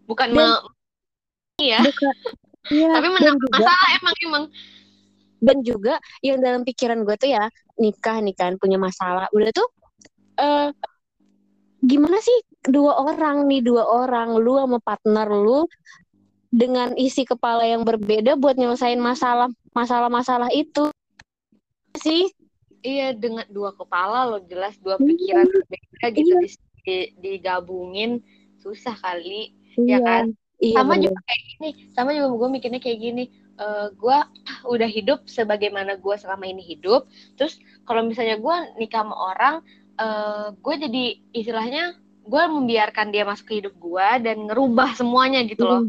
Bukan 0.05 0.27
Dan- 0.37 0.67
iya. 1.57 1.81
Bukan- 1.81 2.19
Iya, 2.67 2.99
tapi 2.99 3.07
juga 3.23 3.47
masalah 3.55 3.87
emang 3.95 4.15
emang. 4.27 4.43
Dan 5.39 5.57
juga 5.63 5.95
yang 6.19 6.43
dalam 6.43 6.61
pikiran 6.67 6.99
gue 7.07 7.15
tuh 7.15 7.31
ya 7.31 7.47
nikah 7.79 8.19
nih 8.19 8.35
kan 8.35 8.59
punya 8.59 8.75
masalah. 8.75 9.31
Udah 9.31 9.49
tuh 9.55 9.67
eh 10.37 10.69
gimana 11.79 12.17
sih 12.17 12.37
dua 12.63 12.97
orang 12.99 13.45
nih 13.45 13.61
dua 13.61 13.83
orang 13.85 14.33
lu 14.35 14.57
sama 14.57 14.77
partner 14.79 15.27
lu 15.27 15.65
dengan 16.49 16.95
isi 16.95 17.21
kepala 17.21 17.61
yang 17.61 17.83
berbeda 17.83 18.33
buat 18.33 18.55
nyelesain 18.55 18.97
masalah 18.97 19.47
masalah-masalah 19.71 20.49
itu 20.51 20.89
sih 21.95 22.31
Iya 22.77 23.09
dengan 23.11 23.43
dua 23.49 23.73
kepala 23.73 24.29
loh 24.29 24.41
jelas 24.45 24.77
dua 24.79 24.95
Iya. 24.95 25.05
pikiran 25.07 25.45
berbeda 25.45 26.05
gitu 26.13 26.29
Iya. 26.29 26.39
di- 26.39 26.61
di- 26.79 27.11
digabungin 27.19 28.21
susah 28.57 28.95
kali 28.95 29.51
iya 29.75 29.97
Ya 29.97 29.99
kan? 29.99 30.25
iya 30.57 30.77
sama 30.77 30.93
bener. 30.95 31.09
juga 31.09 31.19
kayak 31.21 31.41
gini 31.43 31.69
sama 31.91 32.09
juga 32.11 32.27
gue 32.31 32.49
mikirnya 32.49 32.79
kayak 32.79 32.99
gini 32.99 33.23
eh 33.57 33.87
gue 33.91 34.17
udah 34.67 34.85
hidup 34.87 35.25
sebagaimana 35.25 35.97
gue 35.97 36.15
selama 36.15 36.45
ini 36.45 36.61
hidup 36.61 37.09
terus 37.33 37.57
kalau 37.83 38.01
misalnya 38.01 38.37
gue 38.37 38.55
nikah 38.77 39.01
sama 39.01 39.15
orang 39.33 39.55
eh 39.97 40.47
gue 40.53 40.75
jadi 40.77 41.05
istilahnya 41.33 41.97
gue 42.27 42.43
membiarkan 42.51 43.09
dia 43.09 43.23
masuk 43.23 43.47
ke 43.47 43.53
hidup 43.63 43.73
gue 43.79 44.07
dan 44.21 44.51
ngerubah 44.51 44.93
semuanya 44.99 45.41
gitu 45.47 45.63
loh. 45.63 45.81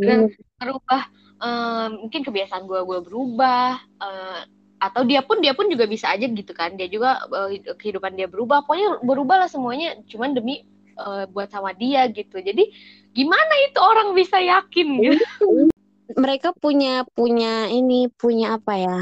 Dan 0.00 0.30
ngerubah 0.62 1.02
eh, 1.42 1.86
mungkin 2.00 2.22
kebiasaan 2.22 2.64
gue 2.70 2.80
gue 2.86 2.98
berubah 3.02 3.76
eh, 3.82 4.40
atau 4.76 5.02
dia 5.08 5.24
pun 5.24 5.40
dia 5.40 5.56
pun 5.56 5.66
juga 5.66 5.90
bisa 5.90 6.14
aja 6.14 6.30
gitu 6.30 6.54
kan. 6.54 6.78
Dia 6.78 6.86
juga 6.86 7.26
eh, 7.50 7.60
kehidupan 7.76 8.14
dia 8.14 8.30
berubah. 8.30 8.62
Pokoknya 8.62 9.02
berubah 9.02 9.44
lah 9.44 9.50
semuanya 9.50 9.98
cuman 10.06 10.38
demi 10.38 10.62
eh, 10.94 11.24
buat 11.28 11.50
sama 11.50 11.74
dia 11.74 12.06
gitu. 12.14 12.38
Jadi 12.38 12.70
gimana 13.10 13.54
itu 13.66 13.78
orang 13.82 14.14
bisa 14.14 14.38
yakin 14.38 14.88
gitu? 15.02 15.66
Mereka 16.14 16.54
punya 16.62 17.02
punya 17.10 17.66
ini 17.66 18.06
punya 18.14 18.54
apa 18.62 18.78
ya? 18.78 18.98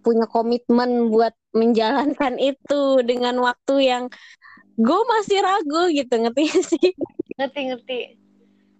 Punya 0.00 0.24
komitmen 0.24 1.12
buat 1.12 1.36
menjalankan 1.56 2.36
itu 2.36 3.00
dengan 3.02 3.40
waktu 3.40 3.74
yang 3.88 4.04
gue 4.76 5.00
masih 5.08 5.40
ragu 5.40 5.88
gitu 5.90 6.14
ngerti 6.20 6.44
sih? 6.76 6.88
Ngerti 7.40 7.60
ngerti. 7.72 8.00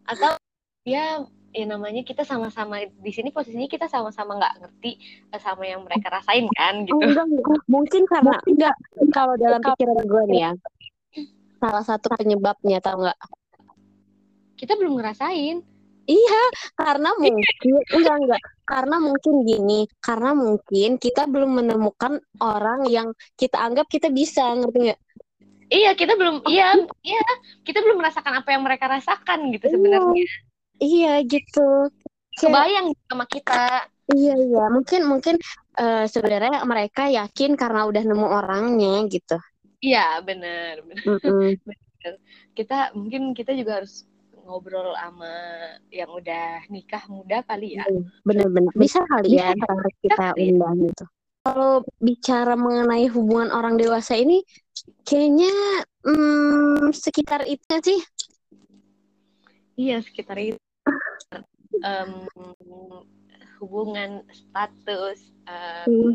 Atau 0.04 0.36
ya 0.84 1.24
ya 1.56 1.64
namanya 1.64 2.04
kita 2.04 2.20
sama-sama 2.20 2.84
di 2.84 3.12
sini 3.16 3.32
posisinya 3.32 3.64
kita 3.64 3.88
sama-sama 3.88 4.36
nggak 4.36 4.54
ngerti 4.60 5.00
eh, 5.32 5.40
sama 5.40 5.64
yang 5.64 5.88
mereka 5.88 6.12
rasain 6.12 6.44
kan 6.52 6.84
gitu. 6.84 7.00
Oh, 7.00 7.00
enggak, 7.00 7.24
enggak. 7.24 7.60
mungkin 7.64 8.02
karena 8.04 8.36
enggak 8.44 8.76
kalau 9.16 9.34
dalam 9.40 9.64
pikiran 9.64 10.04
gue 10.04 10.22
nih 10.28 10.40
ya 10.44 10.52
salah 11.56 11.84
satu 11.84 12.12
penyebabnya 12.12 12.78
tau 12.84 13.00
nggak? 13.00 13.18
Kita 14.60 14.76
belum 14.76 15.00
ngerasain 15.00 15.75
iya 16.06 16.42
karena 16.78 17.10
mungkin 17.18 17.74
enggak 17.92 18.16
enggak. 18.22 18.42
Karena 18.66 18.96
mungkin 18.98 19.34
gini 19.46 19.80
karena 20.02 20.30
mungkin 20.34 20.90
kita 20.98 21.30
belum 21.30 21.62
menemukan 21.62 22.18
orang 22.42 22.86
yang 22.90 23.14
kita 23.38 23.62
anggap 23.62 23.86
kita 23.86 24.10
bisa 24.10 24.42
ngerti 24.58 24.90
nggak? 24.90 25.00
Iya 25.66 25.90
kita 25.98 26.14
belum 26.14 26.46
iya 26.46 26.74
iya. 27.02 27.26
Kita 27.66 27.82
belum 27.82 27.98
merasakan 27.98 28.42
apa 28.42 28.48
yang 28.54 28.62
mereka 28.62 28.86
rasakan 28.90 29.50
gitu 29.54 29.66
sebenarnya. 29.70 30.24
Iya 30.78 31.12
gitu. 31.26 31.90
Kebayang 32.36 32.94
sama 33.10 33.24
kita. 33.26 33.90
Iya 34.14 34.34
iya. 34.38 34.64
Mungkin 34.70 35.00
mungkin 35.10 35.34
eh, 35.78 36.04
sebenarnya 36.06 36.62
mereka 36.62 37.10
yakin 37.10 37.58
karena 37.58 37.86
udah 37.86 38.02
nemu 38.06 38.26
orangnya 38.26 38.94
gitu. 39.10 39.38
Iya 39.82 40.22
benar 40.22 40.82
benar. 40.86 41.04
Mm-mm. 41.04 41.54
kita 42.58 42.94
mungkin 42.94 43.34
kita 43.34 43.52
juga 43.52 43.82
harus 43.82 44.06
ngobrol 44.46 44.94
sama 44.94 45.34
yang 45.90 46.08
udah 46.14 46.62
nikah 46.70 47.02
muda 47.10 47.42
kali 47.42 47.76
ya? 47.76 47.84
Bener-bener 48.22 48.70
bisa 48.78 49.02
kali 49.10 49.36
ya 49.36 49.50
Bisa. 49.52 49.66
harus 49.66 49.94
kita 50.00 50.26
undang 50.38 50.74
gitu. 50.86 51.04
Kalau 51.42 51.74
bicara 51.98 52.54
mengenai 52.54 53.06
hubungan 53.10 53.50
orang 53.54 53.74
dewasa 53.78 54.14
ini 54.18 54.42
kayaknya 55.06 55.50
hmm, 56.06 56.90
sekitar 56.94 57.42
itu 57.46 57.74
sih? 57.82 58.00
Iya 59.76 60.00
sekitar 60.02 60.38
itu. 60.40 60.58
Em, 61.84 62.24
hubungan 63.60 64.24
status 64.32 65.20
em, 65.46 65.86
Hmm. 65.86 66.14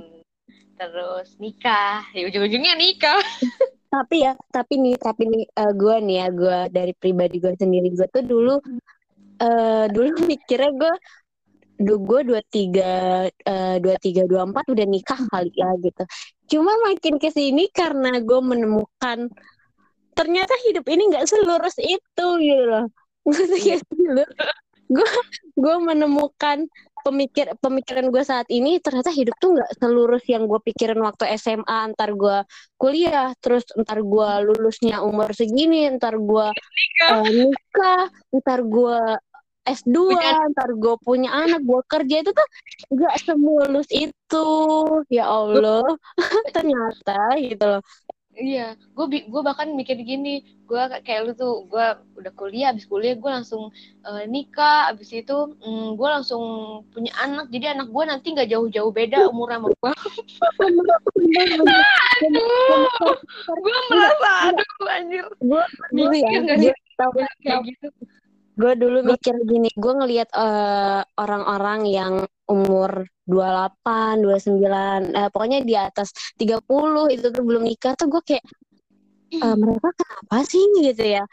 terus 0.79 1.37
nikah. 1.37 2.01
Ya 2.15 2.25
ujung-ujungnya 2.27 2.73
nikah 2.75 3.21
tapi 3.91 4.23
ya 4.23 4.33
tapi 4.55 4.73
nih 4.79 4.95
tapi 4.95 5.23
nih 5.27 5.43
gue 5.51 5.95
nih 6.07 6.15
ya 6.23 6.27
gue 6.31 6.57
dari 6.71 6.93
pribadi 6.95 7.43
gue 7.43 7.51
sendiri 7.59 7.91
gue 7.91 8.07
tuh 8.07 8.23
dulu 8.23 8.55
eh 9.43 9.85
dulu 9.91 10.09
mikirnya 10.31 10.71
gue 10.71 10.93
du 11.81 11.97
gue 11.97 12.21
dua 12.23 12.41
tiga 12.53 13.25
dua 13.81 13.95
tiga 13.99 14.23
dua 14.29 14.47
empat 14.47 14.69
udah 14.69 14.85
nikah 14.85 15.17
kali 15.33 15.49
ya 15.57 15.73
gitu. 15.81 16.03
Cuma 16.55 16.71
makin 16.85 17.17
ke 17.17 17.33
sini 17.33 17.67
karena 17.73 18.21
gue 18.21 18.39
menemukan 18.39 19.27
ternyata 20.13 20.53
hidup 20.69 20.85
ini 20.85 21.09
nggak 21.09 21.25
selurus 21.25 21.75
itu 21.81 22.27
gitu 22.37 22.63
loh. 22.69 22.85
Ngerti 23.25 23.57
gak 23.65 23.79
sih 23.81 24.07
lu? 24.13 24.25
gue 24.91 25.09
gue 25.55 25.75
menemukan 25.79 26.67
pemikir 27.05 27.53
pemikiran 27.59 28.09
gue 28.09 28.23
saat 28.25 28.47
ini 28.49 28.77
ternyata 28.81 29.09
hidup 29.13 29.35
tuh 29.41 29.57
nggak 29.57 29.71
selurus 29.77 30.23
yang 30.29 30.45
gue 30.49 30.59
pikirin 30.61 30.99
waktu 31.01 31.29
SMA 31.37 31.93
ntar 31.93 32.13
gue 32.15 32.45
kuliah 32.77 33.33
terus 33.43 33.65
ntar 33.77 34.01
gue 34.01 34.29
lulusnya 34.47 35.01
umur 35.03 35.33
segini 35.33 35.89
ntar 35.97 36.17
gue 36.17 36.47
eh, 37.09 37.23
nikah 37.29 38.09
ntar 38.41 38.59
gue 38.65 38.97
S2 39.61 39.93
Punya- 39.93 40.49
ntar 40.57 40.69
gue 40.73 40.95
punya 41.05 41.29
anak 41.37 41.61
gue 41.61 41.81
kerja. 41.85 42.25
Itu 42.25 42.31
tuh 42.33 42.47
nggak 42.97 43.15
semulus 43.21 43.87
itu. 43.93 44.47
Ya 45.13 45.29
Allah. 45.29 45.85
Ternyata 46.55 47.37
gitu 47.37 47.65
loh 47.77 47.81
Iya, 48.31 48.79
gue 48.95 49.05
gue 49.27 49.41
bahkan 49.43 49.67
mikir 49.75 49.99
gini, 50.07 50.39
gue 50.63 50.81
kayak 51.03 51.21
lu 51.27 51.31
tuh, 51.35 51.67
gue 51.67 51.85
udah 52.15 52.31
kuliah, 52.31 52.71
abis 52.71 52.87
kuliah 52.87 53.19
gue 53.19 53.27
langsung 53.27 53.75
eh, 54.07 54.23
nikah, 54.23 54.87
abis 54.87 55.11
itu 55.11 55.51
mm, 55.59 55.99
gue 55.99 56.07
langsung 56.07 56.43
punya 56.95 57.11
anak, 57.19 57.51
jadi 57.51 57.75
anak 57.75 57.91
gue 57.91 58.03
nanti 58.07 58.31
nggak 58.31 58.47
jauh-jauh 58.47 58.91
beda 58.95 59.27
umurnya 59.27 59.59
sama 59.59 59.69
gue. 59.75 59.91
Aduh, 62.23 63.15
gue 63.51 63.77
merasa, 63.91 64.31
aduh 64.47 64.87
anjir, 64.87 65.25
gue 65.43 65.63
mikir 65.91 66.39
nggak 66.47 66.57
gue 66.63 66.71
sih 66.71 66.95
tau 66.95 67.11
kayak 67.11 67.59
gitu. 67.67 67.87
Gue 68.61 68.73
dulu 68.77 68.97
mikir 69.01 69.35
gini 69.49 69.69
gue 69.73 69.93
ngelihat 69.99 70.29
eh, 70.37 71.01
orang-orang 71.17 71.79
yang 71.89 72.13
umur 72.45 73.07
28, 73.25 74.21
29 74.21 75.17
eh, 75.17 75.29
pokoknya 75.33 75.59
di 75.63 75.73
atas 75.73 76.11
30 76.37 77.15
itu 77.15 77.25
tuh 77.31 77.43
belum 77.47 77.63
nikah 77.65 77.93
tuh 77.97 78.07
gue 78.11 78.21
kayak 78.21 78.45
eh, 79.31 79.55
mereka 79.57 79.89
kenapa 79.95 80.37
sih? 80.45 80.61
Gitu 80.83 81.03
ya. 81.15 81.23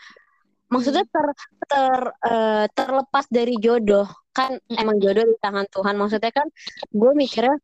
Maksudnya 0.68 1.04
ter, 1.08 1.26
ter 1.66 1.94
eh, 2.28 2.66
terlepas 2.72 3.26
dari 3.28 3.54
jodoh 3.58 4.06
kan 4.30 4.54
Mm. 4.70 4.78
emang 4.78 4.96
jodoh 5.02 5.24
di 5.26 5.36
tangan 5.42 5.66
Tuhan. 5.66 5.94
Maksudnya 5.98 6.30
kan 6.30 6.46
gue 6.94 7.10
mikirnya 7.18 7.58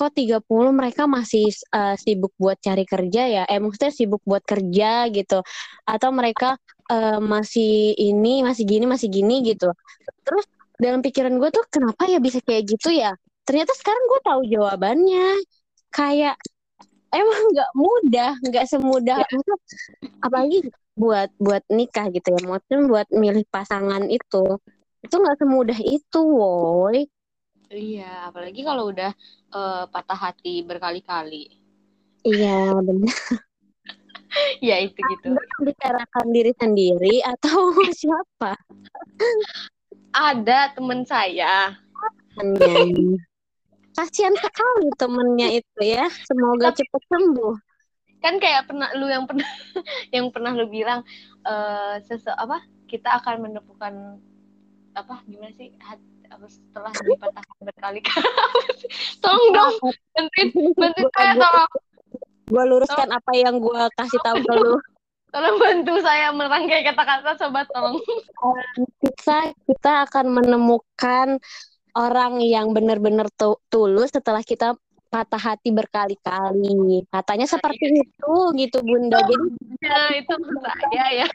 kok 0.00 0.16
30 0.16 0.72
mereka 0.72 1.04
masih 1.04 1.52
eh, 1.52 1.96
sibuk 2.00 2.32
buat 2.40 2.56
cari 2.56 2.84
kerja 2.88 3.22
ya? 3.28 3.42
Eh 3.44 3.60
maksudnya 3.60 3.92
sibuk 3.92 4.24
buat 4.24 4.40
kerja 4.48 5.12
gitu. 5.12 5.44
Atau 5.84 6.10
mereka 6.16 6.56
eh, 6.88 7.20
masih 7.20 7.92
ini 8.00 8.40
masih 8.40 8.64
gini 8.64 8.84
masih 8.88 9.08
gini 9.12 9.44
gitu. 9.44 9.68
Terus 10.24 10.44
dalam 10.80 11.04
pikiran 11.04 11.36
gue 11.36 11.50
tuh 11.52 11.64
kenapa 11.68 12.08
ya 12.08 12.16
bisa 12.16 12.40
kayak 12.40 12.64
gitu 12.72 12.88
ya? 12.96 13.12
Ternyata 13.44 13.76
sekarang 13.76 14.04
gue 14.08 14.20
tahu 14.24 14.40
jawabannya. 14.48 15.28
Kayak 15.92 16.40
emang 17.12 17.40
nggak 17.52 17.70
mudah 17.76 18.32
nggak 18.46 18.66
semudah 18.70 19.18
maksudnya, 19.26 19.58
apalagi 20.22 20.58
buat 20.96 21.28
buat 21.36 21.62
nikah 21.68 22.08
gitu 22.14 22.28
ya. 22.32 22.40
Maksudnya 22.48 22.78
buat 22.88 23.06
milih 23.12 23.44
pasangan 23.52 24.08
itu. 24.08 24.56
Itu 25.04 25.14
nggak 25.20 25.36
semudah 25.44 25.78
itu 25.84 26.20
woi. 26.24 27.04
Iya, 27.70 28.26
apalagi 28.26 28.66
kalau 28.66 28.90
udah 28.90 29.14
eh, 29.54 29.84
patah 29.90 30.18
hati 30.18 30.62
berkali-kali. 30.66 31.50
iya 32.26 32.74
benar. 32.78 33.10
Ya 34.62 34.78
itu 34.78 34.94
gitu. 34.94 35.34
bicarakan 35.58 36.26
diri 36.30 36.54
sendiri 36.54 37.18
atau 37.26 37.74
siapa? 37.98 38.54
Ada 40.14 40.70
temen 40.74 41.02
saya, 41.02 41.74
kasihan 43.94 44.34
sekali 44.38 44.88
temennya 44.98 45.60
itu 45.60 45.80
ya. 45.82 46.06
Semoga 46.26 46.70
cepat 46.74 47.02
sembuh. 47.10 47.56
kan 48.20 48.36
kayak 48.36 48.68
pernah 48.68 48.92
lu 49.00 49.08
yang 49.08 49.24
pernah 49.24 49.48
yang 50.14 50.28
pernah 50.28 50.52
lu 50.52 50.68
bilang 50.68 51.00
eh 51.42 51.94
sese 52.04 52.30
apa? 52.30 52.62
Kita 52.86 53.18
akan 53.22 53.50
menemukan 53.50 54.18
apa 54.94 55.22
gimana 55.26 55.54
sih? 55.56 55.72
Hat, 55.78 55.98
apa 56.30 56.46
setelah 56.46 56.92
dipatahkan 56.94 57.58
berkali-kali. 57.66 58.24
Tolong 59.22 59.46
dong 59.50 59.74
bantuin 60.14 60.48
bantuin 60.78 61.08
saya 61.18 61.32
tolong. 61.36 61.70
Gue 62.50 62.64
luruskan 62.66 63.08
apa 63.10 63.32
yang 63.34 63.58
gue 63.58 63.82
kasih 63.98 64.20
tahu 64.22 64.38
ke 64.42 64.54
lu. 64.58 64.74
Tolong 65.30 65.56
bantu 65.62 65.94
saya 66.02 66.34
merangkai 66.34 66.82
kata-kata 66.86 67.38
sobat 67.38 67.66
tolong. 67.70 67.98
Kita 69.02 69.54
kita 69.66 69.92
akan 70.10 70.26
menemukan 70.42 71.38
orang 71.94 72.38
yang 72.42 72.70
benar-benar 72.70 73.26
tu- 73.34 73.58
tulus 73.70 74.14
setelah 74.14 74.42
kita 74.46 74.78
patah 75.10 75.42
hati 75.42 75.74
berkali-kali. 75.74 77.06
Katanya 77.10 77.46
seperti 77.50 78.06
itu 78.06 78.34
gitu 78.54 78.78
bunda. 78.82 79.18
Jadi 79.18 79.34
ya 79.82 80.00
itu 80.14 80.34
saya 80.62 81.06
ya. 81.26 81.28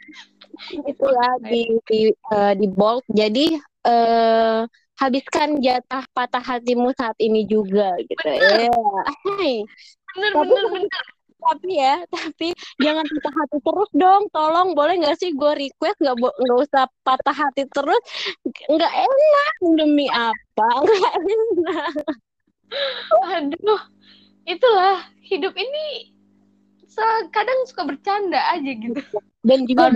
itu 0.71 1.03
ya 1.03 1.29
di 1.43 1.61
di, 1.83 2.01
eh, 2.15 2.53
di 2.55 2.67
bold. 2.71 3.03
Jadi 3.11 3.59
eh 3.85 4.63
habiskan 4.95 5.59
jatah 5.59 6.03
patah 6.15 6.43
hatimu 6.43 6.91
saat 6.95 7.15
ini 7.19 7.43
juga 7.47 7.95
gitu. 7.99 8.27
Ya 8.27 8.71
Hai. 9.25 9.63
bener 10.15 10.31
Tapi- 10.31 10.49
bener 10.49 10.65
bener 10.71 11.03
tapi 11.45 11.77
ya 11.77 12.01
tapi 12.09 12.57
jangan 12.81 13.05
patah 13.05 13.33
hati 13.37 13.57
terus 13.61 13.89
dong. 13.93 14.23
Tolong 14.33 14.73
boleh 14.73 14.97
nggak 14.97 15.17
sih 15.21 15.29
gue 15.37 15.51
request 15.53 16.01
nggak 16.01 16.17
nggak 16.17 16.57
usah 16.57 16.89
patah 17.05 17.35
hati 17.35 17.69
terus? 17.69 18.01
Nggak 18.65 18.93
enak 19.05 19.53
demi 19.77 20.09
apa? 20.09 20.67
Nggak 20.89 21.13
enak. 21.21 21.93
Aduh 23.29 23.81
itulah 24.49 25.05
hidup 25.21 25.53
ini 25.53 26.09
kadang 27.29 27.59
suka 27.69 27.83
bercanda 27.93 28.41
aja 28.55 28.71
gitu. 28.71 28.97
Dan 29.45 29.69
juga 29.69 29.91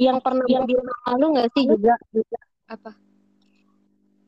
yang 0.00 0.18
pernah 0.18 0.42
yang 0.50 0.66
bilang 0.66 0.88
malu 1.06 1.38
nggak 1.38 1.46
sih 1.54 1.62
juga? 1.68 1.94
Apa 2.66 2.90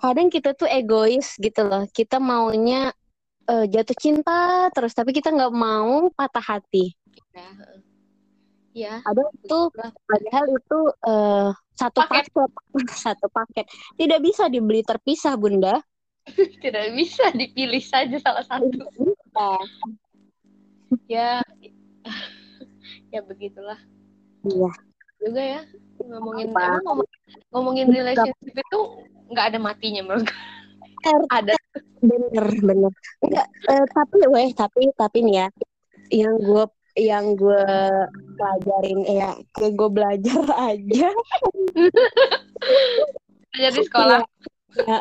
kadang 0.00 0.28
kita 0.28 0.52
tuh 0.52 0.68
egois 0.68 1.36
gitu 1.40 1.62
loh. 1.66 1.84
Kita 1.90 2.20
maunya 2.20 2.92
eh, 3.48 3.66
jatuh 3.70 3.96
cinta 3.96 4.68
terus 4.72 4.92
tapi 4.92 5.14
kita 5.16 5.32
nggak 5.32 5.54
mau 5.54 6.08
patah 6.12 6.44
hati. 6.44 6.92
Ya 7.32 7.50
ya 8.76 8.94
ada 9.08 9.24
itu 9.32 9.60
padahal 10.04 10.46
itu 10.52 10.80
eh, 11.08 11.48
satu 11.76 11.98
Paket. 12.04 12.28
paket. 12.32 12.50
Satu 13.08 13.26
paket. 13.32 13.66
Tidak 13.96 14.20
bisa 14.20 14.48
dibeli 14.48 14.80
terpisah 14.84 15.36
bunda. 15.36 15.80
Tidak 16.64 16.86
bisa 16.96 17.30
dipilih 17.32 17.80
saja 17.84 18.16
salah 18.20 18.44
satu. 18.44 18.68
Bisa. 18.96 19.48
ya 21.08 21.40
ya 23.14 23.20
begitulah. 23.24 23.78
Iya. 24.44 24.70
Juga 25.16 25.42
ya 25.42 25.60
ngomongin 25.96 26.52
Apa? 26.52 26.60
emang 26.80 27.00
ngomongin 27.52 27.86
relationship 27.88 28.52
itu 28.52 28.80
nggak 29.30 29.46
ada 29.54 29.58
matinya 29.58 30.02
menurut 30.04 30.26
gue 30.26 30.38
ada. 31.38 31.54
bener 31.96 32.46
bener. 32.62 32.92
Enggak 33.24 33.46
eh, 33.72 33.86
tapi 33.90 34.18
weh 34.30 34.48
tapi 34.52 34.80
tapi 34.94 35.18
nih 35.26 35.34
ya 35.42 35.48
yang 36.12 36.36
gue 36.38 36.64
yang 36.96 37.36
gue 37.36 37.64
pelajarin 38.40 39.00
eh, 39.04 39.16
ya 39.20 39.30
kayak 39.56 39.72
gue 39.76 39.88
belajar 39.90 40.42
aja. 40.72 41.08
Jadi 43.56 43.80
sekolah. 43.84 44.20
Ya, 44.76 45.00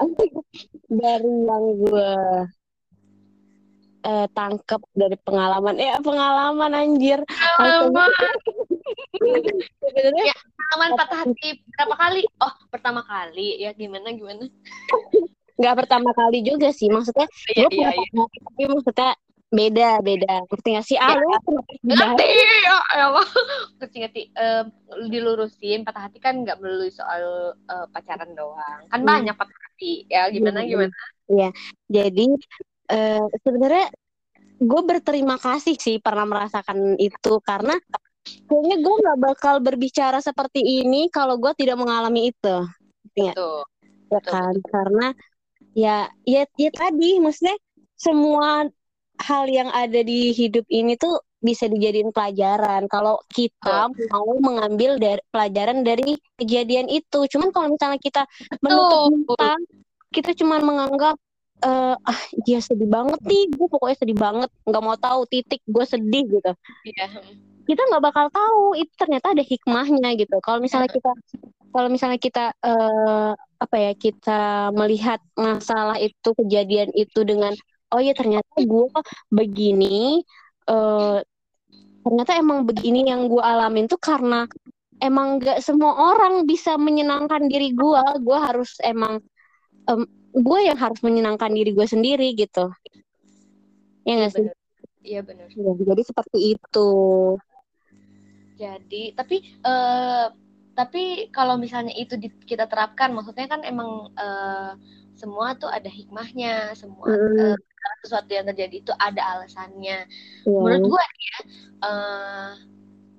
dari 0.87 1.33
yang 1.43 1.65
gue 1.83 2.11
eh, 4.05 4.27
tangkep 4.29 4.81
dari 4.93 5.17
pengalaman. 5.19 5.75
Ya 5.75 5.97
pengalaman 5.99 6.71
anjir. 6.71 7.19
Lama. 7.57 8.05
sebenarnya 9.81 10.23
Ya. 10.29 10.35
pengalaman 10.35 10.89
patah 10.95 11.17
hati 11.25 11.49
berapa 11.73 11.95
kali? 11.97 12.21
Oh 12.39 12.53
pertama 12.69 13.01
kali. 13.01 13.57
Ya 13.57 13.73
gimana 13.73 14.13
gimana? 14.13 14.45
Nggak 15.55 15.75
pertama 15.85 16.09
kali 16.13 16.43
juga 16.43 16.69
sih. 16.69 16.87
Maksudnya 16.87 17.25
iya 17.55 17.65
gue 17.67 17.79
iya 17.79 17.89
iya. 17.91 18.11
hati, 18.13 18.37
tapi 18.43 18.63
maksudnya 18.69 19.11
beda 19.49 19.89
beda. 20.03 20.33
Ngerti 20.51 20.67
nggak 20.75 20.85
sih? 20.85 20.97
Ah 20.99 21.15
Ya. 21.15 21.21
lu 21.21 21.29
ngerti! 21.87 22.27
Ya 22.65 22.75
Allah. 23.07 23.25
Ngerti 23.79 23.97
ngerti. 24.03 24.21
Eh, 24.35 24.63
dilurusin 25.07 25.81
patah 25.81 26.11
hati 26.11 26.19
kan 26.19 26.43
nggak 26.43 26.59
melulu 26.59 26.91
soal 26.91 27.23
eh, 27.55 27.85
pacaran 27.89 28.35
doang. 28.35 28.81
Kan 28.91 28.99
Hmm. 29.01 29.07
banyak 29.07 29.35
patah 29.35 29.57
hati. 29.71 30.05
Ya 30.11 30.27
gimana 30.29 30.61
Iya, 30.61 30.69
gimana? 30.69 30.93
Jadi 31.87 32.25
eh, 32.89 33.25
sebenarnya 33.41 33.87
gue 34.55 34.81
berterima 34.87 35.35
kasih 35.35 35.75
sih 35.75 35.97
pernah 35.99 36.23
merasakan 36.23 36.95
itu 36.95 37.43
karena 37.43 37.75
kayaknya 38.25 38.77
gue 38.81 38.95
nggak 39.05 39.19
bakal 39.21 39.55
berbicara 39.61 40.17
seperti 40.23 40.63
ini 40.63 41.11
kalau 41.13 41.37
gue 41.37 41.51
tidak 41.53 41.77
mengalami 41.77 42.33
itu, 42.33 42.57
tuh 43.13 43.63
ya 44.09 44.19
Betul, 44.21 44.31
kan? 44.31 44.55
Karena 44.69 45.07
ya 45.75 45.97
ya 46.23 46.47
ya 46.55 46.71
tadi 46.71 47.19
maksudnya 47.19 47.57
semua 47.95 48.65
hal 49.21 49.45
yang 49.47 49.71
ada 49.71 50.03
di 50.03 50.35
hidup 50.35 50.67
ini 50.67 50.99
tuh 50.99 51.19
bisa 51.39 51.69
dijadiin 51.69 52.09
pelajaran 52.09 52.89
kalau 52.89 53.21
kita 53.29 53.85
mau 54.09 54.29
mengambil 54.41 54.97
dari 54.97 55.21
pelajaran 55.29 55.85
dari 55.85 56.17
kejadian 56.41 56.89
itu. 56.89 57.29
Cuman 57.29 57.53
kalau 57.53 57.69
misalnya 57.69 58.01
kita 58.01 58.25
menutup 58.65 59.13
Betul. 59.13 59.37
mata, 59.37 59.53
kita 60.09 60.31
cuman 60.33 60.61
menganggap 60.65 61.15
eh 61.63 61.95
ah 61.95 62.21
dia 62.43 62.59
sedih 62.59 62.89
banget 62.89 63.19
nih, 63.23 63.47
gue 63.53 63.67
pokoknya 63.71 63.97
sedih 63.97 64.17
banget, 64.17 64.49
nggak 64.67 64.83
mau 64.83 64.97
tahu 64.99 65.23
titik 65.29 65.61
gue 65.63 65.85
sedih 65.87 66.23
gitu. 66.27 66.51
iya 66.83 67.07
Kita 67.65 67.81
nggak 67.81 68.03
bakal 68.03 68.25
tahu. 68.29 68.77
Itu 68.77 68.93
ternyata 68.93 69.33
ada 69.33 69.41
hikmahnya 69.41 70.09
gitu. 70.21 70.37
Kalau 70.43 70.61
misalnya 70.61 70.91
kita 70.91 71.11
kalau 71.73 71.89
misalnya 71.91 72.19
kita 72.21 72.53
eh 72.61 73.31
apa 73.35 73.75
ya 73.75 73.91
kita 73.97 74.69
melihat 74.75 75.19
masalah 75.35 75.97
itu 75.97 76.29
kejadian 76.37 76.93
itu 76.93 77.25
dengan 77.25 77.51
oh 77.91 77.99
ya 77.99 78.13
ternyata 78.13 78.47
gue 78.61 78.85
begini 79.33 80.21
eh 80.69 81.19
ternyata 82.05 82.31
emang 82.37 82.69
begini 82.69 83.09
yang 83.09 83.25
gue 83.25 83.41
alamin 83.41 83.89
tuh 83.89 83.97
karena 83.97 84.45
emang 85.01 85.41
gak 85.41 85.59
semua 85.59 86.13
orang 86.13 86.45
bisa 86.45 86.77
menyenangkan 86.77 87.49
diri 87.49 87.73
gue 87.73 88.03
gue 88.21 88.37
harus 88.37 88.77
emang 88.85 89.19
gue 90.35 90.59
yang 90.67 90.75
harus 90.75 90.99
menyenangkan 90.99 91.51
diri 91.55 91.71
gue 91.71 91.87
sendiri 91.87 92.35
gitu 92.35 92.67
ya 94.05 94.13
nggak 94.19 94.31
sih 94.35 94.45
iya 95.05 95.21
bener 95.23 95.47
Ya, 95.55 95.71
jadi 95.71 96.01
seperti 96.03 96.59
itu 96.59 96.89
Jadi, 98.55 99.11
tapi 99.15 99.43
eh 99.67 100.25
tapi 100.75 101.31
kalau 101.31 101.55
misalnya 101.55 101.95
itu 101.95 102.19
di- 102.19 102.43
kita 102.43 102.67
terapkan, 102.67 103.11
maksudnya 103.15 103.47
kan 103.47 103.63
emang 103.63 104.11
eh, 104.15 104.71
semua 105.15 105.55
tuh 105.55 105.71
ada 105.71 105.87
hikmahnya, 105.87 106.75
semua 106.75 107.07
Mm. 107.15 107.55
segala 107.55 107.95
sesuatu 108.03 108.31
yang 108.35 108.45
terjadi 108.51 108.75
itu 108.83 108.93
ada 108.95 109.21
alasannya. 109.39 110.07
ya. 110.47 110.51
Menurut 110.51 110.83
gue 110.83 111.03
ya, 111.03 111.37
eh, 111.87 112.49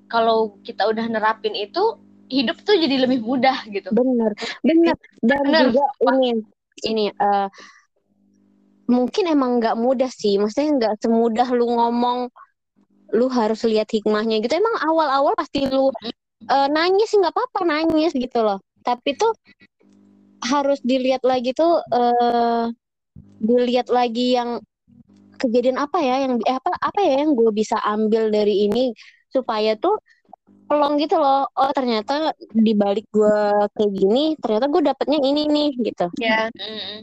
kalau 0.08 0.56
kita 0.64 0.84
udah 0.88 1.04
nerapin 1.08 1.52
itu, 1.56 1.80
hidup 2.28 2.56
tuh 2.64 2.76
jadi 2.76 3.04
lebih 3.06 3.20
mudah 3.24 3.56
gitu. 3.72 3.88
bener 3.92 4.32
bener 4.66 4.96
dan 5.22 5.40
Bener. 5.46 5.62
juga 5.70 5.84
ini 6.10 6.28
ini 6.84 7.08
eh, 7.12 7.48
mungkin 8.86 9.24
emang 9.30 9.58
nggak 9.62 9.76
mudah 9.78 10.10
sih. 10.10 10.36
Maksudnya 10.40 10.70
nggak 10.78 10.94
semudah 11.02 11.48
lu 11.54 11.66
ngomong 11.70 12.28
lu 13.14 13.26
harus 13.30 13.62
lihat 13.64 13.88
hikmahnya 13.90 14.42
gitu. 14.42 14.58
Emang 14.58 14.76
awal-awal 14.82 15.32
pasti 15.38 15.66
lu 15.66 15.90
eh, 16.50 16.68
nangis 16.70 17.10
nggak 17.14 17.32
apa-apa 17.32 17.60
nangis 17.64 18.12
gitu 18.12 18.38
loh. 18.42 18.58
Tapi 18.86 19.16
tuh 19.18 19.32
harus 20.46 20.78
dilihat 20.84 21.22
lagi 21.26 21.50
tuh 21.56 21.80
eh 21.90 22.66
dilihat 23.40 23.88
lagi 23.92 24.36
yang 24.36 24.60
kejadian 25.36 25.76
apa 25.76 25.98
ya 26.00 26.24
yang 26.24 26.40
eh, 26.40 26.56
apa 26.56 26.70
apa 26.80 27.00
ya 27.04 27.24
yang 27.24 27.36
gue 27.36 27.50
bisa 27.52 27.76
ambil 27.84 28.32
dari 28.32 28.64
ini 28.68 28.92
supaya 29.28 29.76
tuh 29.76 30.00
pelong 30.66 30.94
gitu 30.98 31.16
loh. 31.18 31.46
Oh 31.54 31.70
ternyata 31.72 32.34
di 32.52 32.72
balik 32.74 33.06
gue 33.14 33.38
kayak 33.74 33.92
gini 33.94 34.34
ternyata 34.38 34.66
gue 34.66 34.82
dapetnya 34.82 35.18
ini 35.22 35.46
nih 35.46 35.70
gitu. 35.80 36.06
Ya, 36.18 36.50
mm. 36.52 36.98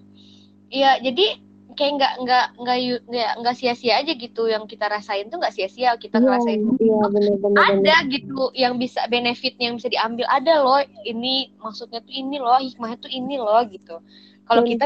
Iya, 0.74 0.98
jadi 1.06 1.38
kayak 1.74 1.92
nggak 1.98 2.14
nggak 2.22 2.46
nggak 2.62 2.78
nggak 3.10 3.32
nggak 3.42 3.56
sia-sia 3.58 4.02
aja 4.02 4.14
gitu. 4.14 4.50
Yang 4.50 4.76
kita 4.78 4.86
rasain 4.90 5.30
tuh 5.30 5.38
nggak 5.42 5.54
sia-sia 5.54 5.96
kita 5.98 6.18
ngerasain 6.22 6.60
iya 6.60 7.02
bener 7.10 7.36
bener 7.40 7.62
bener 7.62 7.64
ada 7.78 7.96
gitu 8.10 8.50
yang 8.58 8.78
bisa 8.78 9.06
benefitnya 9.10 9.70
yang 9.72 9.78
bisa 9.78 9.90
diambil. 9.90 10.26
Ada 10.30 10.54
loh 10.62 10.82
ini 11.06 11.54
maksudnya 11.62 12.02
tuh 12.02 12.14
ini 12.14 12.38
loh 12.42 12.58
hikmahnya 12.58 12.98
tuh 13.00 13.12
ini 13.14 13.36
loh 13.38 13.62
gitu. 13.70 14.02
Kalau 14.44 14.62
Dan- 14.66 14.72
kita 14.76 14.86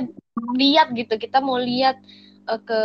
lihat 0.59 0.93
gitu 0.93 1.13
kita 1.17 1.41
mau 1.41 1.57
lihat 1.57 1.97
eh, 2.47 2.59
ke 2.61 2.81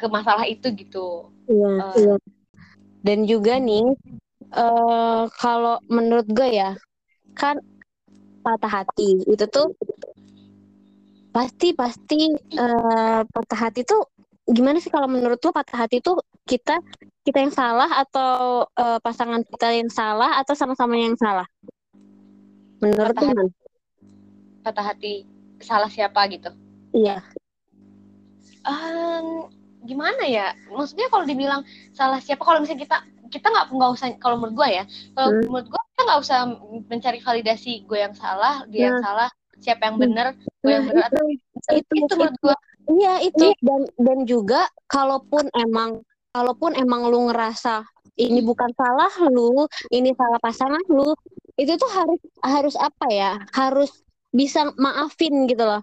ke 0.00 0.06
masalah 0.08 0.48
itu 0.48 0.72
gitu. 0.72 1.28
Iya, 1.48 1.68
Eh. 1.76 1.94
iya. 2.00 2.14
Dan 3.00 3.24
juga 3.24 3.56
nih, 3.56 3.96
eh 4.50 5.22
kalau 5.38 5.78
menurut 5.86 6.26
gue 6.30 6.48
ya, 6.50 6.74
kan 7.34 7.58
patah 8.42 8.82
hati 8.82 9.22
itu 9.28 9.44
tuh 9.46 9.74
pasti 11.30 11.70
pasti 11.76 12.34
eh 12.34 13.20
patah 13.22 13.58
hati 13.68 13.86
tuh 13.86 14.02
gimana 14.50 14.82
sih 14.82 14.90
kalau 14.90 15.06
menurut 15.06 15.38
lo 15.38 15.50
patah 15.54 15.86
hati 15.86 16.02
tuh 16.02 16.18
kita 16.42 16.82
kita 17.22 17.38
yang 17.38 17.54
salah 17.54 18.02
atau 18.02 18.66
eh, 18.74 18.98
pasangan 18.98 19.44
kita 19.46 19.70
yang 19.76 19.90
salah 19.92 20.40
atau 20.42 20.54
sama-sama 20.58 20.98
yang 20.98 21.14
salah? 21.14 21.46
Menurut 22.80 23.12
Patah 23.14 23.22
gimana? 23.22 23.42
patah 24.60 24.84
hati 24.92 25.24
salah 25.60 25.88
siapa 25.88 26.20
gitu 26.32 26.52
Iya, 26.90 27.22
Em, 28.60 29.48
gimana 29.88 30.28
ya 30.28 30.52
maksudnya 30.68 31.08
kalau 31.08 31.24
dibilang 31.24 31.64
salah 31.96 32.20
siapa 32.20 32.44
kalau 32.44 32.60
misalnya 32.60 32.84
kita 32.84 32.98
kita 33.32 33.46
nggak 33.52 33.66
nggak 33.76 33.90
usah 33.96 34.06
kalau 34.22 34.36
menurut 34.40 34.56
gue 34.60 34.68
ya 34.78 34.84
kalau 35.16 35.28
Hmm. 35.28 35.40
menurut 35.46 35.66
gue 35.72 35.80
kita 35.94 36.00
nggak 36.06 36.20
usah 36.24 36.38
mencari 36.90 37.18
validasi 37.22 37.70
gue 37.88 37.98
yang 38.04 38.14
salah 38.16 38.54
dia 38.72 38.92
yang 38.92 38.98
salah 38.98 39.28
siapa 39.62 39.82
yang 39.88 39.96
benar 40.02 40.26
gue 40.62 40.72
yang 40.72 40.86
Nah, 40.86 40.90
benar 40.90 41.08
atau 41.10 41.24
itu, 41.70 41.92
itu 41.94 42.12
menurut 42.18 42.36
gue 42.42 42.56
Iya 42.90 43.22
itu 43.22 43.46
dan 43.62 43.80
dan 44.02 44.18
juga 44.26 44.66
kalaupun 44.90 45.46
emang 45.54 46.02
kalaupun 46.34 46.74
emang 46.74 47.06
lu 47.06 47.30
ngerasa 47.30 47.86
ini 48.18 48.42
bukan 48.44 48.68
salah 48.76 49.08
lu, 49.32 49.64
ini 49.88 50.12
salah 50.12 50.36
pasangan 50.42 50.82
lu, 50.92 51.14
itu 51.56 51.72
tuh 51.80 51.88
harus 51.88 52.20
harus 52.44 52.74
apa 52.76 53.06
ya? 53.08 53.30
Harus 53.56 53.90
bisa 54.34 54.68
maafin 54.76 55.48
gitu 55.48 55.64
loh. 55.64 55.80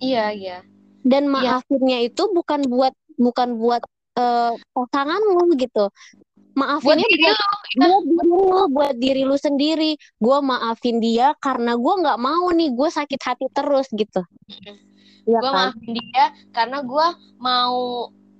iya 0.00 0.24
iya 0.32 0.56
Dan 1.06 1.30
Iya. 1.36 1.56
maafinnya 1.62 1.98
itu 2.02 2.22
bukan 2.34 2.66
buat 2.66 2.92
bukan 3.16 3.48
buat 3.62 3.82
eh, 4.18 4.52
pasangan 4.74 5.20
lu 5.22 5.54
gitu. 6.56 6.80
buat 6.84 6.98
diri 7.04 7.24
buat, 7.28 7.38
lu 7.76 7.92
buat 8.08 8.24
diri 8.24 8.32
lu, 8.32 8.60
buat 8.72 8.94
diri 8.96 9.22
lu 9.28 9.36
sendiri. 9.36 9.90
Gua 10.18 10.38
maafin 10.40 10.96
dia 10.98 11.36
karena 11.44 11.76
gua 11.76 11.94
nggak 12.02 12.18
mau 12.20 12.46
nih 12.52 12.68
gue 12.72 12.88
sakit 12.88 13.20
hati 13.20 13.46
terus 13.52 13.86
gitu. 13.92 14.20
Iya. 15.26 15.38
Gue 15.42 15.50
kan? 15.52 15.72
maafin 15.74 15.90
dia 15.98 16.24
karena 16.54 16.78
gue 16.86 17.06
mau 17.38 17.76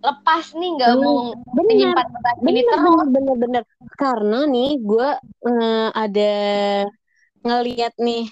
lepas 0.00 0.44
nih 0.54 0.70
nggak 0.76 0.94
Hmm, 0.94 1.02
mau 1.02 1.18
menyimpan 1.66 2.06
beban 2.14 2.36
ini 2.46 2.60
terus. 2.62 2.94
bener 2.94 3.06
bener 3.14 3.34
bener. 3.42 3.62
Karena 3.98 4.36
nih 4.46 4.68
gue 4.80 5.08
ada 5.94 6.32
ngeliat 7.46 7.94
nih 7.98 8.24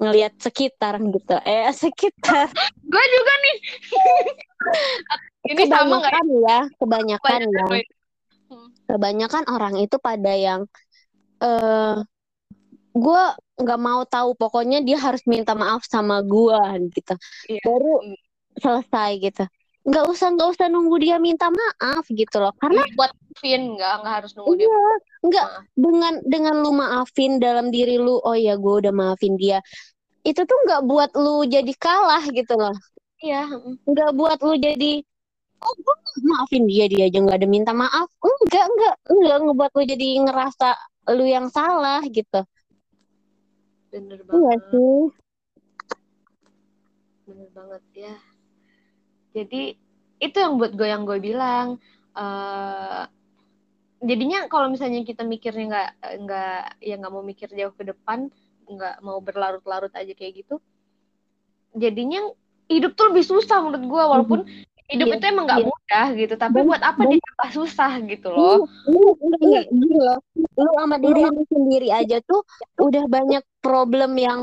ngeliat 0.00 0.34
sekitar 0.40 0.98
gitu. 1.14 1.34
Eh 1.46 1.70
sekitar. 1.82 2.48
Gue 2.92 3.04
juga 3.14 3.32
nih. 3.44 3.56
Ini 5.52 5.62
sama 5.66 5.94
nggak 5.98 6.14
ya? 6.14 6.22
Kebanyakan 6.22 6.26
ya 6.46 6.58
kebanyakan 6.78 7.40
Banyak 7.40 7.50
ya. 7.50 7.64
gue. 7.66 7.80
Kebanyakan 8.92 9.48
orang 9.48 9.80
itu 9.80 9.96
pada 9.96 10.36
yang 10.36 10.68
eh 11.40 11.96
gue 12.92 13.22
nggak 13.56 13.80
mau 13.80 14.04
tahu 14.04 14.36
pokoknya 14.36 14.84
dia 14.84 15.00
harus 15.00 15.24
minta 15.24 15.56
maaf 15.56 15.80
sama 15.88 16.20
gue 16.20 16.60
gitu 16.92 17.14
Iya. 17.48 17.60
baru 17.64 17.94
selesai 18.60 19.10
gitu 19.16 19.44
nggak 19.82 20.04
usah 20.12 20.28
nggak 20.36 20.48
usah 20.54 20.66
nunggu 20.70 20.96
dia 21.02 21.16
minta 21.18 21.50
maaf 21.50 22.04
gitu 22.06 22.36
loh 22.38 22.54
karena 22.60 22.86
buat 22.94 23.10
Vin 23.42 23.74
nggak 23.74 23.92
nggak 24.04 24.14
harus 24.22 24.32
nunggu 24.38 24.54
dia 24.60 24.68
iya 24.68 24.92
nggak 25.26 25.46
maaf. 25.48 25.64
dengan 25.74 26.14
dengan 26.22 26.54
lu 26.62 26.70
maafin 26.76 27.32
dalam 27.42 27.72
diri 27.72 27.98
lu 27.98 28.20
oh 28.22 28.36
ya 28.36 28.54
gue 28.54 28.74
udah 28.84 28.92
maafin 28.94 29.34
dia 29.40 29.58
itu 30.22 30.38
tuh 30.38 30.58
nggak 30.68 30.86
buat 30.86 31.10
lu 31.18 31.42
jadi 31.48 31.72
kalah 31.80 32.22
gitu 32.30 32.54
loh 32.54 32.76
iya 33.24 33.48
mm. 33.48 33.88
nggak 33.88 34.10
buat 34.14 34.38
lu 34.44 34.54
jadi 34.54 35.02
oh 35.62 35.74
gue 35.78 35.96
maafin 36.26 36.66
dia 36.66 36.90
dia 36.90 37.06
aja 37.06 37.18
nggak 37.22 37.38
ada 37.38 37.48
minta 37.48 37.72
maaf. 37.72 38.10
Enggak 38.18 38.64
enggak. 38.66 38.94
Enggak 39.08 39.36
ngebuat 39.46 39.70
lu 39.72 39.82
jadi 39.86 40.08
ngerasa 40.26 40.68
lu 41.14 41.24
yang 41.26 41.46
salah 41.48 42.02
gitu. 42.10 42.40
Bener 43.94 44.18
iya 44.18 44.26
banget. 44.26 44.60
sih. 44.70 45.00
Bener 47.30 47.48
banget 47.54 47.82
ya. 47.94 48.14
Jadi 49.32 49.62
itu 50.22 50.36
yang 50.36 50.54
buat 50.60 50.72
gue 50.74 50.88
yang 50.88 51.02
gue 51.08 51.18
bilang 51.18 51.80
eh 52.12 53.04
jadinya 54.02 54.50
kalau 54.50 54.66
misalnya 54.68 55.06
kita 55.06 55.22
mikirnya 55.22 55.64
nggak 55.70 55.90
nggak 56.26 56.62
ya 56.82 56.94
nggak 56.98 57.12
mau 57.14 57.22
mikir 57.22 57.48
jauh 57.54 57.72
ke 57.72 57.86
depan 57.86 58.28
nggak 58.66 58.98
mau 59.00 59.22
berlarut-larut 59.22 59.94
aja 59.94 60.12
kayak 60.12 60.42
gitu 60.42 60.58
jadinya 61.78 62.20
hidup 62.66 62.98
tuh 62.98 63.14
lebih 63.14 63.24
susah 63.24 63.62
menurut 63.62 63.84
gue 63.86 64.02
walaupun 64.02 64.40
hidup 64.92 65.06
Iya, 65.08 65.16
itu 65.16 65.26
emang 65.32 65.44
nggak 65.48 65.60
iya. 65.60 65.68
mudah 65.72 66.06
gitu 66.20 66.34
tapi 66.36 66.58
buat 66.62 66.82
apa 66.84 67.00
dan- 67.00 67.12
ditambah 67.16 67.50
susah 67.56 67.92
gitu 68.12 68.28
loh. 68.28 68.68
Lu 68.86 69.00
enggak 69.24 69.40
enggak 69.40 69.64
gini 69.72 69.96
loh. 69.96 70.18
Lu 70.36 70.70
sama 70.76 70.96
diri 71.00 71.22
lu 71.24 71.42
sendiri 71.48 71.88
aja 71.88 72.16
tuh 72.22 72.40
udah 72.76 73.04
banyak 73.08 73.42
problem 73.64 74.12
yang 74.20 74.40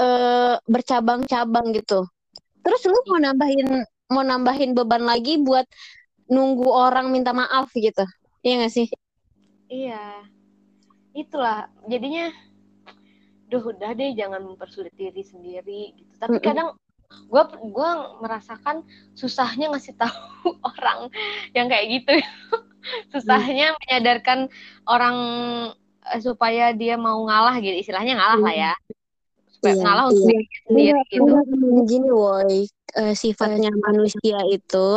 eh 0.00 0.56
bercabang-cabang 0.64 1.76
gitu. 1.76 2.08
Terus 2.64 2.82
lu 2.88 2.98
mau 3.12 3.20
nambahin 3.20 3.68
mau 4.08 4.24
nambahin 4.24 4.72
beban 4.72 5.04
lagi 5.04 5.36
buat 5.40 5.68
nunggu 6.32 6.64
orang 6.68 7.12
minta 7.12 7.36
maaf 7.36 7.68
gitu 7.76 8.04
Iya 8.42 8.66
gak 8.66 8.72
sih? 8.72 8.88
Iya, 9.72 10.26
itulah 11.14 11.70
jadinya, 11.86 12.28
duh 13.48 13.62
udah 13.62 13.94
deh 13.94 14.12
jangan 14.12 14.42
mempersulit 14.42 14.92
diri 14.98 15.22
sendiri 15.22 15.94
gitu. 15.96 16.12
Tapi 16.18 16.36
Mm-mm. 16.36 16.44
kadang 16.44 16.68
gue 17.30 17.42
gua 17.72 18.20
merasakan 18.20 18.84
susahnya 19.16 19.72
ngasih 19.72 19.96
tahu 19.96 20.52
orang 20.76 21.08
yang 21.56 21.66
kayak 21.68 21.86
gitu, 22.00 22.12
susahnya 23.12 23.72
menyadarkan 23.84 24.52
orang 24.84 25.16
eh, 26.12 26.20
supaya 26.20 26.76
dia 26.76 27.00
mau 27.00 27.22
ngalah 27.24 27.56
gitu, 27.62 27.76
istilahnya 27.76 28.18
ngalah 28.18 28.40
lah 28.40 28.54
ya, 28.54 28.72
supaya 29.56 29.74
Iya, 29.78 29.82
ngalah 29.86 30.04
untuk 30.10 30.24
iya. 30.26 30.28
diri 30.28 30.46
sendiri 30.66 31.00
gitu. 31.08 31.32
Karena 31.32 31.82
gini 31.86 32.10
woi 32.10 32.60
eh, 32.98 33.14
sifatnya 33.14 33.70
manusia 33.72 34.38
itu 34.50 34.88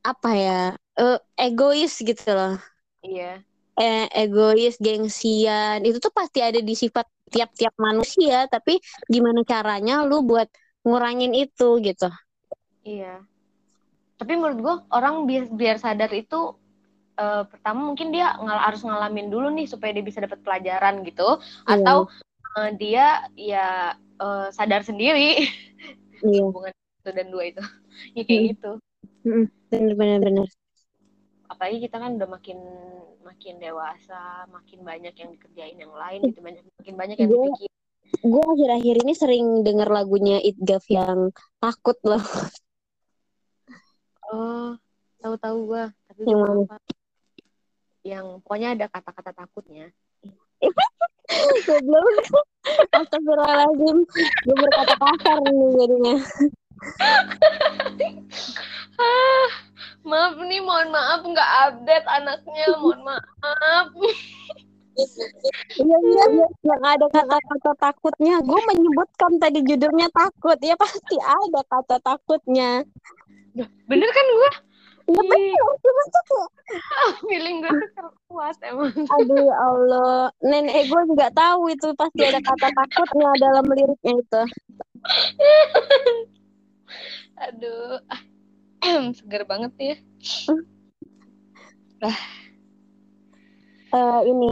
apa 0.00 0.30
ya 0.32 0.62
eh, 0.96 1.18
egois 1.36 1.94
gitu 2.00 2.28
loh. 2.32 2.56
Iya, 3.00 3.40
eh, 3.80 4.06
egois, 4.12 4.76
gengsian, 4.76 5.80
itu 5.88 5.96
tuh 5.96 6.12
pasti 6.12 6.44
ada 6.44 6.60
di 6.60 6.74
sifat 6.76 7.08
tiap-tiap 7.30 7.72
manusia, 7.80 8.44
tapi 8.50 8.76
gimana 9.08 9.40
caranya 9.46 10.04
lu 10.04 10.20
buat 10.26 10.50
ngurangin 10.80 11.32
itu 11.34 11.76
gitu. 11.80 12.08
iya. 12.82 13.20
Tapi 14.16 14.36
menurut 14.36 14.58
gue 14.60 14.74
orang 14.92 15.24
biar, 15.24 15.44
biar 15.48 15.76
sadar 15.76 16.12
itu 16.12 16.56
eh, 17.16 17.44
pertama 17.44 17.88
mungkin 17.88 18.12
dia 18.12 18.36
ngal- 18.36 18.64
harus 18.64 18.80
ngalamin 18.80 19.28
dulu 19.28 19.48
nih 19.52 19.64
supaya 19.64 19.92
dia 19.92 20.04
bisa 20.04 20.20
dapat 20.20 20.40
pelajaran 20.40 21.00
gitu. 21.04 21.40
Iya. 21.64 21.72
atau 21.80 21.98
eh, 22.56 22.70
dia 22.76 23.06
ya 23.32 23.66
eh, 23.96 24.48
sadar 24.50 24.84
sendiri 24.84 25.44
Iya, 26.20 26.40
hubungan 26.48 26.72
satu 27.00 27.10
dan 27.16 27.26
dua 27.28 27.44
itu 27.48 27.62
ya 28.16 28.22
kayak 28.24 28.40
Hmm. 28.40 28.50
gitu 28.56 28.70
bener-bener 29.68 30.18
bener. 30.20 30.48
apalagi 31.46 31.84
kita 31.84 31.96
kan 31.96 32.16
udah 32.16 32.28
makin 32.30 32.58
makin 33.20 33.60
dewasa 33.60 34.48
makin 34.48 34.80
banyak 34.80 35.12
yang 35.12 35.30
dikerjain 35.32 35.76
yang 35.76 35.92
lain 35.92 36.24
gitu 36.24 36.40
banyak 36.40 36.62
makin 36.80 36.94
banyak 36.96 37.16
yang 37.20 37.30
Iya. 37.30 37.68
Gue 38.18 38.42
akhir-akhir 38.42 38.96
ini 39.06 39.14
sering 39.14 39.46
denger 39.62 39.88
lagunya 39.88 40.42
Itgaf 40.42 40.84
yang 40.90 41.30
takut 41.62 41.96
loh. 42.02 42.22
oh 44.30 44.74
tahu-tahu 45.18 45.58
gua 45.66 45.84
tapi 46.06 46.22
Yang 46.26 46.38
mana? 46.38 46.76
yang 48.00 48.26
pokoknya 48.40 48.68
ada 48.78 48.86
kata-kata 48.88 49.30
takutnya 49.36 49.90
Goblok. 51.66 52.26
Astagfirullahaladzim. 52.90 54.02
Gue 54.44 54.56
berkata 54.58 54.94
kasar 54.98 55.38
nih 55.46 55.68
jadinya. 55.78 56.16
ah 59.00 59.48
maaf 60.02 60.34
nih 60.42 60.60
mohon 60.60 60.88
maaf 60.90 61.20
nggak 61.22 61.50
update 61.68 62.06
anaknya 62.08 62.66
mohon 62.82 63.00
maaf 63.04 63.86
Iya, 64.98 65.96
iya, 66.02 66.24
iya. 66.34 66.46
Yang 66.66 66.82
ada 66.82 67.06
kata-kata 67.08 67.72
takutnya. 67.78 68.34
Gue 68.42 68.60
menyebutkan 68.68 69.32
tadi 69.38 69.62
judulnya 69.62 70.08
takut. 70.10 70.58
Ya 70.60 70.74
pasti 70.74 71.16
ada 71.20 71.60
kata 71.66 71.96
takutnya. 72.02 72.84
bener 73.90 74.08
kan 74.14 74.26
gua 74.30 74.50
Ya 75.10 75.22
bener. 75.26 75.58
Cuma 75.82 76.02
tuh 76.06 76.22
kayak 76.30 76.50
feeling 77.26 77.58
gue 77.66 77.82
tuh 77.98 78.10
kuat 78.30 78.54
emang 78.62 78.94
Aduh 78.94 79.42
ya 79.42 79.56
Allah, 79.58 80.30
nenek 80.38 80.86
gue 80.86 81.02
nggak 81.18 81.34
tahu 81.34 81.66
itu 81.66 81.90
pasti 81.98 82.22
ada 82.22 82.38
kata 82.38 82.68
takutnya 82.70 83.30
dalam 83.42 83.66
liriknya 83.66 84.14
itu. 84.22 84.42
Aduh, 87.42 87.98
seger 89.18 89.42
banget 89.50 89.72
ya. 89.82 89.96
Eh 93.90 94.20
ini 94.30 94.50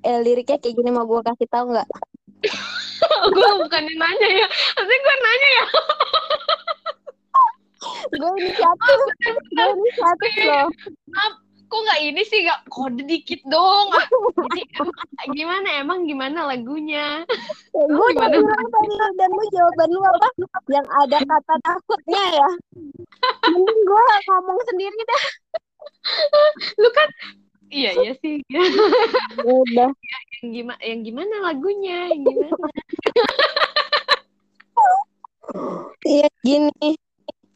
eh, 0.00 0.18
liriknya 0.24 0.56
kayak 0.56 0.74
gini 0.76 0.90
mau 0.92 1.04
gue 1.04 1.20
kasih 1.20 1.48
tahu 1.52 1.76
nggak? 1.76 1.88
gue 3.36 3.50
bukan 3.60 3.84
nanya 4.00 4.28
ya, 4.44 4.46
pasti 4.48 4.94
gue 4.96 5.16
nanya 5.20 5.48
ya. 5.52 5.64
Gue 8.16 8.30
inisiatif, 8.40 9.00
gue 9.28 9.66
inisiatif 9.76 10.32
loh. 10.48 10.68
Kok 11.70 11.80
nggak 11.86 12.00
ini 12.02 12.22
sih, 12.26 12.42
nggak 12.42 12.60
kode 12.66 13.02
dikit 13.06 13.40
dong. 13.46 13.94
Jadi 14.42 14.62
gimana 15.38 15.68
emang 15.78 16.02
gimana 16.02 16.50
lagunya? 16.50 17.22
Ya, 17.76 17.84
gue 17.86 18.08
Gimana? 18.10 18.34
bilang 18.34 18.66
tadi 18.74 18.94
dan 19.14 19.30
lu 19.30 19.44
jawaban 19.54 19.88
lu 19.94 20.00
apa? 20.02 20.28
Yang 20.66 20.86
ada 21.06 21.18
kata 21.22 21.54
takutnya 21.62 22.24
ya. 22.42 22.50
Mending 23.54 23.80
gue 23.86 24.04
ngomong 24.26 24.58
sendiri 24.66 25.00
dah. 25.06 25.24
Lu 26.82 26.88
kan, 26.90 27.08
iya 27.70 27.90
iya 27.96 28.12
sih. 28.18 28.42
Udah. 29.40 29.90
yang 30.42 30.50
gimana, 30.50 30.80
yang 30.82 31.00
gimana 31.06 31.34
lagunya? 31.46 31.98
Yang 32.12 32.22
gimana? 32.26 32.80
Iya 36.06 36.28
gini. 36.46 36.90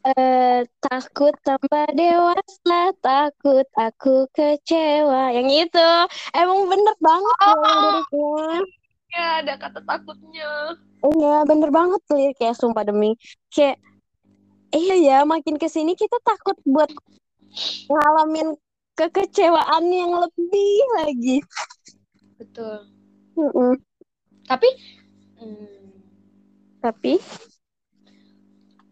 Eh, 0.05 0.61
takut 0.85 1.33
tambah 1.41 1.89
dewasa, 1.97 2.93
takut 3.01 3.65
aku 3.73 4.29
kecewa. 4.37 5.33
Yang 5.33 5.65
itu 5.65 5.89
emang 6.37 6.69
bener 6.69 6.95
banget 7.01 7.37
yang 7.41 7.59
liriknya. 7.65 8.45
Ya 9.15 9.25
ada 9.41 9.53
kata 9.57 9.79
takutnya. 9.81 10.77
Iya 11.05 11.35
bener 11.49 11.69
banget 11.73 12.01
ya 12.13 12.31
kayak 12.37 12.57
sumpah 12.57 12.85
demi 12.85 13.17
kayak 13.53 13.77
iya 14.73 14.95
ya 14.97 15.17
makin 15.23 15.55
ke 15.55 15.69
sini 15.69 15.93
kita 15.93 16.17
takut 16.25 16.57
buat 16.65 16.89
ngalamin 17.87 18.57
kekecewaan 18.95 19.85
yang 19.91 20.11
lebih 20.23 20.75
lagi. 20.99 21.37
Betul. 22.39 22.87
Mm-mm. 23.35 23.75
Tapi, 24.47 24.69
hmm, 25.39 25.91
Tapi 26.79 27.19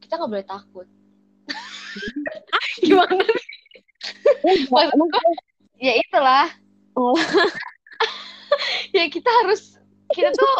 kita 0.04 0.20
nggak 0.20 0.32
boleh 0.32 0.48
takut. 0.48 0.88
gimana 2.84 3.16
gue, 3.16 3.40
ya 5.80 5.94
itulah. 5.96 6.48
Oh. 6.94 7.16
ya 8.96 9.10
kita 9.10 9.30
harus 9.44 9.78
kita 10.14 10.30
tuh 10.36 10.56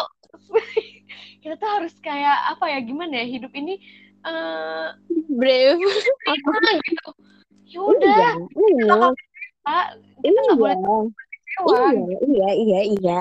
kita 1.42 1.54
tuh 1.60 1.68
harus 1.68 1.94
kayak 2.02 2.56
apa 2.56 2.64
ya 2.72 2.78
gimana 2.82 3.22
ya 3.22 3.26
hidup 3.28 3.52
ini 3.54 3.78
eh 4.24 4.88
brave 5.28 5.78
gitu 6.88 7.10
ya 7.68 7.80
udah 7.84 8.32
iya 8.56 9.12
Pak. 9.64 9.86
kita 10.20 10.38
nggak 10.44 10.58
boleh 10.60 10.76
kecewa. 10.78 11.78
Iya, 11.96 12.16
iya, 12.24 12.48
iya, 12.52 12.80
iya. 12.96 13.20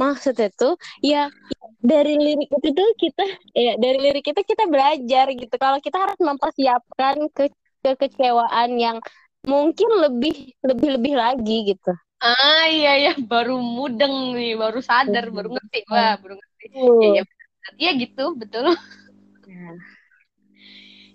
Maksudnya 0.00 0.48
tuh 0.58 0.74
ya 1.04 1.30
dari 1.84 2.16
lirik 2.18 2.50
itu 2.50 2.68
tuh 2.72 2.88
kita 2.98 3.24
ya 3.54 3.72
dari 3.78 3.98
lirik 4.02 4.24
itu 4.26 4.40
kita 4.42 4.64
belajar 4.66 5.26
gitu. 5.34 5.54
Kalau 5.54 5.78
kita 5.78 5.96
harus 6.02 6.18
mempersiapkan 6.18 7.16
ke 7.30 7.44
kekecewaan 7.84 8.70
yang 8.80 8.96
mungkin 9.44 9.88
lebih 10.00 10.56
lebih 10.64 10.88
lebih 10.96 11.14
lagi 11.14 11.58
gitu. 11.76 11.92
ah 12.24 12.64
iya 12.72 12.96
ya 12.96 13.12
baru 13.20 13.60
mudeng 13.60 14.32
nih 14.32 14.56
baru 14.56 14.80
sadar 14.80 15.28
baru 15.28 15.52
ngerti. 15.52 15.84
Wah 15.92 16.16
baru 16.16 16.34
ngerti. 16.40 16.64
Ya 17.04 17.08
ya 17.20 17.22
Iya 17.80 17.90
gitu. 18.00 18.24
Betul. 18.36 18.72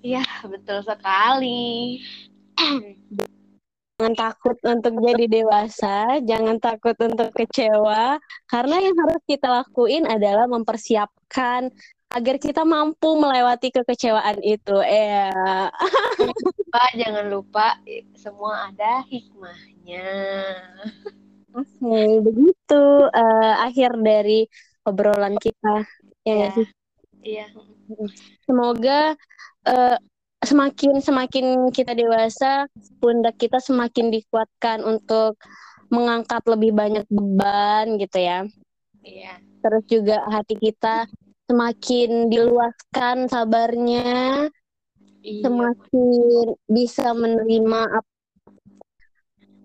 Iya. 0.06 0.22
Betul 0.46 0.80
sekali 0.86 1.98
Jangan 4.00 4.16
takut 4.16 4.56
untuk 4.64 4.96
jadi 5.04 5.26
dewasa, 5.28 6.24
jangan 6.24 6.56
takut 6.56 6.96
untuk 7.04 7.36
kecewa, 7.36 8.16
karena 8.48 8.80
yang 8.80 8.96
harus 8.96 9.20
kita 9.28 9.52
lakuin 9.52 10.08
adalah 10.08 10.48
mempersiapkan 10.48 11.68
agar 12.08 12.36
kita 12.40 12.64
mampu 12.64 13.20
melewati 13.20 13.76
kekecewaan 13.76 14.40
itu. 14.40 14.80
Ya. 14.88 15.36
Pak 16.72 16.96
jangan 16.96 17.28
lupa 17.28 17.76
semua 18.16 18.72
ada 18.72 19.04
hikmahnya 19.04 20.08
Oke, 21.52 22.24
begitu 22.24 22.84
eh, 23.12 23.54
akhir 23.68 24.00
dari 24.00 24.48
obrolan 24.88 25.36
kita. 25.36 25.84
Ya 26.24 26.48
Ya. 26.48 26.50
sih? 26.56 26.68
iya 27.20 27.46
Semoga 28.48 29.20
eh, 29.68 29.98
semakin 30.44 31.04
semakin 31.04 31.68
kita 31.72 31.92
dewasa, 31.92 32.68
pundak 33.04 33.36
kita 33.36 33.60
semakin 33.60 34.12
dikuatkan 34.12 34.84
untuk 34.88 35.36
mengangkat 35.92 36.42
lebih 36.48 36.72
banyak 36.72 37.06
beban 37.10 38.00
gitu 38.00 38.18
ya. 38.22 38.40
iya 39.04 39.42
Terus 39.60 39.84
juga 39.92 40.24
hati 40.32 40.56
kita 40.56 41.10
semakin 41.50 42.32
diluaskan 42.32 43.28
sabarnya, 43.28 44.48
iya 45.26 45.44
semakin 45.44 46.56
bisa 46.70 47.12
menerima 47.12 47.82
apa 48.00 48.12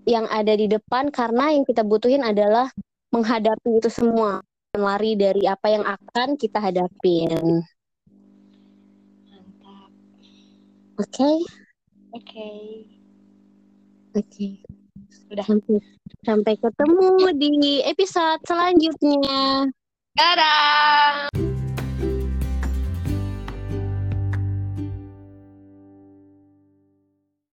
yang 0.04 0.26
ada 0.28 0.52
di 0.52 0.66
depan 0.68 1.08
karena 1.08 1.54
yang 1.54 1.64
kita 1.64 1.86
butuhin 1.86 2.26
adalah 2.26 2.68
menghadapi 3.14 3.78
itu 3.78 3.88
semua, 3.88 4.42
lari 4.74 5.14
dari 5.14 5.46
apa 5.46 5.70
yang 5.70 5.84
akan 5.86 6.34
kita 6.34 6.58
hadapin. 6.58 7.62
Oke? 10.94 11.32
oke 12.14 12.50
Oke. 14.14 14.62
Udah. 15.34 15.42
Sampai, 15.42 15.82
sampai 16.22 16.54
ketemu 16.54 17.34
di 17.34 17.82
episode 17.82 18.38
selanjutnya. 18.46 19.66
dadah 20.14 21.53